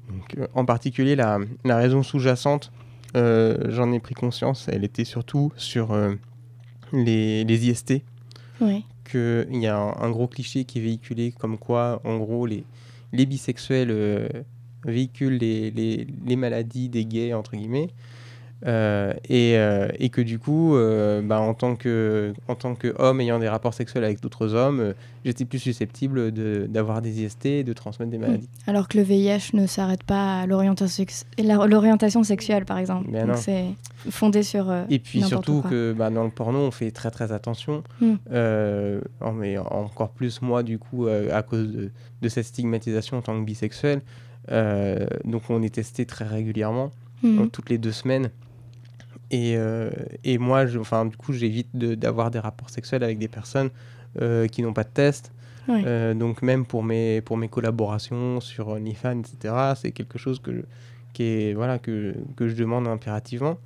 Donc, 0.09 0.49
en 0.55 0.65
particulier, 0.65 1.17
la, 1.17 1.39
la 1.65 1.77
raison 1.77 2.03
sous-jacente, 2.03 2.71
euh, 3.17 3.57
j'en 3.71 3.91
ai 3.93 3.99
pris 4.01 4.15
conscience, 4.15 4.69
elle 4.69 4.85
était 4.85 5.05
surtout 5.05 5.53
sur 5.57 5.93
euh, 5.93 6.15
les, 6.93 7.43
les 7.45 7.69
IST. 7.69 8.03
Oui. 8.61 8.85
Qu'il 9.11 9.47
y 9.63 9.67
a 9.67 9.77
un, 9.79 9.97
un 10.03 10.11
gros 10.11 10.27
cliché 10.29 10.65
qui 10.65 10.79
est 10.79 10.83
véhiculé 10.83 11.33
comme 11.33 11.59
quoi, 11.59 12.01
en 12.05 12.19
gros, 12.19 12.47
les, 12.47 12.65
les 13.13 13.27
bisexuels 13.27 13.91
euh, 13.91 14.29
véhiculent 14.87 15.39
les, 15.39 15.71
les, 15.71 16.07
les 16.27 16.37
maladies 16.37 16.89
des 16.89 17.05
gays, 17.05 17.35
entre 17.35 17.57
guillemets. 17.57 17.89
Euh, 18.67 19.13
et, 19.29 19.59
euh, 19.59 19.89
et 19.99 20.09
que 20.09 20.23
du 20.23 20.39
coup, 20.39 20.77
euh, 20.77 21.21
bah, 21.21 21.39
en 21.41 21.53
tant 21.53 21.77
que 21.77 22.33
en 22.49 22.55
tant 22.55 22.75
qu'homme 22.75 23.21
ayant 23.21 23.39
des 23.39 23.51
rapports 23.51 23.75
sexuels 23.75 24.03
avec 24.03 24.23
d'autres 24.23 24.55
hommes, 24.55 24.95
j'étais 25.27 25.45
plus 25.45 25.59
susceptible 25.59 26.33
de- 26.33 26.65
d'avoir 26.67 27.03
des 27.03 27.21
IST 27.23 27.45
et 27.47 27.65
de 27.65 27.73
transmettre 27.75 28.11
des 28.11 28.17
maladies. 28.17 28.49
Alors 28.67 28.89
que 28.89 28.97
le 28.97 29.05
VIH 29.05 29.51
ne 29.53 29.67
s'arrête 29.67 30.05
pas 30.05 30.41
à 30.41 30.47
l'orientation 30.47 32.23
sexuelle, 32.25 32.65
par 32.65 32.79
exemple. 32.79 33.11
Ben 33.11 33.27
Donc 33.27 33.37
c'est 33.37 33.67
fondé 34.09 34.43
sur. 34.43 34.73
Et 34.89 35.01
puis 35.01 35.21
surtout 35.23 35.61
quoi. 35.61 35.71
que 35.71 35.93
bah, 35.93 36.09
dans 36.09 36.25
le 36.25 36.31
porno, 36.31 36.59
on 36.61 36.71
fait 36.71 36.91
très 36.93 37.11
très 37.11 37.33
attention. 37.33 37.83
Mm. 38.01 38.15
Euh, 38.33 39.01
en- 39.21 39.33
mais 39.33 39.59
encore 39.59 40.09
plus 40.13 40.41
moi, 40.41 40.63
du 40.63 40.79
coup, 40.79 41.07
à 41.07 41.43
cause 41.43 41.71
de, 41.71 41.91
de 42.23 42.29
cette 42.31 42.47
stigmatisation 42.47 43.19
en 43.19 43.23
tant 43.23 43.39
que 43.39 43.45
bisexuel. 43.45 44.01
Euh, 44.51 45.07
donc 45.25 45.43
on 45.51 45.63
est 45.63 45.75
testé 45.75 46.07
très 46.07 46.25
régulièrement, 46.27 46.91
Mhm. 47.23 47.37
donc 47.39 47.53
toutes 47.53 47.71
les 47.71 47.79
deux 47.79 47.93
semaines. 47.93 48.31
Et, 49.31 49.55
euh, 49.57 49.91
et 50.25 50.39
moi, 50.39 50.67
je, 50.67 50.79
enfin, 50.79 51.05
du 51.05 51.17
coup, 51.17 51.33
j'évite 51.33 51.69
de- 51.75 51.95
d'avoir 51.97 52.31
des 52.31 52.39
rapports 52.39 52.71
sexuels 52.71 53.03
avec 53.03 53.19
des 53.19 53.29
personnes 53.29 53.71
euh, 54.23 54.47
qui 54.47 54.63
n'ont 54.63 54.73
pas 54.73 54.85
de 54.85 54.89
test. 54.89 55.33
Ouais. 55.69 55.83
Euh, 55.85 56.15
donc 56.15 56.43
même 56.43 56.65
pour 56.65 56.85
mes, 56.85 57.21
pour 57.21 57.37
mes 57.37 57.49
collaborations 57.49 58.41
sur 58.41 58.69
OnlyFans, 58.69 59.19
etc., 59.21 59.55
c'est 59.77 59.91
quelque 59.91 60.17
chose 60.17 60.39
que 60.39 60.53
je, 60.55 60.61
qui 61.13 61.25
est, 61.25 61.55
voilà, 61.55 61.79
que, 61.81 62.15
que 62.37 62.47
je 62.49 62.55
demande 62.55 62.87
impérativement. 62.87 63.59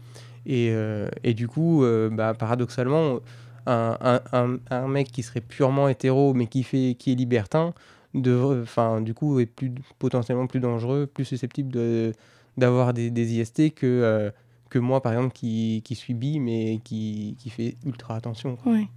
Et, 0.47 0.71
euh, 0.73 1.09
et 1.25 1.35
du 1.35 1.47
coup, 1.47 1.85
euh, 1.85 2.09
bah, 2.11 2.33
paradoxalement, 2.33 3.19
un, 3.67 3.99
un, 4.01 4.21
un, 4.33 4.57
un 4.71 4.89
mec 4.89 5.13
qui 5.13 5.23
serait 5.23 5.43
purement 5.43 5.89
hétéro, 5.89 6.33
mais 6.33 6.47
qui, 6.47 6.63
fait, 6.63 6.97
qui 6.99 7.13
est 7.13 7.15
libertin, 7.15 7.75
enfin, 8.15 9.01
du 9.01 9.15
coup, 9.15 9.39
est 9.41 9.47
plus, 9.47 9.73
potentiellement 9.99 10.47
plus 10.47 10.61
dangereux, 10.61 11.07
plus 11.13 11.25
susceptible 11.25 11.71
de- 11.73 12.13
d'avoir 12.57 12.93
des, 12.93 13.11
des 13.11 13.35
IST 13.35 13.71
que, 13.75 13.87
euh, 13.87 14.31
que 14.69 14.79
moi, 14.79 15.01
par 15.03 15.13
exemple, 15.13 15.33
qui, 15.33 15.83
qui 15.85 15.95
suis 15.95 16.15
bi, 16.15 16.41
mais 16.41 16.81
qui, 16.85 17.37
qui 17.39 17.51
fait 17.51 17.77
ultra 17.87 18.17
attention. 18.17 18.57
quoi. 18.57 18.73
Ouais. 18.73 18.89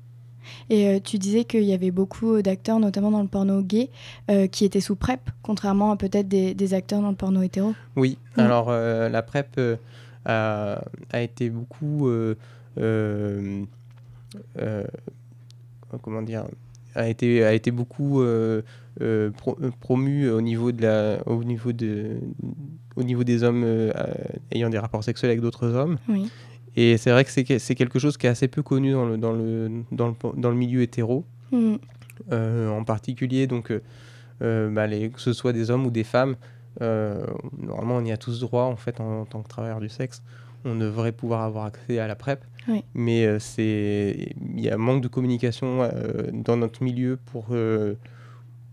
Et 0.69 0.87
euh, 0.89 0.99
tu 1.01 1.17
disais 1.19 1.45
qu'il 1.45 1.63
y 1.63 1.71
avait 1.73 1.91
beaucoup 1.91 2.41
d'acteurs, 2.41 2.77
notamment 2.79 3.11
dans 3.11 3.21
le 3.21 3.29
porno 3.29 3.61
gay, 3.61 3.89
euh, 4.29 4.47
qui 4.47 4.65
étaient 4.65 4.81
sous 4.81 4.95
PrEP, 4.97 5.29
contrairement 5.41 5.91
à 5.91 5.95
peut-être 5.97 6.27
des, 6.27 6.53
des 6.53 6.73
acteurs 6.73 7.01
dans 7.01 7.09
le 7.11 7.15
porno 7.15 7.41
hétéro. 7.41 7.73
Oui, 7.95 8.17
Mm. 8.35 8.39
alors 8.41 8.65
euh, 8.69 9.07
la 9.09 9.21
PrEP 9.21 9.59
a, 10.25 10.83
a 11.11 11.21
été 11.21 11.49
beaucoup. 11.49 12.09
comment 16.01 16.21
dire 16.23 16.45
a 16.95 17.07
été, 17.09 17.43
a 17.43 17.53
été 17.53 17.71
beaucoup 17.71 18.21
euh, 18.21 18.61
euh, 19.01 19.31
pro- 19.31 19.57
euh, 19.61 19.71
promue 19.79 20.29
au 20.29 20.41
niveau, 20.41 20.71
de 20.71 20.81
la, 20.81 21.19
au, 21.27 21.43
niveau 21.43 21.71
de, 21.71 22.17
au 22.95 23.03
niveau 23.03 23.23
des 23.23 23.43
hommes 23.43 23.63
euh, 23.65 23.91
ayant 24.51 24.69
des 24.69 24.79
rapports 24.79 25.03
sexuels 25.03 25.31
avec 25.31 25.41
d'autres 25.41 25.67
hommes. 25.73 25.97
Oui. 26.07 26.29
Et 26.75 26.97
c'est 26.97 27.11
vrai 27.11 27.23
que 27.23 27.31
c'est 27.31 27.59
c'est 27.59 27.75
quelque 27.75 27.99
chose 27.99 28.17
qui 28.17 28.25
est 28.25 28.29
assez 28.29 28.47
peu 28.47 28.63
connu 28.63 28.91
dans 28.91 29.05
le, 29.05 29.17
dans 29.17 29.31
le, 29.33 29.83
dans 29.91 30.07
le, 30.07 30.15
dans 30.41 30.49
le 30.49 30.55
milieu 30.55 30.81
hétéro. 30.81 31.25
Euh, 32.31 32.69
en 32.69 32.83
particulier, 32.83 33.47
donc, 33.47 33.71
bah, 34.41 34.87
les- 34.87 35.09
que 35.09 35.21
ce 35.21 35.33
soit 35.33 35.53
des 35.53 35.69
hommes 35.71 35.85
ou 35.85 35.91
des 35.91 36.03
femmes, 36.03 36.35
normalement 36.81 37.97
on 37.97 38.03
y 38.05 38.11
a 38.11 38.17
tous 38.17 38.39
droit 38.39 38.63
en 38.63 38.75
fait 38.75 38.99
en, 38.99 39.21
en 39.21 39.25
tant 39.25 39.41
que 39.43 39.47
travailleur 39.49 39.79
du 39.79 39.89
sexe. 39.89 40.21
On 40.65 40.75
devrait 40.75 41.11
pouvoir 41.11 41.41
avoir 41.41 41.65
accès 41.65 41.99
à 41.99 42.07
la 42.07 42.15
PrEP, 42.15 42.43
Oui. 42.67 42.83
mais 42.93 43.25
euh, 43.25 43.39
c'est 43.39 44.33
il 44.55 44.61
y 44.61 44.69
a 44.69 44.77
manque 44.77 45.01
de 45.03 45.07
communication 45.07 45.81
euh, 45.83 46.29
dans 46.31 46.57
notre 46.57 46.83
milieu 46.83 47.17
pour 47.25 47.47
euh, 47.51 47.95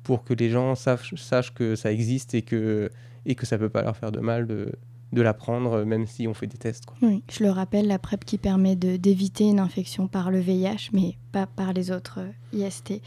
pour 0.02 0.24
que 0.24 0.32
les 0.34 0.50
gens 0.50 0.74
sachent, 0.74 1.14
sachent 1.16 1.52
que 1.54 1.74
ça 1.76 1.92
existe 1.92 2.34
et 2.34 2.42
que 2.42 2.90
et 3.26 3.34
que 3.34 3.44
ça 3.46 3.58
peut 3.58 3.68
pas 3.68 3.82
leur 3.82 3.96
faire 3.96 4.12
de 4.12 4.20
mal 4.20 4.46
de 4.46 4.72
de 5.12 5.22
l'apprendre, 5.22 5.82
même 5.84 6.06
si 6.06 6.28
on 6.28 6.34
fait 6.34 6.46
des 6.46 6.56
tests. 6.56 6.86
quoi. 6.86 6.96
Oui, 7.02 7.24
je 7.28 7.42
le 7.42 7.50
rappelle, 7.50 7.88
la 7.88 7.98
PrEP 7.98 8.24
qui 8.24 8.38
permet 8.38 8.76
d'éviter 8.76 9.42
une 9.42 9.58
infection 9.58 10.06
par 10.06 10.30
le 10.30 10.38
VIH, 10.38 10.90
mais 10.92 11.16
pas 11.32 11.46
par 11.48 11.72
les 11.72 11.90
autres 11.90 12.20
IST. 12.52 13.02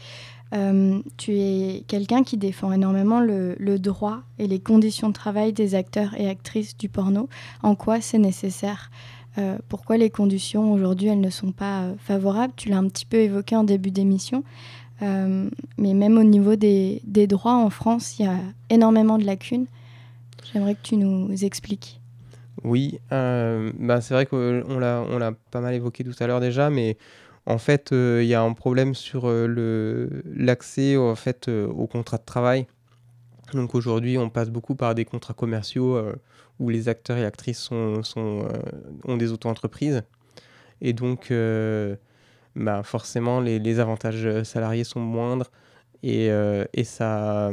Euh, 0.54 1.00
tu 1.16 1.32
es 1.32 1.84
quelqu'un 1.88 2.22
qui 2.22 2.36
défend 2.36 2.72
énormément 2.72 3.20
le, 3.20 3.78
droit 3.78 4.20
et 4.38 4.46
les 4.46 4.60
conditions 4.60 5.08
de 5.08 5.14
travail 5.14 5.52
des 5.52 5.74
acteurs 5.74 6.14
et 6.18 6.28
actrices 6.28 6.76
du 6.76 6.88
porno. 6.88 7.28
En 7.62 7.74
quoi 7.74 8.00
c'est 8.00 8.18
nécessaire 8.18 8.90
Euh, 9.38 9.58
Pourquoi 9.68 9.96
les 9.96 10.10
conditions 10.10 10.72
aujourd'hui, 10.72 11.08
elles 11.08 11.20
ne 11.20 11.30
sont 11.30 11.50
pas 11.50 11.82
euh, 11.82 11.94
favorables? 11.98 12.52
Tu 12.56 12.68
l'as 12.68 12.78
un 12.78 12.88
petit 12.88 13.06
peu 13.06 13.16
évoqué 13.16 13.56
en 13.56 13.64
début 13.64 13.90
d'émission. 13.90 14.44
Mais 15.00 15.92
même 15.92 16.16
au 16.16 16.22
niveau 16.22 16.56
des, 16.56 17.02
droits 17.28 17.56
en 17.56 17.68
France, 17.68 18.18
il 18.18 18.24
y 18.24 18.28
a 18.28 18.38
énormément 18.70 19.18
de 19.18 19.24
lacunes. 19.24 19.66
J'aimerais 20.50 20.76
que 20.76 20.82
tu 20.82 20.96
nous 20.96 21.44
expliques. 21.44 22.00
Oui, 22.62 22.98
bah, 23.10 24.00
c'est 24.00 24.14
vrai 24.14 24.24
qu'on 24.24 24.78
l'a, 24.78 25.04
on 25.10 25.18
l'a 25.18 25.32
pas 25.50 25.60
mal 25.60 25.74
évoqué 25.74 26.04
tout 26.04 26.14
à 26.20 26.26
l'heure 26.26 26.40
déjà, 26.40 26.70
mais 26.70 26.96
en 27.46 27.58
fait, 27.58 27.92
euh, 27.92 28.20
il 28.22 28.28
y 28.28 28.34
a 28.34 28.42
un 28.42 28.52
problème 28.54 28.94
sur 28.94 29.28
euh, 29.28 29.46
le, 29.46 30.22
l'accès 30.24 30.96
en 30.96 31.14
fait, 31.14 31.48
euh, 31.48 31.66
au 31.66 31.86
contrat 31.86 32.18
de 32.18 32.24
travail. 32.24 32.66
Donc 33.52 33.74
aujourd'hui, 33.74 34.16
on 34.18 34.30
passe 34.30 34.50
beaucoup 34.50 34.74
par 34.74 34.94
des 34.94 35.04
contrats 35.04 35.34
commerciaux 35.34 36.00
où 36.58 36.70
les 36.70 36.88
acteurs 36.88 37.18
et 37.18 37.24
actrices 37.24 37.58
sont, 37.58 38.00
ont 38.16 39.16
des 39.16 39.32
auto-entreprises. 39.32 40.02
Et 40.80 40.92
donc, 40.94 41.32
bah, 42.56 42.82
forcément, 42.82 43.40
les, 43.40 43.58
les 43.58 43.80
avantages 43.80 44.42
salariés 44.44 44.82
sont 44.82 44.98
moindres 44.98 45.50
et, 46.02 46.30
et 46.72 46.84
ça, 46.84 47.52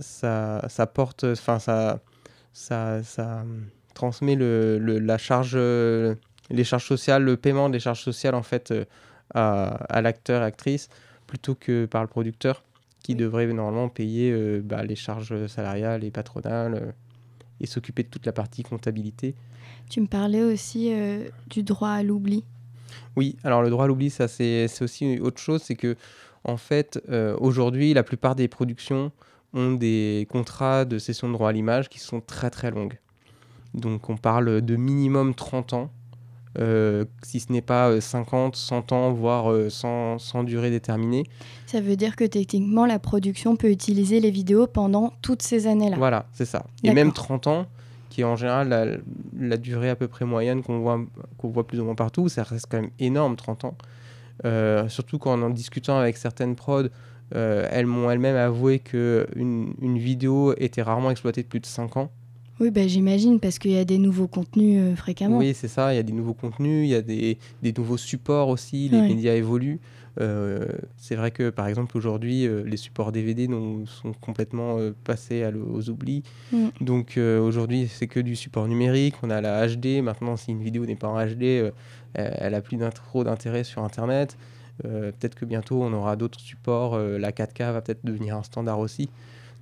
ça, 0.00 0.66
ça 0.68 0.86
porte, 0.86 1.24
enfin, 1.24 1.60
ça, 1.60 2.00
ça, 2.52 3.02
ça 3.04 3.44
transmet 3.94 4.34
le, 4.34 4.78
le- 4.78 4.98
la 4.98 5.18
charge, 5.18 5.56
les 5.56 6.64
charges 6.64 6.86
sociales, 6.86 7.22
le 7.22 7.36
paiement 7.36 7.70
des 7.70 7.80
charges 7.80 8.02
sociales 8.02 8.34
en 8.34 8.42
fait 8.42 8.74
à, 9.34 9.66
à 9.66 10.00
l'acteur, 10.02 10.42
actrice, 10.42 10.88
plutôt 11.26 11.54
que 11.54 11.86
par 11.86 12.02
le 12.02 12.08
producteur 12.08 12.62
qui 13.02 13.14
devrait 13.14 13.46
normalement 13.46 13.88
payer 13.88 14.30
euh, 14.32 14.60
bah, 14.62 14.82
les 14.82 14.96
charges 14.96 15.46
salariales 15.46 16.04
et 16.04 16.10
patronales 16.10 16.74
euh, 16.74 16.92
et 17.60 17.66
s'occuper 17.66 18.02
de 18.02 18.08
toute 18.08 18.26
la 18.26 18.32
partie 18.32 18.62
comptabilité. 18.62 19.34
Tu 19.88 20.00
me 20.00 20.06
parlais 20.06 20.42
aussi 20.42 20.92
euh, 20.92 21.28
du 21.48 21.62
droit 21.62 21.90
à 21.90 22.02
l'oubli. 22.02 22.44
Oui, 23.16 23.36
alors 23.44 23.62
le 23.62 23.70
droit 23.70 23.84
à 23.84 23.88
l'oubli, 23.88 24.10
ça 24.10 24.28
c'est 24.28 24.66
aussi 24.80 25.18
autre 25.20 25.40
chose, 25.40 25.62
c'est 25.62 25.74
que 25.74 25.96
en 26.44 26.56
fait 26.56 27.00
aujourd'hui 27.40 27.92
la 27.92 28.02
plupart 28.02 28.36
des 28.36 28.46
productions 28.46 29.10
ont 29.54 29.72
des 29.72 30.26
contrats 30.30 30.84
de 30.84 30.98
cession 30.98 31.28
de 31.28 31.32
droit 31.32 31.48
à 31.48 31.52
l'image 31.52 31.88
qui 31.88 31.98
sont 31.98 32.20
très 32.20 32.50
très 32.50 32.70
longues. 32.70 32.98
Donc 33.74 34.08
on 34.08 34.16
parle 34.16 34.62
de 34.62 34.76
minimum 34.76 35.34
30 35.34 35.72
ans, 35.72 35.90
euh, 36.58 37.04
si 37.22 37.40
ce 37.40 37.52
n'est 37.52 37.62
pas 37.62 37.90
euh, 37.90 38.00
50, 38.00 38.56
100 38.56 38.92
ans, 38.92 39.12
voire 39.12 39.50
euh, 39.50 39.70
sans, 39.70 40.18
sans 40.18 40.44
durée 40.44 40.70
déterminée. 40.70 41.24
Ça 41.66 41.80
veut 41.80 41.96
dire 41.96 42.16
que 42.16 42.24
techniquement, 42.24 42.86
la 42.86 42.98
production 42.98 43.56
peut 43.56 43.70
utiliser 43.70 44.20
les 44.20 44.30
vidéos 44.30 44.66
pendant 44.66 45.12
toutes 45.22 45.42
ces 45.42 45.66
années-là. 45.66 45.96
Voilà, 45.96 46.26
c'est 46.32 46.46
ça. 46.46 46.64
Et 46.82 46.92
même 46.92 47.08
D'accord. 47.08 47.24
30 47.24 47.46
ans, 47.46 47.66
qui 48.10 48.22
est 48.22 48.24
en 48.24 48.36
général 48.36 48.68
la, 48.68 48.86
la 49.38 49.56
durée 49.56 49.90
à 49.90 49.96
peu 49.96 50.08
près 50.08 50.24
moyenne 50.24 50.62
qu'on 50.62 50.80
voit, 50.80 51.00
qu'on 51.36 51.48
voit 51.48 51.66
plus 51.66 51.78
ou 51.80 51.84
moins 51.84 51.94
partout, 51.94 52.28
ça 52.28 52.42
reste 52.42 52.66
quand 52.70 52.80
même 52.80 52.90
énorme, 52.98 53.36
30 53.36 53.64
ans. 53.64 53.76
Euh, 54.44 54.88
surtout 54.88 55.18
qu'en 55.18 55.42
en 55.42 55.50
discutant 55.50 55.98
avec 55.98 56.16
certaines 56.16 56.54
prods, 56.54 56.88
euh, 57.34 57.68
elles 57.70 57.86
m'ont 57.86 58.10
elles-mêmes 58.10 58.36
avoué 58.36 58.78
qu'une 58.78 59.74
une 59.80 59.98
vidéo 59.98 60.54
était 60.56 60.82
rarement 60.82 61.10
exploitée 61.10 61.42
de 61.42 61.48
plus 61.48 61.60
de 61.60 61.66
5 61.66 61.96
ans. 61.96 62.10
Oui, 62.60 62.70
bah, 62.70 62.86
j'imagine, 62.86 63.38
parce 63.38 63.58
qu'il 63.58 63.70
y 63.70 63.78
a 63.78 63.84
des 63.84 63.98
nouveaux 63.98 64.26
contenus 64.26 64.80
euh, 64.80 64.96
fréquemment. 64.96 65.38
Oui, 65.38 65.54
c'est 65.54 65.68
ça, 65.68 65.92
il 65.92 65.96
y 65.96 66.00
a 66.00 66.02
des 66.02 66.12
nouveaux 66.12 66.34
contenus, 66.34 66.86
il 66.86 66.90
y 66.90 66.94
a 66.94 67.02
des, 67.02 67.38
des 67.62 67.72
nouveaux 67.72 67.96
supports 67.96 68.48
aussi, 68.48 68.88
les 68.88 69.00
médias 69.00 69.34
évoluent. 69.34 69.80
Euh, 70.20 70.66
c'est 70.96 71.14
vrai 71.14 71.30
que 71.30 71.48
par 71.48 71.68
exemple 71.68 71.96
aujourd'hui, 71.96 72.44
euh, 72.44 72.64
les 72.64 72.76
supports 72.76 73.12
DVD 73.12 73.48
sont 73.86 74.12
complètement 74.20 74.78
passés 75.04 75.44
à 75.44 75.50
aux 75.50 75.88
oublis. 75.90 76.24
Mm. 76.50 76.68
Donc 76.80 77.18
aujourd'hui, 77.18 77.88
c'est 77.88 78.08
que 78.08 78.18
du 78.18 78.34
support 78.34 78.66
numérique, 78.66 79.14
on 79.22 79.30
a 79.30 79.40
la 79.40 79.66
HD, 79.68 80.02
maintenant 80.02 80.36
si 80.36 80.50
une 80.50 80.62
vidéo 80.62 80.86
n'est 80.86 80.96
pas 80.96 81.08
en 81.08 81.24
HD, 81.24 81.72
elle 82.14 82.54
a 82.54 82.60
plus 82.60 82.78
trop 82.92 83.22
d'intérêt 83.22 83.62
sur 83.62 83.84
Internet. 83.84 84.36
peut-être 84.82 85.36
que 85.36 85.44
bientôt 85.44 85.82
on 85.84 85.92
aura 85.92 86.16
d'autres 86.16 86.40
supports, 86.40 86.98
la 86.98 87.30
4K 87.30 87.72
va 87.72 87.80
peut-être 87.80 88.04
devenir 88.04 88.36
un 88.36 88.42
standard 88.42 88.80
aussi. 88.80 89.08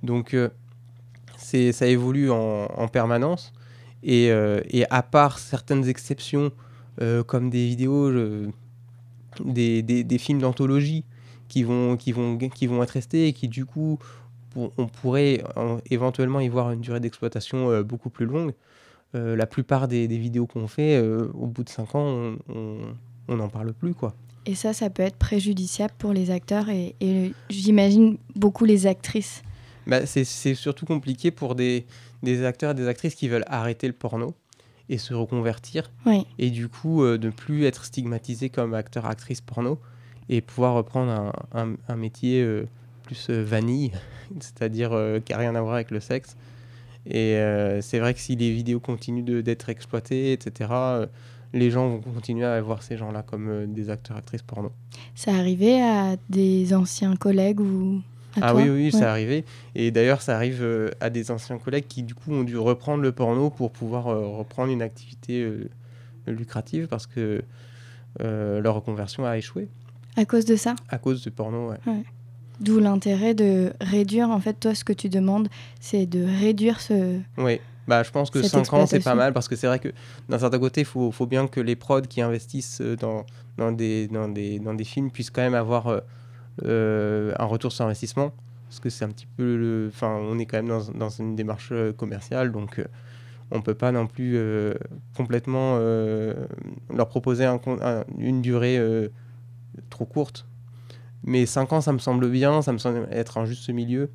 Donc 0.01 0.35
ça 1.37 1.87
évolue 1.87 2.31
en, 2.31 2.87
permanence. 2.87 3.53
Euh, 4.05 4.61
et, 4.69 4.85
à 4.89 5.03
part 5.03 5.39
certaines 5.39 5.87
exceptions, 5.87 6.51
euh, 7.01 7.23
comme 7.23 7.49
des 7.49 7.65
vidéos, 7.67 8.11
des, 9.43 9.81
des, 9.81 10.17
films 10.17 10.39
d'anthologie 10.39 11.03
qui 11.47 11.63
vont, 11.63 11.95
qui, 11.97 12.11
vont, 12.11 12.37
qui 12.37 12.67
vont 12.67 12.83
être 12.83 12.91
restés 12.91 13.27
et 13.27 13.33
qui, 13.33 13.47
du 13.47 13.65
coup, 13.65 13.99
on 14.55 14.87
pourrait 14.87 15.43
éventuellement 15.91 16.39
y 16.39 16.47
voir 16.47 16.71
une 16.71 16.81
durée 16.81 16.99
d'exploitation 16.99 17.69
euh, 17.69 17.83
beaucoup 17.83 18.09
plus 18.09 18.25
longue. 18.25 18.53
la 19.13 19.45
plupart 19.45 19.87
des, 19.87 20.07
vidéos 20.07 20.47
qu'on 20.47 20.67
fait, 20.67 20.99
au 20.99 21.47
bout 21.47 21.63
de 21.63 21.69
5 21.69 21.95
ans, 21.95 22.35
on 22.49 23.35
n'en 23.35 23.49
parle 23.49 23.73
plus. 23.73 23.93
quoi. 23.93 24.13
Et 24.45 24.55
ça, 24.55 24.73
ça 24.73 24.89
peut 24.89 25.03
être 25.03 25.17
préjudiciable 25.17 25.93
pour 25.97 26.13
les 26.13 26.31
acteurs 26.31 26.69
et 26.69 26.95
j'imagine 27.49 28.17
beaucoup 28.35 28.63
les 28.63 28.87
actrices. 28.87 29.43
Bah, 29.87 30.05
c'est 30.05 30.53
surtout 30.53 30.85
compliqué 30.85 31.31
pour 31.31 31.55
des, 31.55 31.85
des, 32.21 32.43
acteurs 32.43 32.71
et 32.71 32.73
des 32.73 32.87
actrices 32.87 33.15
qui 33.15 33.29
veulent 33.29 33.45
arrêter 33.47 33.87
le 33.87 33.93
porno 33.93 34.33
et 34.89 34.97
se 34.97 35.13
reconvertir. 35.13 35.91
Et 36.37 36.49
du 36.49 36.67
coup, 36.67 37.03
euh, 37.03 37.17
ne 37.17 37.29
plus 37.29 37.65
être 37.65 37.85
stigmatisé 37.85 38.49
comme 38.49 38.73
acteur, 38.73 39.05
actrice 39.05 39.41
porno 39.41 39.79
et 40.29 40.41
pouvoir 40.41 40.73
reprendre 40.73 41.31
un, 41.53 41.75
un, 41.87 41.95
métier 41.95 42.41
euh, 42.41 42.67
plus 43.03 43.29
euh, 43.29 43.43
vanille, 43.43 43.93
c'est-à-dire 44.41 44.91
qui 45.23 45.31
n'a 45.31 45.37
rien 45.37 45.55
à 45.55 45.61
voir 45.61 45.75
avec 45.75 45.91
le 45.91 46.01
sexe. 46.01 46.35
Et 47.09 47.39
c'est 47.79 47.99
vrai 47.99 48.13
que 48.13 48.19
si 48.19 48.35
les 48.35 48.51
vidéos 48.51 48.81
continuent 48.81 49.41
d'être 49.41 49.69
exploitées, 49.69 50.33
etc., 50.33 50.69
les 51.53 51.71
gens 51.71 51.87
vont 51.87 52.01
continuer 52.01 52.43
à 52.43 52.61
voir 52.61 52.83
ces 52.83 52.97
gens-là 52.97 53.23
comme 53.23 53.71
des 53.73 53.89
acteurs, 53.89 54.17
actrices 54.17 54.41
porno. 54.41 54.73
Ça 55.15 55.33
arrivait 55.33 55.81
à 55.81 56.17
des 56.29 56.73
anciens 56.73 57.15
collègues 57.15 57.61
ou 57.61 58.01
ah 58.41 58.55
oui, 58.55 58.69
oui, 58.69 58.91
ça 58.91 59.11
arrivait. 59.11 59.45
Et 59.75 59.91
d'ailleurs, 59.91 60.21
ça 60.21 60.35
arrive 60.35 60.59
euh, 60.61 60.89
à 60.99 61.09
des 61.09 61.31
anciens 61.31 61.57
collègues 61.57 61.85
qui, 61.87 62.03
du 62.03 62.15
coup, 62.15 62.31
ont 62.31 62.43
dû 62.43 62.57
reprendre 62.57 63.03
le 63.03 63.11
porno 63.11 63.49
pour 63.49 63.71
pouvoir 63.71 64.07
euh, 64.07 64.27
reprendre 64.27 64.71
une 64.71 64.81
activité 64.81 65.41
euh, 65.41 65.69
lucrative 66.27 66.87
parce 66.87 67.07
que 67.07 67.43
leur 68.19 68.75
reconversion 68.75 69.25
a 69.25 69.37
échoué. 69.37 69.67
À 70.15 70.25
cause 70.25 70.45
de 70.45 70.55
ça? 70.55 70.75
À 70.89 70.97
cause 70.97 71.21
du 71.21 71.29
porno, 71.29 71.69
ouais. 71.69 72.03
D'où 72.59 72.79
l'intérêt 72.79 73.35
de 73.35 73.71
réduire, 73.79 74.31
en 74.31 74.39
fait, 74.39 74.59
toi, 74.59 74.73
ce 74.73 74.83
que 74.83 74.93
tu 74.93 75.09
demandes, 75.09 75.47
c'est 75.79 76.07
de 76.07 76.23
réduire 76.23 76.81
ce... 76.81 77.19
Oui, 77.37 77.59
bah, 77.87 78.01
je 78.01 78.09
pense 78.09 78.31
que 78.31 78.41
5 78.41 78.73
ans, 78.73 78.87
c'est 78.87 79.03
pas 79.03 79.13
mal 79.13 79.31
parce 79.31 79.47
que 79.47 79.55
c'est 79.55 79.67
vrai 79.67 79.77
que 79.77 79.89
d'un 80.27 80.39
certain 80.39 80.57
côté, 80.57 80.81
il 80.81 80.87
faut, 80.87 81.11
faut, 81.11 81.27
bien 81.27 81.45
que 81.45 81.59
les 81.59 81.75
prods 81.75 82.01
qui 82.01 82.21
investissent 82.21 82.81
dans, 82.81 83.27
dans, 83.57 83.71
des, 83.71 84.07
dans, 84.07 84.27
des, 84.27 84.57
dans 84.57 84.73
des 84.73 84.83
films 84.83 85.11
puissent 85.11 85.29
quand 85.29 85.43
même 85.43 85.53
avoir 85.53 86.01
un 86.63 87.45
retour 87.45 87.71
sur 87.71 87.85
investissement 87.85 88.33
parce 88.67 88.79
que 88.79 88.89
c'est 88.89 89.05
un 89.05 89.09
petit 89.09 89.27
peu 89.37 89.55
le 89.55 89.89
enfin 89.93 90.17
on 90.21 90.37
est 90.39 90.45
quand 90.45 90.57
même 90.57 90.67
dans, 90.67 90.91
dans 90.91 91.09
une 91.09 91.35
démarche 91.35 91.69
euh, 91.71 91.93
commerciale 91.93 92.51
donc 92.51 92.79
euh, 92.79 92.85
on 93.51 93.61
peut 93.61 93.75
pas 93.75 93.93
non 93.93 94.07
plus 94.07 94.37
complètement 95.15 95.77
leur 95.77 97.07
proposer 97.07 97.45
un, 97.45 97.61
une 98.17 98.41
durée 98.41 98.77
trop 99.89 100.03
courte. 100.03 100.45
Mais 101.23 101.45
5 101.45 101.71
ans 101.71 101.79
ça 101.79 101.93
me 101.93 101.99
semble 101.99 102.29
bien 102.29 102.61
ça 102.61 102.73
me 102.73 102.77
semble 102.77 103.07
être 103.09 103.37
un 103.37 103.45
juste 103.45 103.69
milieu. 103.69 104.09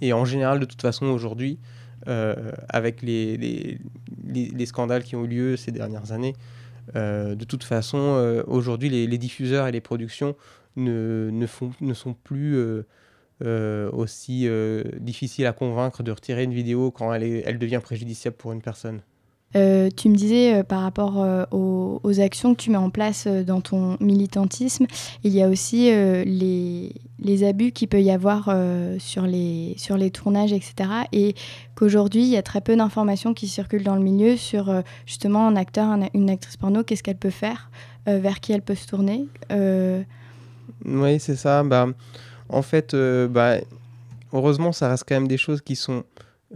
Et 0.00 0.12
en 0.12 0.24
général 0.24 0.58
de 0.58 0.64
toute 0.64 0.82
façon 0.82 1.06
aujourd'hui 1.06 1.60
avec 2.06 3.02
les, 3.02 3.36
les, 3.36 3.78
les, 4.26 4.66
scandales 4.66 5.04
qui 5.04 5.14
ont 5.14 5.26
eu 5.26 5.28
lieu 5.28 5.56
ces 5.56 5.70
dernières 5.70 6.10
années 6.10 6.34
de 6.96 7.44
toute 7.44 7.62
façon 7.62 8.42
aujourd'hui 8.48 8.88
les, 8.88 9.18
diffuseurs 9.18 9.68
et 9.68 9.72
les 9.72 9.80
productions 9.80 10.34
ne, 10.76 11.30
ne, 11.30 11.94
sont 11.94 12.14
plus 12.14 12.56
euh, 12.56 12.86
euh, 13.44 13.90
aussi 13.92 14.46
euh, 14.46 14.82
difficiles 14.98 15.46
à 15.46 15.52
convaincre 15.52 16.02
de 16.02 16.12
retirer 16.12 16.44
une 16.44 16.54
vidéo 16.54 16.90
quand 16.90 17.12
elle, 17.12 17.22
est, 17.22 17.42
elle 17.46 17.58
devient 17.58 17.80
préjudiciable 17.82 18.36
pour 18.36 18.52
une 18.52 18.62
personne. 18.62 19.00
tu 19.52 20.08
me 20.08 20.14
disais 20.14 20.62
par 20.62 20.82
rapport 20.82 21.26
aux, 21.50 22.00
aux, 22.02 22.20
actions 22.20 22.54
que 22.54 22.62
tu 22.62 22.70
mets 22.70 22.76
en 22.76 22.90
place 22.90 23.26
dans 23.26 23.60
ton 23.60 23.96
militantisme, 23.98 24.86
il 25.24 25.32
y 25.32 25.42
a 25.42 25.48
aussi 25.48 25.90
les, 25.90 26.92
les, 27.18 27.44
abus 27.44 27.72
qu'il 27.72 27.88
peut 27.88 28.00
y 28.00 28.12
avoir 28.12 28.54
sur, 28.98 29.26
les, 29.26 29.74
sur 29.76 29.96
les 29.96 30.12
tournages, 30.12 30.52
etc. 30.52 30.90
Et 31.12 31.34
qu'aujourd'hui, 31.74 32.22
il 32.22 32.28
y 32.28 32.36
a 32.36 32.42
très 32.42 32.60
peu 32.60 32.76
d'informations 32.76 33.34
qui 33.34 33.48
circulent 33.48 33.82
dans 33.82 33.96
le 33.96 34.02
milieu 34.02 34.36
sur 34.36 34.72
justement 35.04 35.48
un 35.48 35.56
acteur, 35.56 35.98
une 36.14 36.30
actrice 36.30 36.56
porno, 36.56 36.84
qu'est-ce 36.84 37.02
qu'elle 37.02 37.18
peut 37.18 37.30
faire, 37.30 37.72
vers 38.06 38.38
qui 38.38 38.52
elle 38.52 38.62
peut 38.62 38.76
se 38.76 38.86
tourner. 38.86 39.26
Oui, 40.84 41.20
c'est 41.20 41.36
ça. 41.36 41.62
Bah, 41.62 41.88
en 42.48 42.62
fait, 42.62 42.94
euh, 42.94 43.28
bah, 43.28 43.56
heureusement, 44.32 44.72
ça 44.72 44.88
reste 44.88 45.04
quand 45.06 45.14
même 45.14 45.28
des 45.28 45.38
choses 45.38 45.60
qui 45.60 45.76
sont 45.76 46.04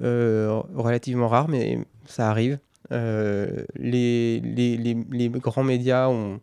euh, 0.03 0.61
relativement 0.75 1.29
rares, 1.29 1.49
mais 1.49 1.79
ça 2.07 2.31
arrive. 2.31 2.59
Euh, 2.93 3.64
les, 3.77 4.41
grands 5.35 5.64
médias 5.64 6.09
ont, 6.09 6.41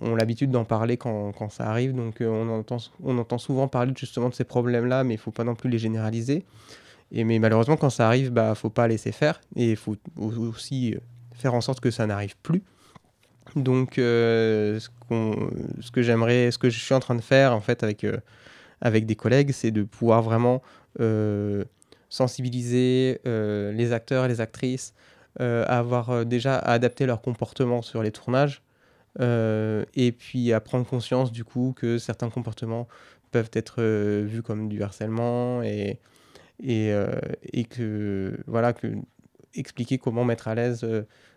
l'habitude 0.00 0.50
d'en 0.50 0.64
parler 0.64 0.96
quand, 0.96 1.50
ça 1.50 1.64
arrive, 1.64 1.94
donc 1.94 2.18
on, 2.20 2.48
entend, 2.48 3.38
souvent 3.38 3.68
parler 3.68 3.92
justement 3.96 4.28
de 4.28 4.34
ces 4.34 4.44
problèmes-là, 4.44 5.04
mais 5.04 5.14
il 5.14 5.16
ne 5.18 5.22
faut 5.22 5.32
pas 5.32 5.44
non 5.44 5.54
plus 5.54 5.68
les 5.68 5.78
généraliser. 5.78 6.44
Mais 7.12 7.40
malheureusement, 7.40 7.76
quand 7.76 7.90
ça 7.90 8.06
arrive, 8.06 8.26
il 8.26 8.30
bah, 8.30 8.50
ne 8.50 8.54
faut 8.54 8.70
pas 8.70 8.86
laisser 8.86 9.10
faire, 9.10 9.40
et 9.56 9.70
il 9.72 9.76
faut 9.76 9.96
aussi 10.16 10.94
faire 11.34 11.54
en 11.54 11.60
sorte 11.60 11.80
que 11.80 11.90
ça 11.90 12.06
n'arrive 12.06 12.36
plus. 12.42 12.62
Donc, 13.56 13.98
euh, 13.98 14.78
ce, 14.78 15.90
que 15.90 16.02
j'aimerais, 16.02 16.50
ce 16.50 16.58
que 16.58 16.70
je 16.70 16.78
suis 16.78 16.94
en 16.94 17.00
train 17.00 17.14
de 17.14 17.20
faire 17.20 17.54
en 17.54 17.60
fait 17.60 17.82
avec, 17.82 18.04
euh, 18.04 18.18
avec 18.80 19.06
des 19.06 19.16
collègues, 19.16 19.52
c'est 19.52 19.70
de 19.70 19.82
pouvoir 19.82 20.22
vraiment 20.22 20.62
euh, 21.00 21.64
sensibiliser 22.08 23.20
les 23.24 23.92
acteurs 23.92 24.24
et 24.24 24.28
les 24.28 24.40
actrices 24.40 24.94
à 25.38 25.78
avoir 25.78 26.26
déjà 26.26 26.56
à 26.56 26.72
adapter 26.72 27.06
leur 27.06 27.22
comportement 27.22 27.82
sur 27.82 28.02
les 28.02 28.10
tournages 28.10 28.62
et 29.20 30.12
puis 30.18 30.52
à 30.52 30.60
prendre 30.60 30.84
conscience 30.84 31.30
du 31.30 31.44
coup 31.44 31.72
que 31.76 31.98
certains 31.98 32.30
comportements 32.30 32.88
peuvent 33.30 33.50
être 33.52 33.80
vus 34.22 34.42
comme 34.42 34.68
du 34.68 34.82
harcèlement 34.82 35.62
et, 35.62 36.00
et, 36.60 36.92
et 37.52 37.64
que 37.64 38.36
voilà 38.48 38.72
que 38.72 38.88
expliquer 39.54 39.98
comment 39.98 40.24
mettre 40.24 40.48
à 40.48 40.56
l'aise 40.56 40.84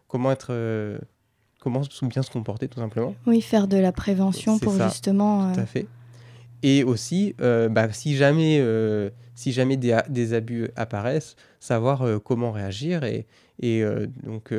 comment 0.08 0.32
être 0.32 0.52
comment 1.64 1.82
bien 2.04 2.22
se 2.22 2.30
comporter 2.30 2.68
tout 2.68 2.80
simplement. 2.80 3.16
Oui, 3.26 3.42
faire 3.42 3.70
de 3.70 3.78
la 3.78 3.94
prévention 3.94 4.60
pour 4.60 4.78
justement. 4.78 5.54
Tout 5.54 5.60
à 5.62 5.64
euh, 5.64 5.66
fait. 5.66 5.88
Et 6.62 6.84
aussi, 6.84 7.36
euh, 7.42 7.70
bah, 7.70 7.92
si 7.94 8.18
jamais, 8.18 8.58
euh, 8.60 9.10
si 9.34 9.54
jamais 9.54 9.78
des, 9.78 9.98
des, 10.10 10.34
abus 10.34 10.70
apparaissent, 10.76 11.38
savoir 11.62 12.06
comment 12.24 12.52
réagir 12.52 13.06
et, 13.06 13.28
et 13.62 13.84
donc 14.24 14.54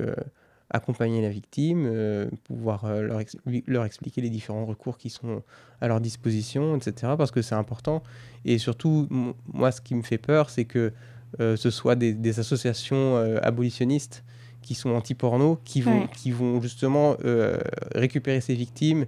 accompagner 0.71 1.21
la 1.21 1.29
victime, 1.29 2.29
pouvoir 2.45 2.87
leur, 3.01 3.21
leur, 3.67 3.85
expliquer 3.85 4.23
les 4.23 4.31
différents 4.31 4.65
recours 4.65 4.97
qui 4.97 5.11
sont 5.11 5.43
à 5.81 5.89
leur 5.89 6.01
disposition, 6.01 6.77
etc. 6.77 7.13
Parce 7.19 7.31
que 7.31 7.43
c'est 7.43 7.55
important. 7.55 8.03
Et 8.45 8.59
surtout, 8.59 9.07
moi, 9.53 9.71
ce 9.73 9.81
qui 9.81 9.95
me 9.95 10.03
fait 10.03 10.19
peur, 10.19 10.49
c'est 10.51 10.65
que 10.65 10.93
ce 11.39 11.71
soit 11.71 11.97
des, 11.97 12.15
des 12.15 12.41
associations 12.41 13.17
abolitionnistes 13.43 14.25
qui 14.65 14.75
sont 14.75 14.91
anti-porno, 14.91 15.61
qui 15.65 15.83
vont, 15.83 16.07
qui 16.09 16.31
vont 16.31 16.61
justement 16.61 17.17
euh, 17.25 17.59
récupérer 17.95 18.41
ces 18.41 18.55
victimes 18.55 19.07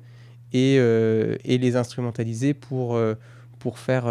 et, 0.52 0.76
euh, 0.78 1.36
et 1.44 1.58
les 1.58 1.76
instrumentaliser 1.76 2.54
pour, 2.54 2.94
euh, 2.94 3.14
pour, 3.58 3.78
faire, 3.78 4.04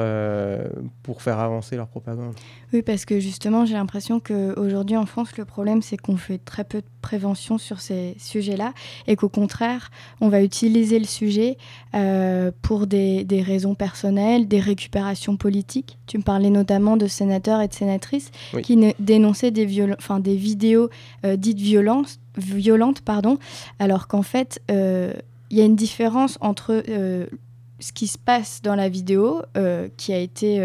pour 1.04 1.22
faire 1.22 1.40
avancer 1.40 1.76
leur 1.76 1.88
propagande. 1.88 2.34
Oui, 2.74 2.82
parce 2.82 3.06
que 3.06 3.20
justement, 3.20 3.66
j'ai 3.66 3.76
l'impression 3.76 4.20
qu'aujourd'hui 4.20 4.98
en 4.98 5.06
France, 5.06 5.38
le 5.38 5.46
problème, 5.46 5.82
c'est 5.82 5.98
qu'on 5.98 6.18
fait 6.18 6.38
très 6.38 6.64
peu 6.64 6.80
de 6.80 6.88
prévention 7.02 7.58
sur 7.58 7.80
ces 7.80 8.16
sujets-là 8.18 8.74
et 9.08 9.16
qu'au 9.16 9.30
contraire, 9.30 9.92
on 10.22 10.30
va 10.30 10.42
utiliser 10.42 11.00
le 11.00 11.06
sujet 11.06 11.58
pour 12.62 12.88
des, 12.88 13.24
des, 13.24 13.42
raisons 13.42 13.76
personnelles, 13.76 14.48
des 14.48 14.60
récupérations 14.60 15.38
politiques. 15.38 15.98
Tu 16.08 16.18
me 16.18 16.24
parlais 16.24 16.50
notamment 16.50 16.98
de 16.98 17.08
sénateurs 17.08 17.62
et 17.62 17.68
de 17.68 17.74
sénatrices 17.74 18.32
qui 18.64 18.94
dénonçaient 19.00 19.52
des, 19.52 19.66
des 19.66 20.36
vidéos 20.36 20.90
dites 21.24 21.60
violentes, 21.60 22.20
violentes, 22.38 23.02
pardon, 23.02 23.38
alors 23.80 24.08
qu'en 24.08 24.24
fait, 24.24 24.62
il 24.70 25.58
y 25.58 25.62
a 25.62 25.66
une 25.66 25.76
différence 25.76 26.38
entre 26.42 26.84
ce 27.80 27.92
qui 27.92 28.08
se 28.08 28.18
passe 28.18 28.62
dans 28.62 28.76
la 28.76 28.90
vidéo, 28.90 29.42
qui 29.98 30.14
a 30.14 30.20
été 30.20 30.60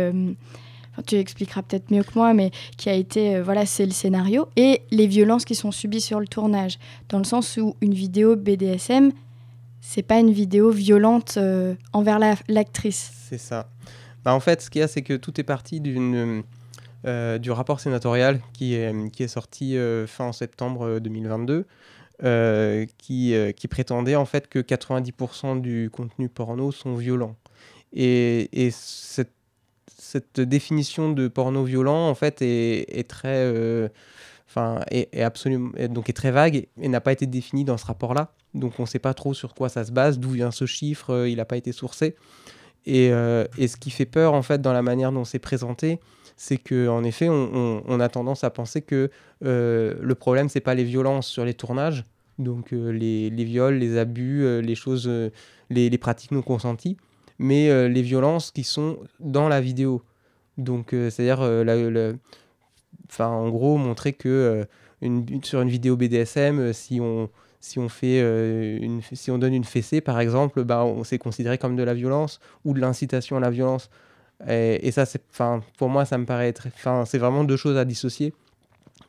tu 1.06 1.16
expliqueras 1.16 1.62
peut-être 1.62 1.90
mieux 1.90 2.02
que 2.02 2.12
moi, 2.14 2.34
mais 2.34 2.50
qui 2.76 2.88
a 2.88 2.94
été, 2.94 3.36
euh, 3.36 3.42
voilà, 3.42 3.66
c'est 3.66 3.86
le 3.86 3.92
scénario, 3.92 4.48
et 4.56 4.82
les 4.90 5.06
violences 5.06 5.44
qui 5.44 5.54
sont 5.54 5.70
subies 5.70 6.00
sur 6.00 6.20
le 6.20 6.26
tournage, 6.26 6.78
dans 7.08 7.18
le 7.18 7.24
sens 7.24 7.56
où 7.56 7.76
une 7.80 7.94
vidéo 7.94 8.36
BDSM, 8.36 9.12
c'est 9.80 10.02
pas 10.02 10.18
une 10.18 10.32
vidéo 10.32 10.70
violente 10.70 11.34
euh, 11.36 11.74
envers 11.92 12.18
l'actrice. 12.48 13.12
c'est 13.28 13.38
ça. 13.38 13.68
Bah, 14.24 14.34
en 14.34 14.40
fait, 14.40 14.60
ce 14.60 14.68
qu'il 14.68 14.80
y 14.80 14.82
a, 14.82 14.88
c'est 14.88 15.02
que 15.02 15.14
tout 15.14 15.40
est 15.40 15.44
parti 15.44 15.80
d'une 15.80 16.42
euh, 17.06 17.38
du 17.38 17.50
rapport 17.50 17.80
sénatorial 17.80 18.40
qui 18.52 18.74
est, 18.74 19.10
qui 19.10 19.22
est 19.22 19.28
sorti 19.28 19.78
euh, 19.78 20.06
fin 20.06 20.32
septembre 20.32 20.98
2022, 20.98 21.64
euh, 22.22 22.86
qui, 22.98 23.34
qui 23.56 23.68
prétendait 23.68 24.16
en 24.16 24.24
fait 24.24 24.48
que 24.48 24.58
90% 24.58 25.60
du 25.60 25.90
contenu 25.90 26.28
porno 26.28 26.72
sont 26.72 26.94
violents. 26.94 27.36
Et, 27.92 28.66
et 28.66 28.70
cette, 28.70 29.30
définition 30.40 31.12
de 31.12 31.28
porno 31.28 31.62
violent 31.62 32.08
en 32.08 32.14
fait 32.16 32.42
est, 32.42 33.08
très, 33.08 33.48
enfin, 34.48 34.80
est, 34.90 35.08
est, 35.12 35.22
absolument, 35.22 35.70
donc 35.88 36.08
est 36.08 36.14
très 36.14 36.32
vague 36.32 36.66
et 36.80 36.88
n'a 36.88 37.00
pas 37.00 37.12
été 37.12 37.26
définie 37.26 37.64
dans 37.64 37.76
ce 37.76 37.86
rapport-là. 37.86 38.32
Donc 38.54 38.78
on 38.78 38.82
ne 38.82 38.88
sait 38.88 38.98
pas 38.98 39.14
trop 39.14 39.34
sur 39.34 39.54
quoi 39.54 39.68
ça 39.68 39.84
se 39.84 39.92
base, 39.92 40.18
d'où 40.18 40.30
vient 40.30 40.50
ce 40.50 40.66
chiffre, 40.66 41.26
il 41.28 41.36
n'a 41.36 41.44
pas 41.44 41.56
été 41.56 41.70
sourcé. 41.70 42.16
Et, 42.86 43.06
et, 43.58 43.68
ce 43.68 43.76
qui 43.76 43.90
fait 43.90 44.06
peur 44.06 44.34
en 44.34 44.42
fait 44.42 44.60
dans 44.62 44.72
la 44.72 44.82
manière 44.82 45.12
dont 45.12 45.24
c'est 45.24 45.38
présenté, 45.38 46.00
c'est 46.42 46.56
qu'en 46.56 47.04
effet, 47.04 47.28
on, 47.28 48.00
a 48.00 48.08
tendance 48.08 48.44
à 48.44 48.50
penser 48.50 48.80
que 48.80 49.10
euh, 49.44 49.94
le 50.00 50.14
problème, 50.14 50.48
c'est 50.48 50.60
pas 50.60 50.74
les 50.74 50.84
violences 50.84 51.26
sur 51.26 51.44
les 51.44 51.52
tournages, 51.52 52.06
donc 52.38 52.72
euh, 52.72 52.88
les, 52.92 53.44
viols, 53.44 53.74
les 53.74 53.98
abus, 53.98 54.42
euh, 54.42 54.62
les 54.62 54.74
choses, 54.74 55.06
les, 55.68 55.98
pratiques 55.98 56.30
non 56.30 56.40
consenties, 56.40 56.96
mais 57.38 57.90
les 57.90 58.00
violences 58.00 58.52
qui 58.52 58.64
sont 58.64 59.00
dans 59.20 59.50
la 59.50 59.60
vidéo. 59.60 60.00
Donc, 60.56 60.92
c'est-à-dire, 60.92 61.40
en 63.18 63.50
gros, 63.50 63.76
montrer 63.76 64.14
que 64.14 64.66
sur 65.42 65.60
une 65.60 65.68
vidéo 65.68 65.98
BDSM, 65.98 66.72
si 66.72 67.02
on, 67.02 67.28
si 67.60 67.78
on, 67.78 67.88
fait, 67.88 68.20
une, 68.78 69.02
si 69.12 69.30
on 69.30 69.38
donne 69.38 69.54
une 69.54 69.64
fessée, 69.64 70.00
par 70.00 70.18
exemple, 70.18 70.64
bah, 70.64 70.86
c'est 71.04 71.18
considéré 71.18 71.58
comme 71.58 71.76
de 71.76 71.82
la 71.82 71.94
violence 71.94 72.40
ou 72.64 72.72
de 72.72 72.80
l'incitation 72.80 73.36
à 73.36 73.40
la 73.40 73.50
violence. 73.50 73.90
Et, 74.48 74.90
ça, 74.90 75.04
c'est, 75.04 75.22
pour 75.76 75.88
moi, 75.88 76.04
ça 76.04 76.16
me 76.16 76.24
paraît 76.24 76.52
très. 76.52 76.72
C'est 77.04 77.18
vraiment 77.18 77.44
deux 77.44 77.56
choses 77.56 77.76
à 77.76 77.84
dissocier. 77.84 78.32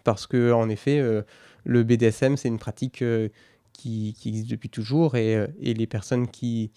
Parce 0.03 0.27
que, 0.27 0.51
en 0.51 0.69
effet, 0.69 0.99
euh, 0.99 1.21
le 1.63 1.83
BDSM, 1.83 2.37
c'est 2.37 2.47
une 2.47 2.59
pratique 2.59 3.01
euh, 3.01 3.29
qui, 3.73 4.15
existe 4.25 4.49
depuis 4.49 4.69
toujours. 4.69 5.15
Et, 5.15 5.35
euh, 5.35 5.47
et 5.61 5.73
les 5.73 5.87
personnes 5.87 6.27
qui, 6.27 6.71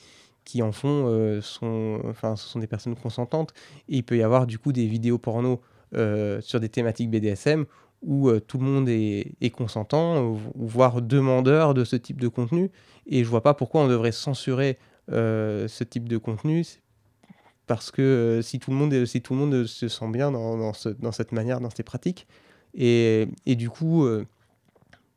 qui 0.45 0.63
en 0.63 0.73
font 0.73 1.41
sont, 1.43 2.01
enfin, 2.05 2.37
ce 2.37 2.47
sont 2.47 2.61
des 2.61 2.67
personnes 2.67 2.97
consentantes. 2.97 3.53
Et 3.89 3.97
il 3.97 4.05
peut 4.05 4.17
y 4.17 4.23
avoir, 4.23 4.47
du 4.47 4.59
coup, 4.59 4.73
des 4.73 4.87
vidéos 4.87 5.19
porno 5.19 5.61
sur 6.41 6.59
des 6.59 6.69
thématiques 6.69 7.11
BDSM 7.11 7.67
où 8.05 8.31
tout 8.39 8.59
le 8.59 8.65
monde 8.65 8.89
est, 8.89 9.33
est 9.41 9.51
consentant, 9.51 10.37
voire 10.55 11.01
demandeur 11.03 11.75
de 11.75 11.85
ce 11.85 11.97
type 11.97 12.21
de 12.21 12.29
contenu. 12.29 12.71
Et 13.07 13.25
je 13.25 13.29
vois 13.29 13.43
pas 13.43 13.55
pourquoi 13.55 13.83
on 13.83 13.89
devrait 13.89 14.13
censurer 14.13 14.79
ce 15.09 15.85
type 15.85 16.09
de 16.09 16.19
contenu 16.19 16.65
parce 17.67 17.91
que 17.91 18.03
euh, 18.03 18.43
si, 18.43 18.59
tout 18.59 18.71
le 18.71 18.77
monde, 18.77 19.05
si 19.07 19.23
tout 19.23 19.33
le 19.33 19.39
monde 19.39 19.65
se 19.65 19.89
sent 19.89 20.09
bien 20.09 20.31
dans, 20.31 20.57
dans, 20.57 20.73
ce, 20.73 20.89
dans 20.89 21.13
cette 21.13 21.33
manière, 21.33 21.61
dans 21.61 21.71
ces 21.71 21.83
pratiques, 21.83 22.27
et, 22.77 23.29
du 23.47 23.71
coup, 23.71 24.05
euh, 24.05 24.25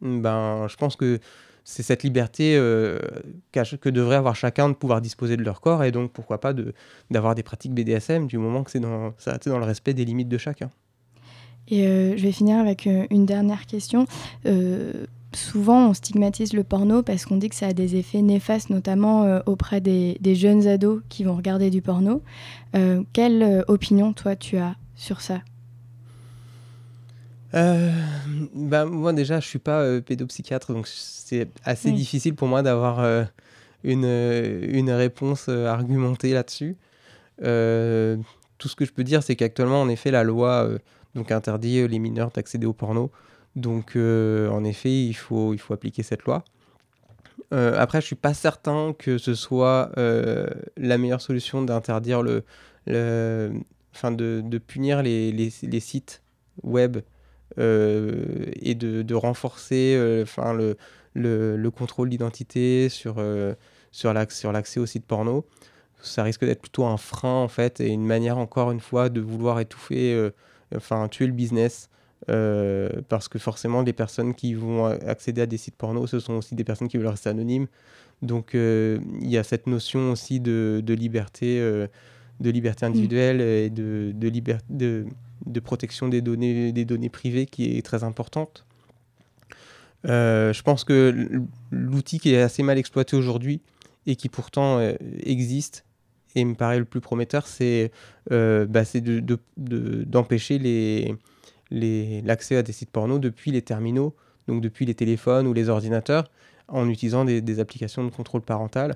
ben, 0.01 0.67
je 0.67 0.75
pense 0.75 0.95
que 0.95 1.19
c'est 1.63 1.81
cette 1.81 2.03
liberté 2.03 2.55
euh, 2.55 2.99
que 3.51 3.89
devrait 3.89 4.15
avoir 4.15 4.35
chacun 4.35 4.69
de 4.69 4.75
pouvoir 4.75 5.01
disposer 5.01 5.37
de 5.37 5.43
leur 5.43 5.59
corps, 5.59 5.83
et 5.83 5.91
donc 5.91 6.13
pourquoi 6.13 6.39
pas 6.39 6.53
d'avoir 7.09 7.35
des 7.35 7.43
pratiques 7.43 7.73
BDSM 7.73 8.27
du 8.27 8.37
moment 8.37 8.63
que 8.63 8.71
c'est 8.71 8.79
dans 8.79 9.13
le 9.59 9.65
respect 9.65 9.93
des 9.93 10.05
limites 10.05 10.29
de 10.29 10.37
chacun. 10.37 10.69
Et 11.69 11.83
je 11.83 12.21
vais 12.23 12.31
finir 12.31 12.57
avec 12.57 12.87
une 13.09 13.25
dernière 13.25 13.65
question 13.65 14.05
souvent 15.33 15.89
on 15.89 15.93
stigmatise 15.93 16.53
le 16.53 16.63
porno 16.63 17.03
parce 17.03 17.25
qu'on 17.25 17.37
dit 17.37 17.49
que 17.49 17.55
ça 17.55 17.67
a 17.67 17.73
des 17.73 17.95
effets 17.95 18.21
néfastes, 18.21 18.69
notamment 18.69 19.23
euh, 19.23 19.39
auprès 19.45 19.81
des, 19.81 20.17
jeunes 20.35 20.67
ados 20.67 21.01
qui 21.09 21.23
vont 21.23 21.35
regarder 21.35 21.69
du 21.69 21.81
porno. 21.81 22.21
Euh, 22.75 23.03
quelle 23.13 23.43
euh, 23.43 23.63
opinion, 23.67 24.13
toi, 24.13 24.35
tu 24.35 24.57
as 24.57 24.75
sur 24.95 25.21
ça? 25.21 25.41
Bah, 27.53 28.85
Moi, 28.85 29.13
déjà, 29.13 29.39
je 29.39 29.47
suis 29.47 29.59
pas 29.59 30.01
pédopsychiatre, 30.01 30.73
donc 30.73 30.87
c'est 30.87 31.49
assez 31.63 31.91
difficile 31.91 32.35
pour 32.35 32.47
moi 32.47 32.61
d'avoir 32.61 32.99
une, 33.83 34.05
une 34.05 34.91
réponse 34.91 35.49
argumentée 35.49 36.33
là-dessus. 36.33 36.75
tout 37.39 38.67
ce 38.67 38.75
que 38.75 38.85
je 38.85 38.91
peux 38.91 39.03
dire, 39.03 39.23
c'est 39.23 39.35
qu'actuellement, 39.35 39.81
en 39.81 39.89
effet, 39.89 40.11
la 40.11 40.23
loi 40.23 40.69
donc 41.17 41.31
interdit 41.31 41.87
les 41.87 41.99
mineurs 41.99 42.31
d'accéder 42.31 42.67
au 42.67 42.73
porno. 42.73 43.11
Donc, 43.57 43.95
euh, 43.95 44.49
en 44.49 44.63
effet, 44.63 45.05
il 45.05 45.15
faut, 45.15 45.53
il 45.53 45.57
faut 45.57 45.73
appliquer 45.73 46.03
cette 46.03 46.23
loi. 46.23 46.45
Euh, 47.53 47.75
après, 47.77 48.01
je 48.01 48.05
suis 48.05 48.15
pas 48.15 48.35
certain 48.35 48.93
que 48.93 49.17
ce 49.17 49.33
soit 49.33 49.91
euh, 49.97 50.47
la 50.77 50.99
meilleure 50.99 51.21
solution 51.21 51.63
d'interdire 51.63 52.21
le, 52.21 52.43
enfin 53.95 54.11
de, 54.11 54.57
punir 54.59 55.01
les, 55.01 55.31
les, 55.31 55.79
sites 55.79 56.21
web 56.61 56.97
et 57.57 58.75
de, 58.75 59.13
renforcer 59.15 60.19
enfin 60.21 60.53
le, 60.53 60.77
le, 61.13 61.57
le, 61.57 61.71
contrôle 61.71 62.09
d'identité 62.09 62.89
sur, 62.89 63.15
sur 63.91 64.13
l'accès 64.13 64.79
aux 64.79 64.85
sites 64.85 65.05
porno. 65.05 65.45
Ça 66.01 66.21
risque 66.21 66.45
d'être 66.45 66.61
plutôt 66.61 66.85
un 66.85 66.97
frein 66.97 67.41
en 67.41 67.47
fait 67.47 67.81
et 67.81 67.87
une 67.87 68.05
manière 68.05 68.37
encore 68.37 68.71
une 68.71 68.81
fois 68.81 69.09
de 69.09 69.19
vouloir 69.19 69.59
étouffer, 69.59 70.31
enfin 70.75 71.07
tuer 71.07 71.27
le 71.27 71.33
business 71.33 71.89
euh, 72.29 72.89
parce 73.09 73.27
que 73.27 73.39
forcément, 73.39 73.81
les 73.81 73.93
personnes 73.93 74.33
qui 74.33 74.53
vont 74.53 74.85
accéder 74.85 75.41
à 75.41 75.45
des 75.45 75.57
sites 75.57 75.75
porno, 75.75 76.07
ce 76.07 76.19
sont 76.19 76.33
aussi 76.33 76.55
des 76.55 76.63
personnes 76.63 76.87
qui 76.87 76.97
veulent 76.97 77.07
rester 77.07 77.29
anonymes. 77.29 77.67
Donc, 78.21 78.55
euh, 78.55 78.99
il 79.21 79.29
y 79.29 79.37
a 79.37 79.43
cette 79.43 79.67
notion 79.67 80.11
aussi 80.11 80.39
de, 80.39 80.81
de 80.83 80.93
liberté, 80.93 81.59
euh, 81.59 81.87
de 82.39 82.49
liberté 82.49 82.85
mm. 82.85 82.89
individuelle 82.89 83.41
et 83.41 83.69
de, 83.69 84.11
de, 84.15 84.29
de, 84.69 85.05
de, 85.45 85.59
protection 85.59 86.07
des 86.07 86.21
données, 86.21 86.71
des 86.71 86.85
données 86.85 87.09
privées 87.09 87.45
qui 87.45 87.77
est 87.77 87.85
très 87.85 88.03
importante. 88.03 88.65
je 90.03 90.61
pense 90.63 90.83
que 90.83 91.43
l'outil 91.71 92.19
qui 92.19 92.33
est 92.33 92.41
assez 92.41 92.63
mal 92.63 92.77
exploité 92.77 93.15
aujourd'hui 93.15 93.61
et 94.07 94.15
qui 94.15 94.29
pourtant 94.29 94.79
existe 95.23 95.85
et 96.37 96.45
me 96.45 96.53
paraît 96.53 96.79
le 96.79 96.85
plus 96.85 97.01
prometteur, 97.01 97.47
c'est 97.47 97.91
bah, 98.29 98.83
d'empêcher 99.57 101.17
l'accès 101.71 102.57
à 102.57 102.63
des 102.63 102.71
sites 102.71 102.91
porno 102.91 103.19
depuis 103.19 103.51
les 103.51 103.61
terminaux, 103.61 104.15
donc 104.47 104.61
depuis 104.61 104.85
les 104.85 104.93
téléphones 104.93 105.47
ou 105.47 105.53
les 105.53 105.69
ordinateurs, 105.69 106.25
en 106.67 106.87
utilisant 106.89 107.25
des, 107.25 107.59
applications 107.59 108.03
de 108.03 108.09
contrôle 108.09 108.41
parental. 108.41 108.95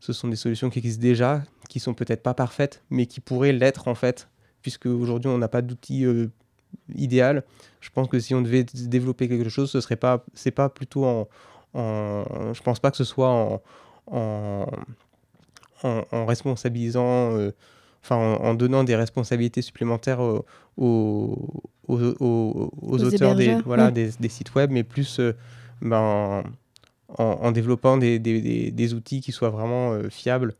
Ce 0.00 0.12
sont 0.12 0.28
des 0.28 0.36
solutions 0.36 0.70
qui 0.70 0.78
existent 0.78 1.02
déjà, 1.02 1.42
qui 1.68 1.78
sont 1.78 1.94
peut-être 1.94 2.22
pas 2.22 2.34
parfaites, 2.34 2.82
mais 2.90 3.06
qui 3.06 3.20
pourraient 3.20 3.52
l'être 3.52 3.88
en 3.88 3.94
fait, 3.94 4.28
puisque 4.62 4.86
aujourd'hui 4.86 5.30
on 5.30 5.38
n'a 5.38 5.48
pas 5.48 5.62
d'outil 5.62 6.04
euh, 6.04 6.28
idéal. 6.94 7.44
Je 7.80 7.90
pense 7.90 8.08
que 8.08 8.18
si 8.18 8.34
on 8.34 8.40
devait 8.40 8.64
développer 8.64 9.28
quelque 9.28 9.48
chose, 9.48 9.70
ce 9.70 9.80
serait 9.80 9.96
pas, 9.96 10.24
c'est 10.34 10.50
pas 10.50 10.70
plutôt 10.70 11.04
en, 11.04 11.28
en, 11.74 12.54
je 12.54 12.62
pense 12.62 12.80
pas 12.80 12.90
que 12.90 12.96
ce 12.96 13.04
soit 13.04 13.60
en, 14.06 14.66
en 15.84 16.26
responsabilisant 16.26 17.36
euh, 17.36 17.52
enfin, 18.02 18.16
en, 18.16 18.54
donnant 18.54 18.84
des 18.84 18.96
responsabilités 18.96 19.62
supplémentaires 19.62 20.20
aux, 20.20 20.44
aux, 21.88 21.98
auteurs 22.82 23.34
des, 23.34 23.56
voilà, 23.64 23.90
des, 23.90 24.10
sites 24.28 24.54
web, 24.54 24.70
mais 24.70 24.84
plus 24.84 25.20
euh, 25.20 25.34
ben, 25.82 26.44
en, 27.08 27.52
développant 27.52 27.96
des, 27.96 28.94
outils 28.94 29.20
qui 29.20 29.32
soient 29.32 29.50
vraiment 29.50 29.92
euh, 29.92 30.08
fiables 30.10 30.54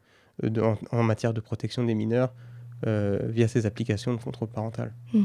en, 0.93 1.03
matière 1.03 1.33
de 1.35 1.41
protection 1.41 1.85
des 1.85 1.95
mineurs 1.95 2.33
via 2.87 3.47
ces 3.47 3.67
applications 3.67 4.15
de 4.15 4.19
contrôle 4.21 4.49
parental. 4.49 4.95
Hmm. 5.13 5.25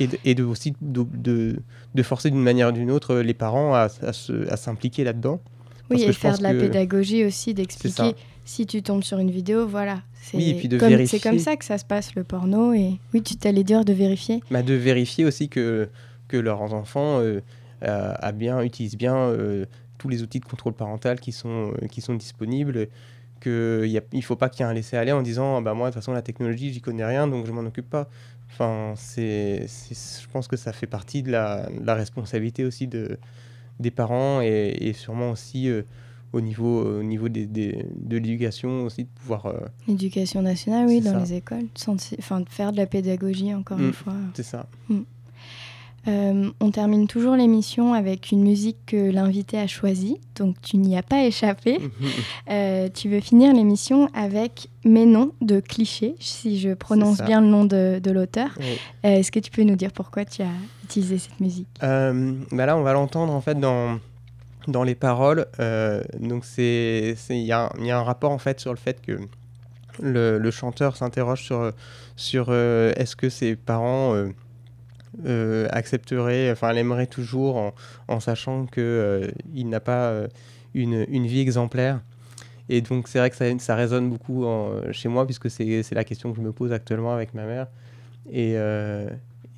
Et, 0.00 0.06
de, 0.06 0.18
et 0.24 0.34
de 0.34 0.42
aussi 0.42 0.74
de, 0.80 1.04
de, 1.12 1.56
de 1.94 2.02
forcer 2.02 2.30
d'une 2.30 2.42
manière 2.42 2.70
ou 2.70 2.72
d'une 2.72 2.90
autre 2.90 3.16
les 3.16 3.34
parents 3.34 3.74
à, 3.74 3.88
à 4.02 4.56
s'impliquer 4.56 5.04
là-dedans. 5.04 5.42
Oui, 5.94 6.02
et 6.02 6.12
faire 6.12 6.38
de 6.38 6.42
la 6.42 6.54
pédagogie 6.54 7.24
aussi, 7.24 7.54
d'expliquer 7.54 8.14
si 8.44 8.66
tu 8.66 8.82
tombes 8.82 9.02
sur 9.02 9.18
une 9.18 9.30
vidéo, 9.30 9.66
voilà. 9.66 10.02
C'est 10.20 10.36
oui, 10.36 10.50
et 10.50 10.54
puis 10.54 10.68
de 10.68 10.78
comme, 10.78 10.88
vérifier. 10.88 11.18
C'est 11.18 11.28
comme 11.28 11.38
ça 11.38 11.56
que 11.56 11.64
ça 11.64 11.78
se 11.78 11.84
passe 11.84 12.14
le 12.14 12.24
porno. 12.24 12.72
Et 12.72 12.98
oui, 13.12 13.22
tu 13.22 13.36
t'allais 13.36 13.64
dire 13.64 13.84
de 13.84 13.92
vérifier. 13.92 14.42
Bah, 14.50 14.62
de 14.62 14.74
vérifier 14.74 15.24
aussi 15.24 15.48
que, 15.48 15.88
que 16.28 16.36
leurs 16.36 16.74
enfants 16.74 17.20
euh, 17.20 17.40
a 17.80 18.32
bien, 18.32 18.62
utilisent 18.62 18.96
bien 18.96 19.16
euh, 19.16 19.66
tous 19.98 20.08
les 20.08 20.22
outils 20.22 20.40
de 20.40 20.44
contrôle 20.44 20.74
parental 20.74 21.20
qui 21.20 21.32
sont, 21.32 21.72
euh, 21.82 21.86
qui 21.88 22.00
sont 22.00 22.14
disponibles. 22.14 22.88
Qu'il 23.40 24.02
ne 24.12 24.20
faut 24.20 24.36
pas 24.36 24.48
qu'il 24.48 24.64
y 24.64 24.68
ait 24.68 24.70
un 24.70 24.74
laisser-aller 24.74 25.10
en 25.10 25.22
disant 25.22 25.60
bah, 25.62 25.74
Moi, 25.74 25.88
de 25.88 25.94
toute 25.94 26.00
façon, 26.00 26.12
la 26.12 26.22
technologie, 26.22 26.72
j'y 26.72 26.80
connais 26.80 27.04
rien, 27.04 27.26
donc 27.26 27.46
je 27.46 27.52
m'en 27.52 27.62
occupe 27.62 27.90
pas. 27.90 28.08
Enfin, 28.52 28.94
c'est, 28.96 29.66
je 29.66 30.28
pense 30.32 30.46
que 30.46 30.56
ça 30.56 30.72
fait 30.72 30.86
partie 30.86 31.22
de 31.22 31.32
la, 31.32 31.68
la 31.82 31.94
responsabilité 31.94 32.64
aussi 32.64 32.86
de, 32.86 33.18
des 33.80 33.90
parents 33.90 34.40
et, 34.42 34.76
et 34.80 34.92
sûrement 34.92 35.30
aussi 35.32 35.68
au 36.32 36.40
niveau, 36.40 37.00
au 37.00 37.02
niveau 37.02 37.28
des, 37.28 37.46
des- 37.46 37.84
de 37.94 38.16
l'éducation 38.16 38.84
aussi, 38.84 39.04
de 39.04 39.08
pouvoir. 39.20 39.46
euh, 39.46 39.58
L'éducation 39.86 40.40
nationale, 40.42 40.86
oui, 40.86 41.00
dans 41.00 41.12
ça. 41.12 41.18
les 41.20 41.34
écoles. 41.34 41.66
Sensi- 41.74 42.16
Enfin, 42.18 42.40
de 42.40 42.48
faire 42.48 42.72
de 42.72 42.78
la 42.78 42.86
pédagogie, 42.86 43.52
encore 43.54 43.78
Mm. 43.78 43.84
une 43.84 43.92
fois. 43.92 44.14
c'est 44.34 44.42
ça. 44.42 44.66
Euh, 46.08 46.50
on 46.60 46.70
termine 46.72 47.06
toujours 47.06 47.36
l'émission 47.36 47.94
avec 47.94 48.32
une 48.32 48.42
musique 48.42 48.76
que 48.86 49.10
l'invité 49.12 49.56
a 49.58 49.68
choisie, 49.68 50.16
donc 50.34 50.56
tu 50.60 50.76
n'y 50.76 50.96
as 50.96 51.02
pas 51.02 51.24
échappé. 51.24 51.78
Euh, 52.50 52.88
tu 52.92 53.08
veux 53.08 53.20
finir 53.20 53.54
l'émission 53.54 54.08
avec 54.14 54.68
Mes 54.84 55.06
noms 55.06 55.30
de 55.40 55.60
cliché, 55.60 56.16
si 56.18 56.58
je 56.58 56.74
prononce 56.74 57.18
bien 57.22 57.40
le 57.40 57.46
nom 57.46 57.64
de, 57.64 58.00
de 58.02 58.10
l'auteur. 58.10 58.48
Oui. 58.58 58.64
Euh, 59.04 59.16
Est-ce 59.18 59.30
que 59.30 59.38
tu 59.38 59.50
peux 59.52 59.62
nous 59.62 59.76
dire 59.76 59.92
pourquoi 59.92 60.24
tu 60.24 60.42
as 60.42 60.50
utilisé 60.84 61.18
cette 61.18 61.38
musique? 61.40 61.68
Bah 61.80 62.66
là, 62.66 62.76
on 62.76 62.82
va 62.82 62.92
l'entendre 62.92 63.32
en 63.32 63.40
fait 63.40 63.58
dans, 63.58 63.98
dans 64.66 64.82
les 64.82 64.96
paroles. 64.96 65.46
Donc, 66.18 66.44
il 66.58 67.14
y, 67.30 67.52
a 67.52 67.66
un- 67.66 67.70
il 67.78 67.86
y 67.86 67.90
a 67.92 67.98
un 67.98 68.02
rapport 68.02 68.32
en 68.32 68.38
fait 68.38 68.58
sur 68.58 68.72
le 68.72 68.78
fait 68.78 69.00
que 69.00 69.18
le, 70.00 70.38
le 70.38 70.50
chanteur 70.50 70.96
s'interroge 70.96 71.42
sur, 71.44 71.70
sur 72.16 72.52
est-ce 72.52 73.14
que 73.14 73.28
ses 73.28 73.54
parents 73.56 74.14
euh, 75.26 75.68
accepteraient, 75.70 76.50
enfin, 76.50 76.72
l'aimeraient 76.72 77.06
toujours 77.06 77.74
en, 78.08 78.20
sachant 78.20 78.64
que 78.64 78.80
euh, 78.80 79.30
n'a 79.54 79.80
pas 79.80 80.08
euh, 80.08 80.28
une, 80.74 81.04
une 81.08 81.26
vie 81.26 81.40
exemplaire. 81.40 82.00
Et 82.70 82.80
donc, 82.80 83.08
c'est 83.08 83.18
vrai 83.18 83.28
que 83.28 83.36
ça, 83.36 83.44
ça 83.58 83.74
résonne 83.74 84.08
beaucoup 84.08 84.46
chez 84.92 85.08
moi, 85.08 85.26
puisque 85.26 85.50
c'est 85.50 85.92
la 85.92 86.04
question 86.04 86.30
que 86.30 86.38
je 86.38 86.42
me 86.42 86.52
pose 86.52 86.72
actuellement 86.72 87.12
avec 87.12 87.34
ma 87.34 87.44
mère. 87.44 87.66
Et, 88.30 88.54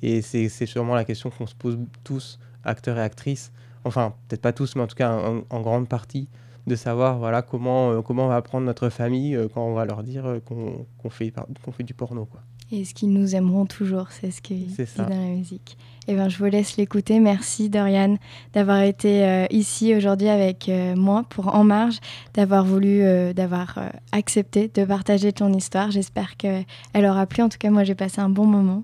et 0.01 0.21
c'est 0.21 0.65
sûrement 0.65 0.95
la 0.95 1.05
question 1.05 1.29
qu'on 1.29 1.47
se 1.47 1.55
pose 1.55 1.77
tous, 2.03 2.39
acteurs 2.63 2.97
et 2.97 3.01
actrices, 3.01 3.53
enfin 3.85 4.15
peut-être 4.27 4.41
pas 4.41 4.51
tous, 4.51 4.75
mais 4.75 4.81
en 4.81 4.87
tout 4.87 4.95
cas 4.95 5.17
en, 5.49 5.61
grande 5.61 5.87
partie, 5.87 6.27
de 6.67 6.75
savoir 6.75 7.19
voilà 7.19 7.41
comment, 7.43 8.01
comment 8.01 8.25
on 8.25 8.29
va 8.29 8.37
apprendre 8.37 8.65
notre 8.65 8.89
famille 8.89 9.37
quand 9.53 9.63
on 9.63 9.75
va 9.75 9.85
leur 9.85 10.03
dire 10.03 10.39
qu'on 10.45 11.09
fait, 11.09 11.31
fait 11.77 11.83
du 11.83 11.93
porno. 11.93 12.25
Quoi. 12.25 12.41
Et 12.71 12.81
est-ce 12.81 12.93
qu'ils 12.93 13.11
nous 13.11 13.35
aimeront 13.35 13.65
toujours 13.65 14.07
C'est 14.09 14.31
ce 14.31 14.41
qui 14.41 14.67
est 14.79 14.97
dans 14.97 15.07
la 15.07 15.15
musique. 15.15 15.77
Eh 16.07 16.15
ben, 16.15 16.29
je 16.29 16.37
vous 16.37 16.45
laisse 16.45 16.77
l'écouter. 16.77 17.19
Merci 17.19 17.69
Dorian 17.69 18.17
d'avoir 18.53 18.81
été 18.81 19.23
euh, 19.23 19.45
ici 19.49 19.95
aujourd'hui 19.95 20.29
avec 20.29 20.69
euh, 20.69 20.95
moi 20.95 21.23
pour 21.29 21.55
En 21.55 21.63
Marge, 21.63 21.99
d'avoir 22.33 22.65
voulu, 22.65 23.01
euh, 23.01 23.33
d'avoir 23.33 23.79
accepté 24.11 24.69
de 24.73 24.83
partager 24.83 25.31
ton 25.31 25.53
histoire. 25.53 25.91
J'espère 25.91 26.37
qu'elle 26.37 26.65
aura 26.93 27.25
plu. 27.25 27.43
En 27.43 27.49
tout 27.49 27.57
cas, 27.57 27.69
moi, 27.69 27.83
j'ai 27.83 27.95
passé 27.95 28.19
un 28.19 28.29
bon 28.29 28.45
moment. 28.45 28.83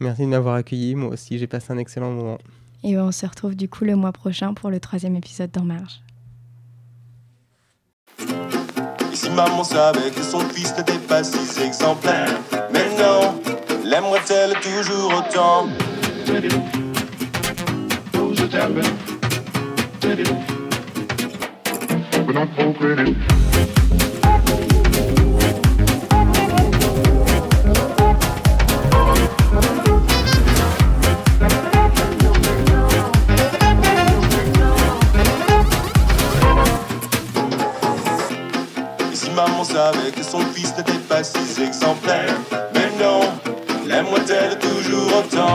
Merci 0.00 0.22
de 0.22 0.28
m'avoir 0.28 0.54
accueilli, 0.54 0.94
moi 0.94 1.10
aussi 1.10 1.38
j'ai 1.38 1.46
passé 1.46 1.72
un 1.72 1.78
excellent 1.78 2.10
moment. 2.10 2.38
Et 2.82 2.98
on 2.98 3.12
se 3.12 3.26
retrouve 3.26 3.54
du 3.54 3.68
coup 3.68 3.84
le 3.84 3.96
mois 3.96 4.12
prochain 4.12 4.54
pour 4.54 4.70
le 4.70 4.80
troisième 4.80 5.14
épisode 5.14 5.50
d'En 5.50 5.64
Marge. 5.64 6.00
Maman 9.46 9.64
savait 9.64 10.10
que 10.10 10.22
son 10.22 10.40
fils 10.40 10.74
n'était 10.76 10.98
pas 10.98 11.24
si 11.24 11.38
exemplaire. 11.64 12.28
Mais 12.74 12.84
non, 12.98 13.40
l'aimerait-elle 13.82 14.52
toujours 14.60 15.14
autant? 15.14 15.66
Savait 39.72 40.10
que 40.10 40.22
son 40.24 40.40
fils 40.52 40.76
n'était 40.76 41.04
pas 41.08 41.22
si 41.22 41.38
exemplaire. 41.62 42.34
Mais 42.74 42.90
non, 42.98 43.20
l'aimerait-elle 43.86 44.58
toujours 44.58 45.18
autant. 45.18 45.54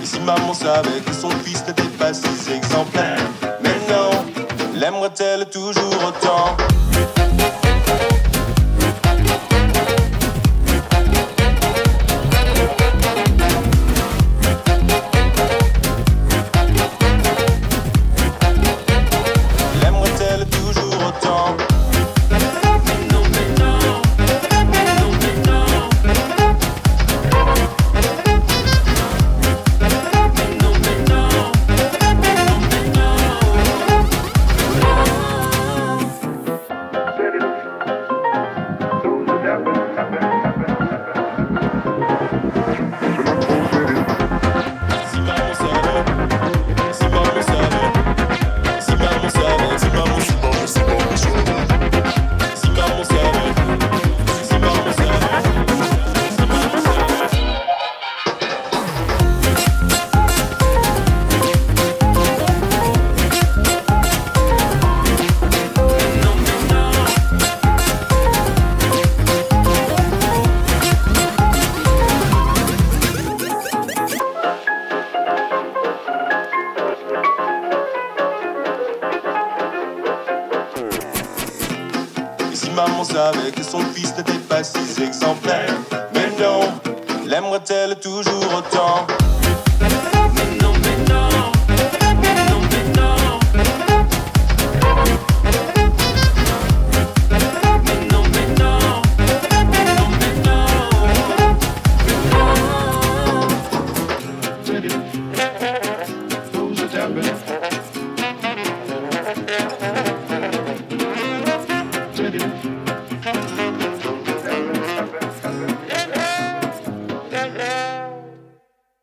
Et 0.00 0.06
si 0.06 0.20
maman 0.20 0.54
savait 0.54 1.00
que 1.04 1.12
son 1.12 1.30
fils 1.44 1.64
n'était 1.66 1.92
pas 1.98 2.14
si 2.14 2.52
exemplaire. 2.52 3.18
Mais 3.62 3.76
non, 3.88 4.10
l'aimerait-elle 4.74 5.46
toujours 5.46 5.98
autant 6.06 6.56